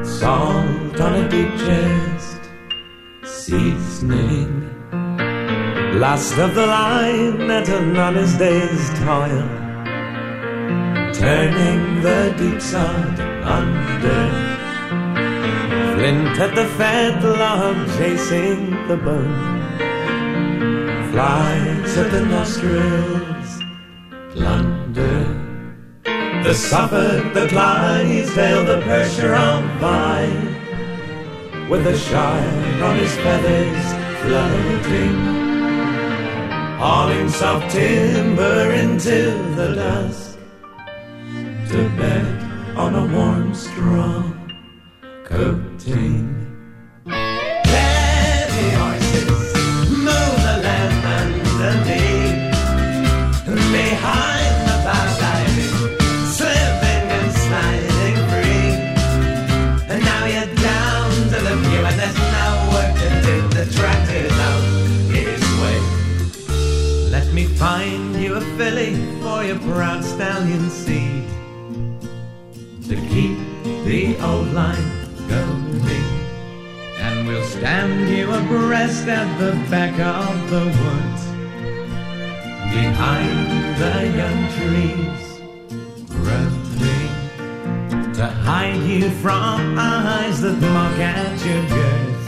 [0.03, 2.41] Salt on a deep chest,
[3.23, 4.69] seasoning.
[5.99, 9.49] Last of the line at an honest day's toil.
[11.11, 13.19] Turning the deep sod
[13.57, 14.25] under.
[15.95, 19.57] Flint at the fetlock chasing the bone.
[21.11, 23.36] Flies at the nostrils,
[24.37, 25.19] plunder.
[26.43, 30.47] The Suffolk, the Clydesdale, the Percheron vine,
[31.69, 33.85] with a shine on his feathers
[34.21, 35.17] floating,
[36.77, 39.19] hauling soft timber into
[39.55, 40.37] the dusk,
[41.71, 44.23] to bed on a warm straw
[45.25, 46.36] coating.
[68.37, 71.27] A filly for your proud stallion seed
[72.87, 73.35] to keep
[73.83, 74.89] the old line
[75.27, 75.81] going.
[76.99, 81.23] And we'll stand you abreast at the back of the woods,
[82.75, 85.23] behind the young trees,
[86.07, 86.53] growing
[88.13, 92.27] to hide you from eyes that mock at your girth.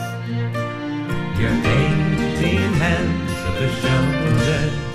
[1.39, 4.88] Your eighteen hands at the shoulder.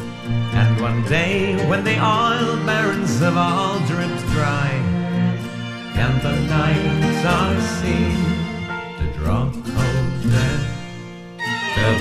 [0.61, 4.71] And one day when the oil barrels have all dripped dry,
[5.97, 8.17] and the nights are seen
[8.99, 10.55] to draw colder.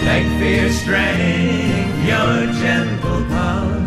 [0.06, 3.80] Like fear strength, your gentle power,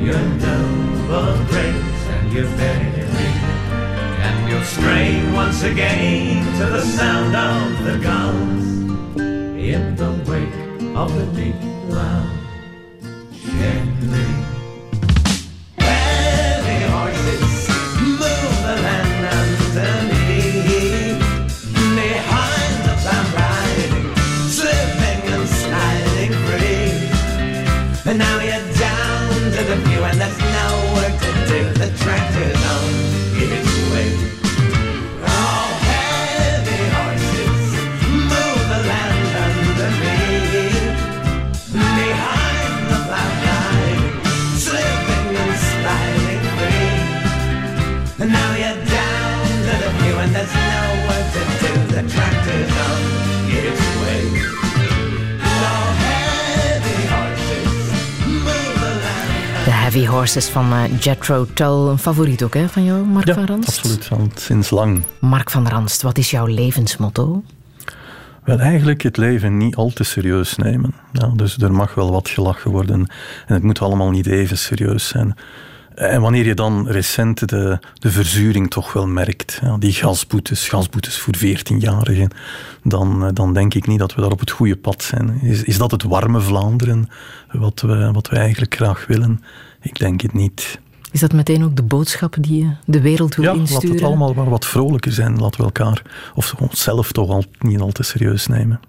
[0.00, 3.10] your noble grace and your bearing.
[4.26, 8.64] And you'll strain once again to the sound of the guns
[9.18, 11.56] in the wake of the deep
[11.88, 12.41] round.
[28.12, 31.60] And now you're down to the view, and there's no work to do.
[31.80, 32.61] The tractor's
[59.92, 61.88] Heavy Horses van eh, Jethro Tull.
[61.88, 63.68] Een favoriet ook hè, van jou, Mark Ja, van Ranst?
[63.68, 65.02] absoluut, want sinds lang.
[65.20, 67.42] Mark van Ranst, wat is jouw levensmotto?
[68.44, 70.94] Wel, eigenlijk het leven niet al te serieus nemen.
[71.12, 73.06] Ja, dus er mag wel wat gelachen worden
[73.46, 75.34] en het moet allemaal niet even serieus zijn.
[75.94, 81.18] En wanneer je dan recent de, de verzuring toch wel merkt, ja, die gasboetes, gasboetes
[81.18, 82.30] voor 14-jarigen,
[82.82, 85.40] dan, eh, dan denk ik niet dat we daar op het goede pad zijn.
[85.40, 87.08] Is, is dat het warme Vlaanderen
[87.50, 89.40] wat we, wat we eigenlijk graag willen?
[89.82, 90.80] Ik denk het niet.
[91.10, 93.90] Is dat meteen ook de boodschap die je de wereld wil Ja, laat insturen?
[93.96, 95.38] het allemaal maar wat vrolijker zijn.
[95.38, 96.02] Laten we elkaar,
[96.34, 98.80] of onszelf toch al, niet al te serieus nemen.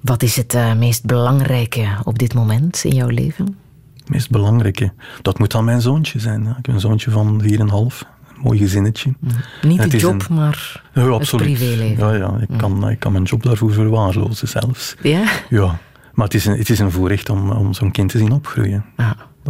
[0.00, 3.56] Wat is het eh, meest belangrijke op dit moment in jouw leven?
[3.96, 4.92] Het meest belangrijke,
[5.22, 6.42] dat moet dan mijn zoontje zijn.
[6.44, 6.50] Ja.
[6.58, 7.48] Ik heb een zoontje van 4,5.
[7.56, 9.14] Een mooi gezinnetje.
[9.62, 12.06] Niet En de job, een- maar Ja, het privéleven.
[12.06, 14.96] Ja, ja, ik, kan, ik kan mijn job daarvoor verwaarlozen zelfs.
[15.02, 15.24] Ja?
[15.48, 15.78] Ja,
[16.14, 18.84] maar het is een, het is een voorrecht om, om zo'n kind te zien opgroeien.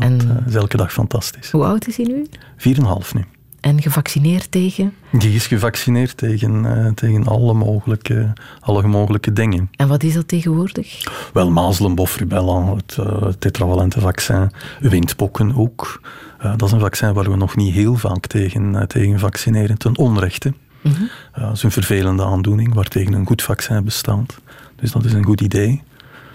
[0.00, 1.50] Dat en- eh, is elke dag fantastisch.
[1.50, 2.26] Hoe oud is hij nu?
[2.56, 3.24] 4,5 nu.
[3.60, 4.92] En gevaccineerd tegen?
[5.12, 9.70] Die is gevaccineerd tegen, eh, tegen alle, mogelijke, alle mogelijke dingen.
[9.76, 11.02] En wat is dat tegenwoordig?
[11.32, 14.50] Wel, mazelen, rubella, het uh, tetravalente vaccin,
[14.80, 16.00] windpokken ook.
[16.44, 19.96] Uh, dat is een vaccin waar we nog niet heel vaak tegen, tegen vaccineren, ten
[19.98, 20.52] onrechte.
[20.82, 21.02] Mhm.
[21.32, 24.38] Dat is een vervelende aandoening waartegen een goed vaccin bestaat.
[24.76, 25.82] Dus dat is een goed idee.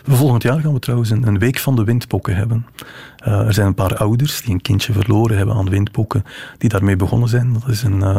[0.03, 2.65] Volgend jaar gaan we trouwens een, een week van de windpokken hebben.
[3.27, 6.23] Uh, er zijn een paar ouders die een kindje verloren hebben aan windpokken,
[6.57, 7.53] die daarmee begonnen zijn.
[7.53, 8.15] Dat is een, uh,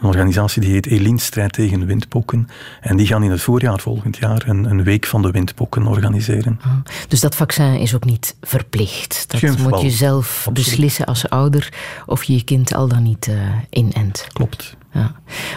[0.00, 2.48] een organisatie die heet Elien Strijd tegen Windpokken.
[2.80, 6.60] En die gaan in het voorjaar volgend jaar een, een week van de windpokken organiseren.
[6.62, 6.72] Ah,
[7.08, 9.24] dus dat vaccin is ook niet verplicht.
[9.28, 10.54] Dat Geen moet je zelf Absoluut.
[10.54, 11.72] beslissen als ouder
[12.06, 13.34] of je je kind al dan niet uh,
[13.70, 14.26] inent.
[14.32, 14.76] Klopt.
[14.94, 15.12] Ja.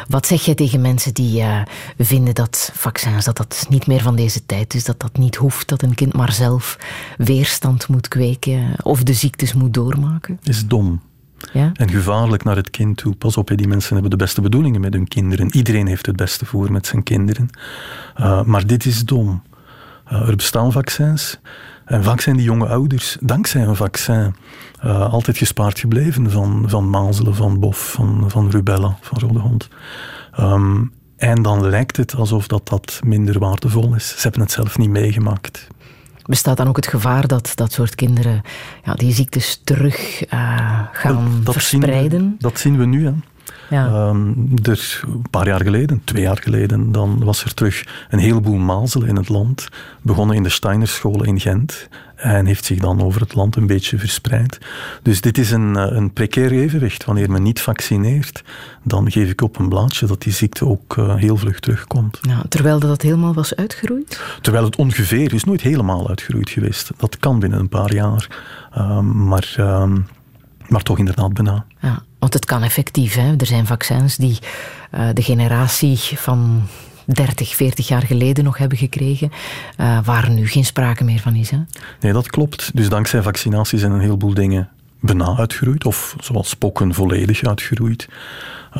[0.08, 1.62] Wat zeg jij tegen mensen die uh,
[1.98, 5.68] vinden dat vaccins dat dat niet meer van deze tijd is, dat dat niet hoeft,
[5.68, 6.78] dat een kind maar zelf
[7.18, 10.40] weerstand moet kweken of de ziektes moet doormaken?
[10.44, 11.02] Is dom.
[11.54, 11.72] Ja?
[11.74, 13.16] En gevaarlijk naar het kind toe.
[13.16, 15.56] Pas op, die mensen hebben de beste bedoelingen met hun kinderen.
[15.56, 17.50] Iedereen heeft het beste voor met zijn kinderen.
[18.18, 19.44] Uh, maar dit is dom.
[20.12, 21.40] Uh, er bestaan vaccins.
[21.88, 24.36] En vaak zijn die jonge ouders, dankzij een vaccin,
[24.86, 29.68] uh, altijd gespaard gebleven van, van mazelen, van bof, van, van rubella, van rode hond.
[30.40, 34.08] Um, en dan lijkt het alsof dat, dat minder waardevol is.
[34.08, 35.68] Ze hebben het zelf niet meegemaakt.
[36.26, 38.42] Bestaat dan ook het gevaar dat dat soort kinderen
[38.84, 42.20] ja, die ziektes terug uh, gaan dat verspreiden?
[42.20, 43.06] Zien we, dat zien we nu.
[43.06, 43.14] Hè.
[43.70, 44.08] Ja.
[44.08, 48.58] Um, er, een paar jaar geleden, twee jaar geleden, dan was er terug een heleboel
[48.58, 49.68] mazelen in het land.
[50.02, 51.88] Begonnen in de Steinerscholen in Gent.
[52.16, 54.58] En heeft zich dan over het land een beetje verspreid.
[55.02, 57.06] Dus dit is een, een precair evenwicht.
[57.06, 58.44] Wanneer men niet vaccineert,
[58.84, 62.20] dan geef ik op een blaadje dat die ziekte ook uh, heel vlug terugkomt.
[62.22, 64.22] Ja, terwijl dat helemaal was uitgeroeid?
[64.42, 66.92] Terwijl het ongeveer is nooit helemaal uitgeroeid geweest.
[66.98, 68.28] Dat kan binnen een paar jaar.
[68.78, 70.08] Um, maar, um,
[70.70, 71.66] maar toch inderdaad bijna.
[71.82, 72.04] Ja.
[72.20, 73.16] Want het kan effectief.
[73.16, 73.36] Hè?
[73.38, 74.38] Er zijn vaccins die
[74.92, 76.62] uh, de generatie van
[77.06, 79.32] 30, 40 jaar geleden nog hebben gekregen,
[79.80, 81.50] uh, waar nu geen sprake meer van is.
[81.50, 81.58] Hè?
[82.00, 82.72] Nee, dat klopt.
[82.74, 84.70] Dus dankzij vaccinatie zijn een heleboel dingen
[85.00, 88.08] bijna uitgeroeid, of zoals spokken volledig uitgeroeid.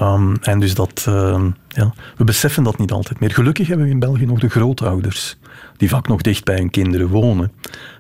[0.02, 3.32] Um, en dus dat, uh, ja, we beseffen dat niet altijd meer.
[3.32, 5.38] Gelukkig hebben we in België nog de grootouders,
[5.78, 7.52] die vaak nog dicht bij hun kinderen wonen,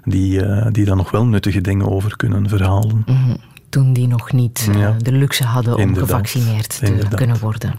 [0.03, 3.03] die, uh, die daar nog wel nuttige dingen over kunnen verhalen.
[3.05, 3.37] Mm -hmm.
[3.77, 4.95] Toen die nog niet eh, Ja.
[4.99, 7.15] de luxe hadden om gevaccineerd te Inderdaad.
[7.15, 7.77] kunnen worden.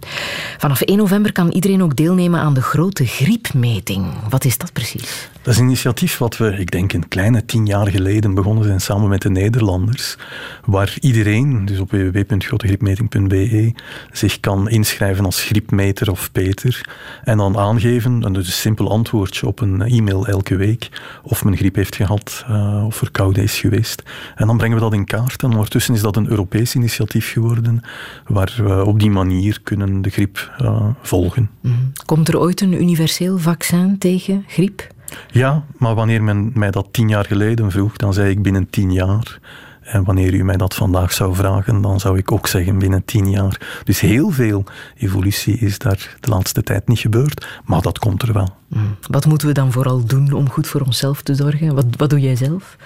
[0.58, 4.06] Vanaf 1 november kan iedereen ook deelnemen aan de grote griepmeting.
[4.28, 5.28] Wat is dat precies?
[5.42, 8.80] Dat is een initiatief wat we, ik denk, een kleine tien jaar geleden begonnen zijn
[8.80, 10.16] samen met de Nederlanders.
[10.64, 13.74] Waar iedereen, dus op www.grotegriepmeting.be,
[14.12, 16.80] zich kan inschrijven als griepmeter of Peter.
[17.24, 20.88] En dan aangeven, en dus een simpel antwoordje op een e-mail elke week,
[21.22, 24.02] of men griep heeft gehad eh, of er koude is geweest.
[24.34, 25.42] En dan brengen we dat in kaart.
[25.42, 27.82] En ondertussen is dat een Europees initiatief geworden,
[28.26, 31.50] waar we op die manier kunnen de griep eh, volgen.
[31.60, 31.74] Mhm.
[32.04, 34.86] Komt er ooit een universeel vaccin tegen griep?
[35.30, 38.92] Ja, maar wanneer men mij dat tien jaar geleden vroeg, dan zei ik binnen tien
[38.92, 39.38] jaar.
[39.80, 43.30] En wanneer u mij dat vandaag zou vragen, dan zou ik ook zeggen binnen tien
[43.30, 43.80] jaar.
[43.84, 44.64] Dus heel veel
[44.96, 48.48] evolutie is daar de laatste tijd niet gebeurd, maar dat komt er wel.
[48.68, 48.84] Mhm.
[49.10, 51.74] Wat moeten we dan vooral doen om goed voor onszelf te zorgen?
[51.74, 52.76] Wat, wat doe jij zelf?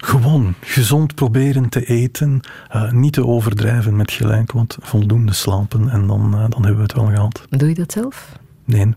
[0.00, 6.06] Gewoon gezond proberen te eten, eh, niet te overdrijven met gelijk wat, voldoende slapen en
[6.06, 7.40] dan, eh, dan hebben we het wel gehad.
[7.48, 8.38] Doe je dat zelf?
[8.64, 8.94] Nee.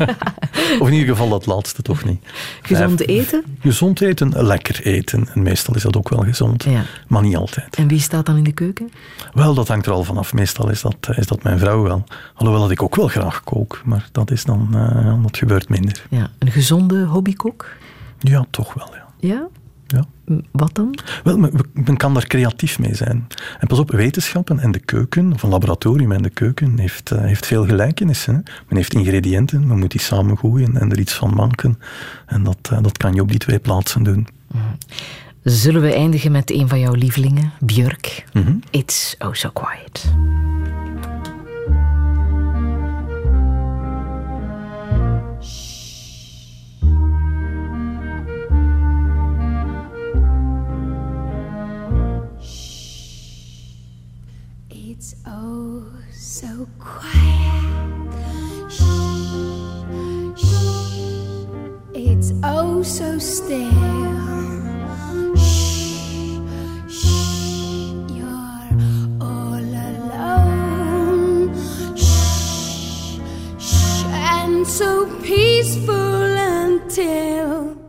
[0.80, 2.24] of in ieder geval dat laatste toch niet.
[2.62, 3.44] Gezond eten?
[3.60, 5.28] Gezond eten, lekker eten.
[5.34, 6.82] En meestal is dat ook wel gezond, Ja.
[7.08, 7.76] maar niet altijd.
[7.76, 8.90] En wie staat dan in de keuken?
[9.32, 10.32] Wel, dat hangt er al vanaf.
[10.32, 12.04] Meestal is dat, is dat mijn vrouw wel.
[12.34, 16.02] Alhoewel dat ik ook wel graag kook, maar dat, is dan, eh, dat gebeurt minder.
[16.10, 17.66] Ja, een gezonde hobbykok?
[18.18, 19.06] Ja, toch wel, ja.
[19.28, 19.46] Ja?
[19.94, 20.04] Ja.
[20.52, 20.98] Wat dan?
[21.24, 23.26] Wel, men, men kan daar creatief mee zijn.
[23.60, 27.20] En pas op, wetenschappen en de keuken, of een laboratorium en de keuken, heeft, eh,
[27.20, 28.34] heeft veel gelijkenissen.
[28.34, 28.40] hè.
[28.68, 31.78] Men heeft ingrediënten, men moet die samengooien en er iets van maken.
[32.26, 34.28] En dat, eh, dat kan je op die twee plaatsen doen.
[35.42, 38.24] Zullen we eindigen met een van jouw lievelingen, Björk?
[38.32, 38.54] Mhm.
[38.70, 40.12] It's oh so quiet.
[56.44, 58.12] So quiet.
[58.68, 58.82] Shh,
[60.36, 61.46] shh.
[61.94, 63.64] It's oh so still.
[65.36, 66.36] Shh,
[66.86, 67.92] shh.
[68.16, 68.68] You're
[69.20, 71.54] all alone.
[71.96, 73.18] Shh,
[73.58, 74.04] shh.
[74.36, 77.83] And so peaceful until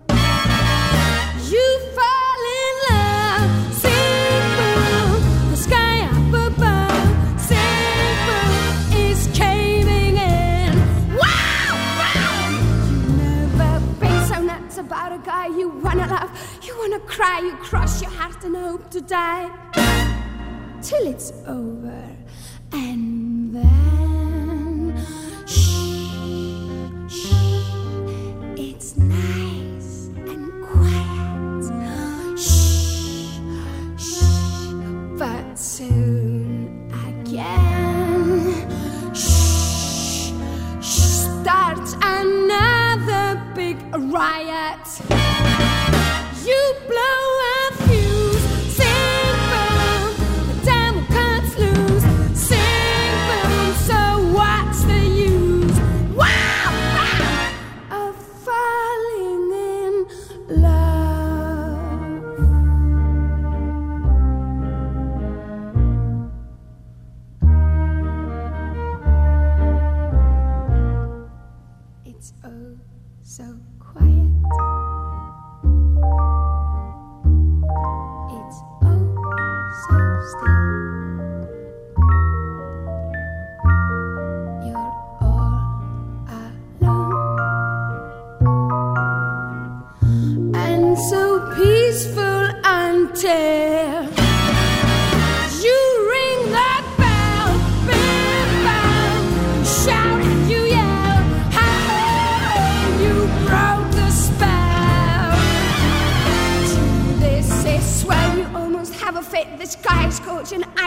[16.96, 19.50] Wanna cry, you cross your heart and hope to die
[20.82, 22.16] till it's over,
[22.72, 24.96] and then
[25.46, 25.60] shh,
[27.10, 27.34] shh.
[28.56, 31.66] It's nice and quiet.
[32.40, 33.42] Shh,
[33.98, 34.22] shh.
[35.20, 38.70] But soon again,
[39.14, 40.32] shh,
[40.80, 41.26] shh.
[41.42, 45.15] Starts another big riot.
[46.46, 47.35] You blow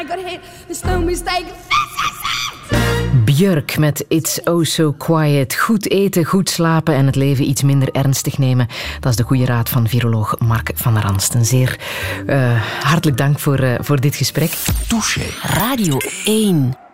[0.00, 0.40] I got hit.
[0.66, 1.44] There's no mistake.
[1.44, 2.20] This is
[2.70, 3.24] it.
[3.24, 5.54] Björk met It's Oh So Quiet.
[5.54, 8.66] Goed eten, goed slapen en het leven iets minder ernstig nemen.
[9.00, 11.44] Dat is de goede raad van viroloog Mark van der Ransten.
[11.44, 11.78] Zeer
[12.26, 14.50] eh, hartelijk dank voor, eh, voor dit gesprek.
[14.88, 15.22] Touché.
[15.42, 16.87] Radio 1.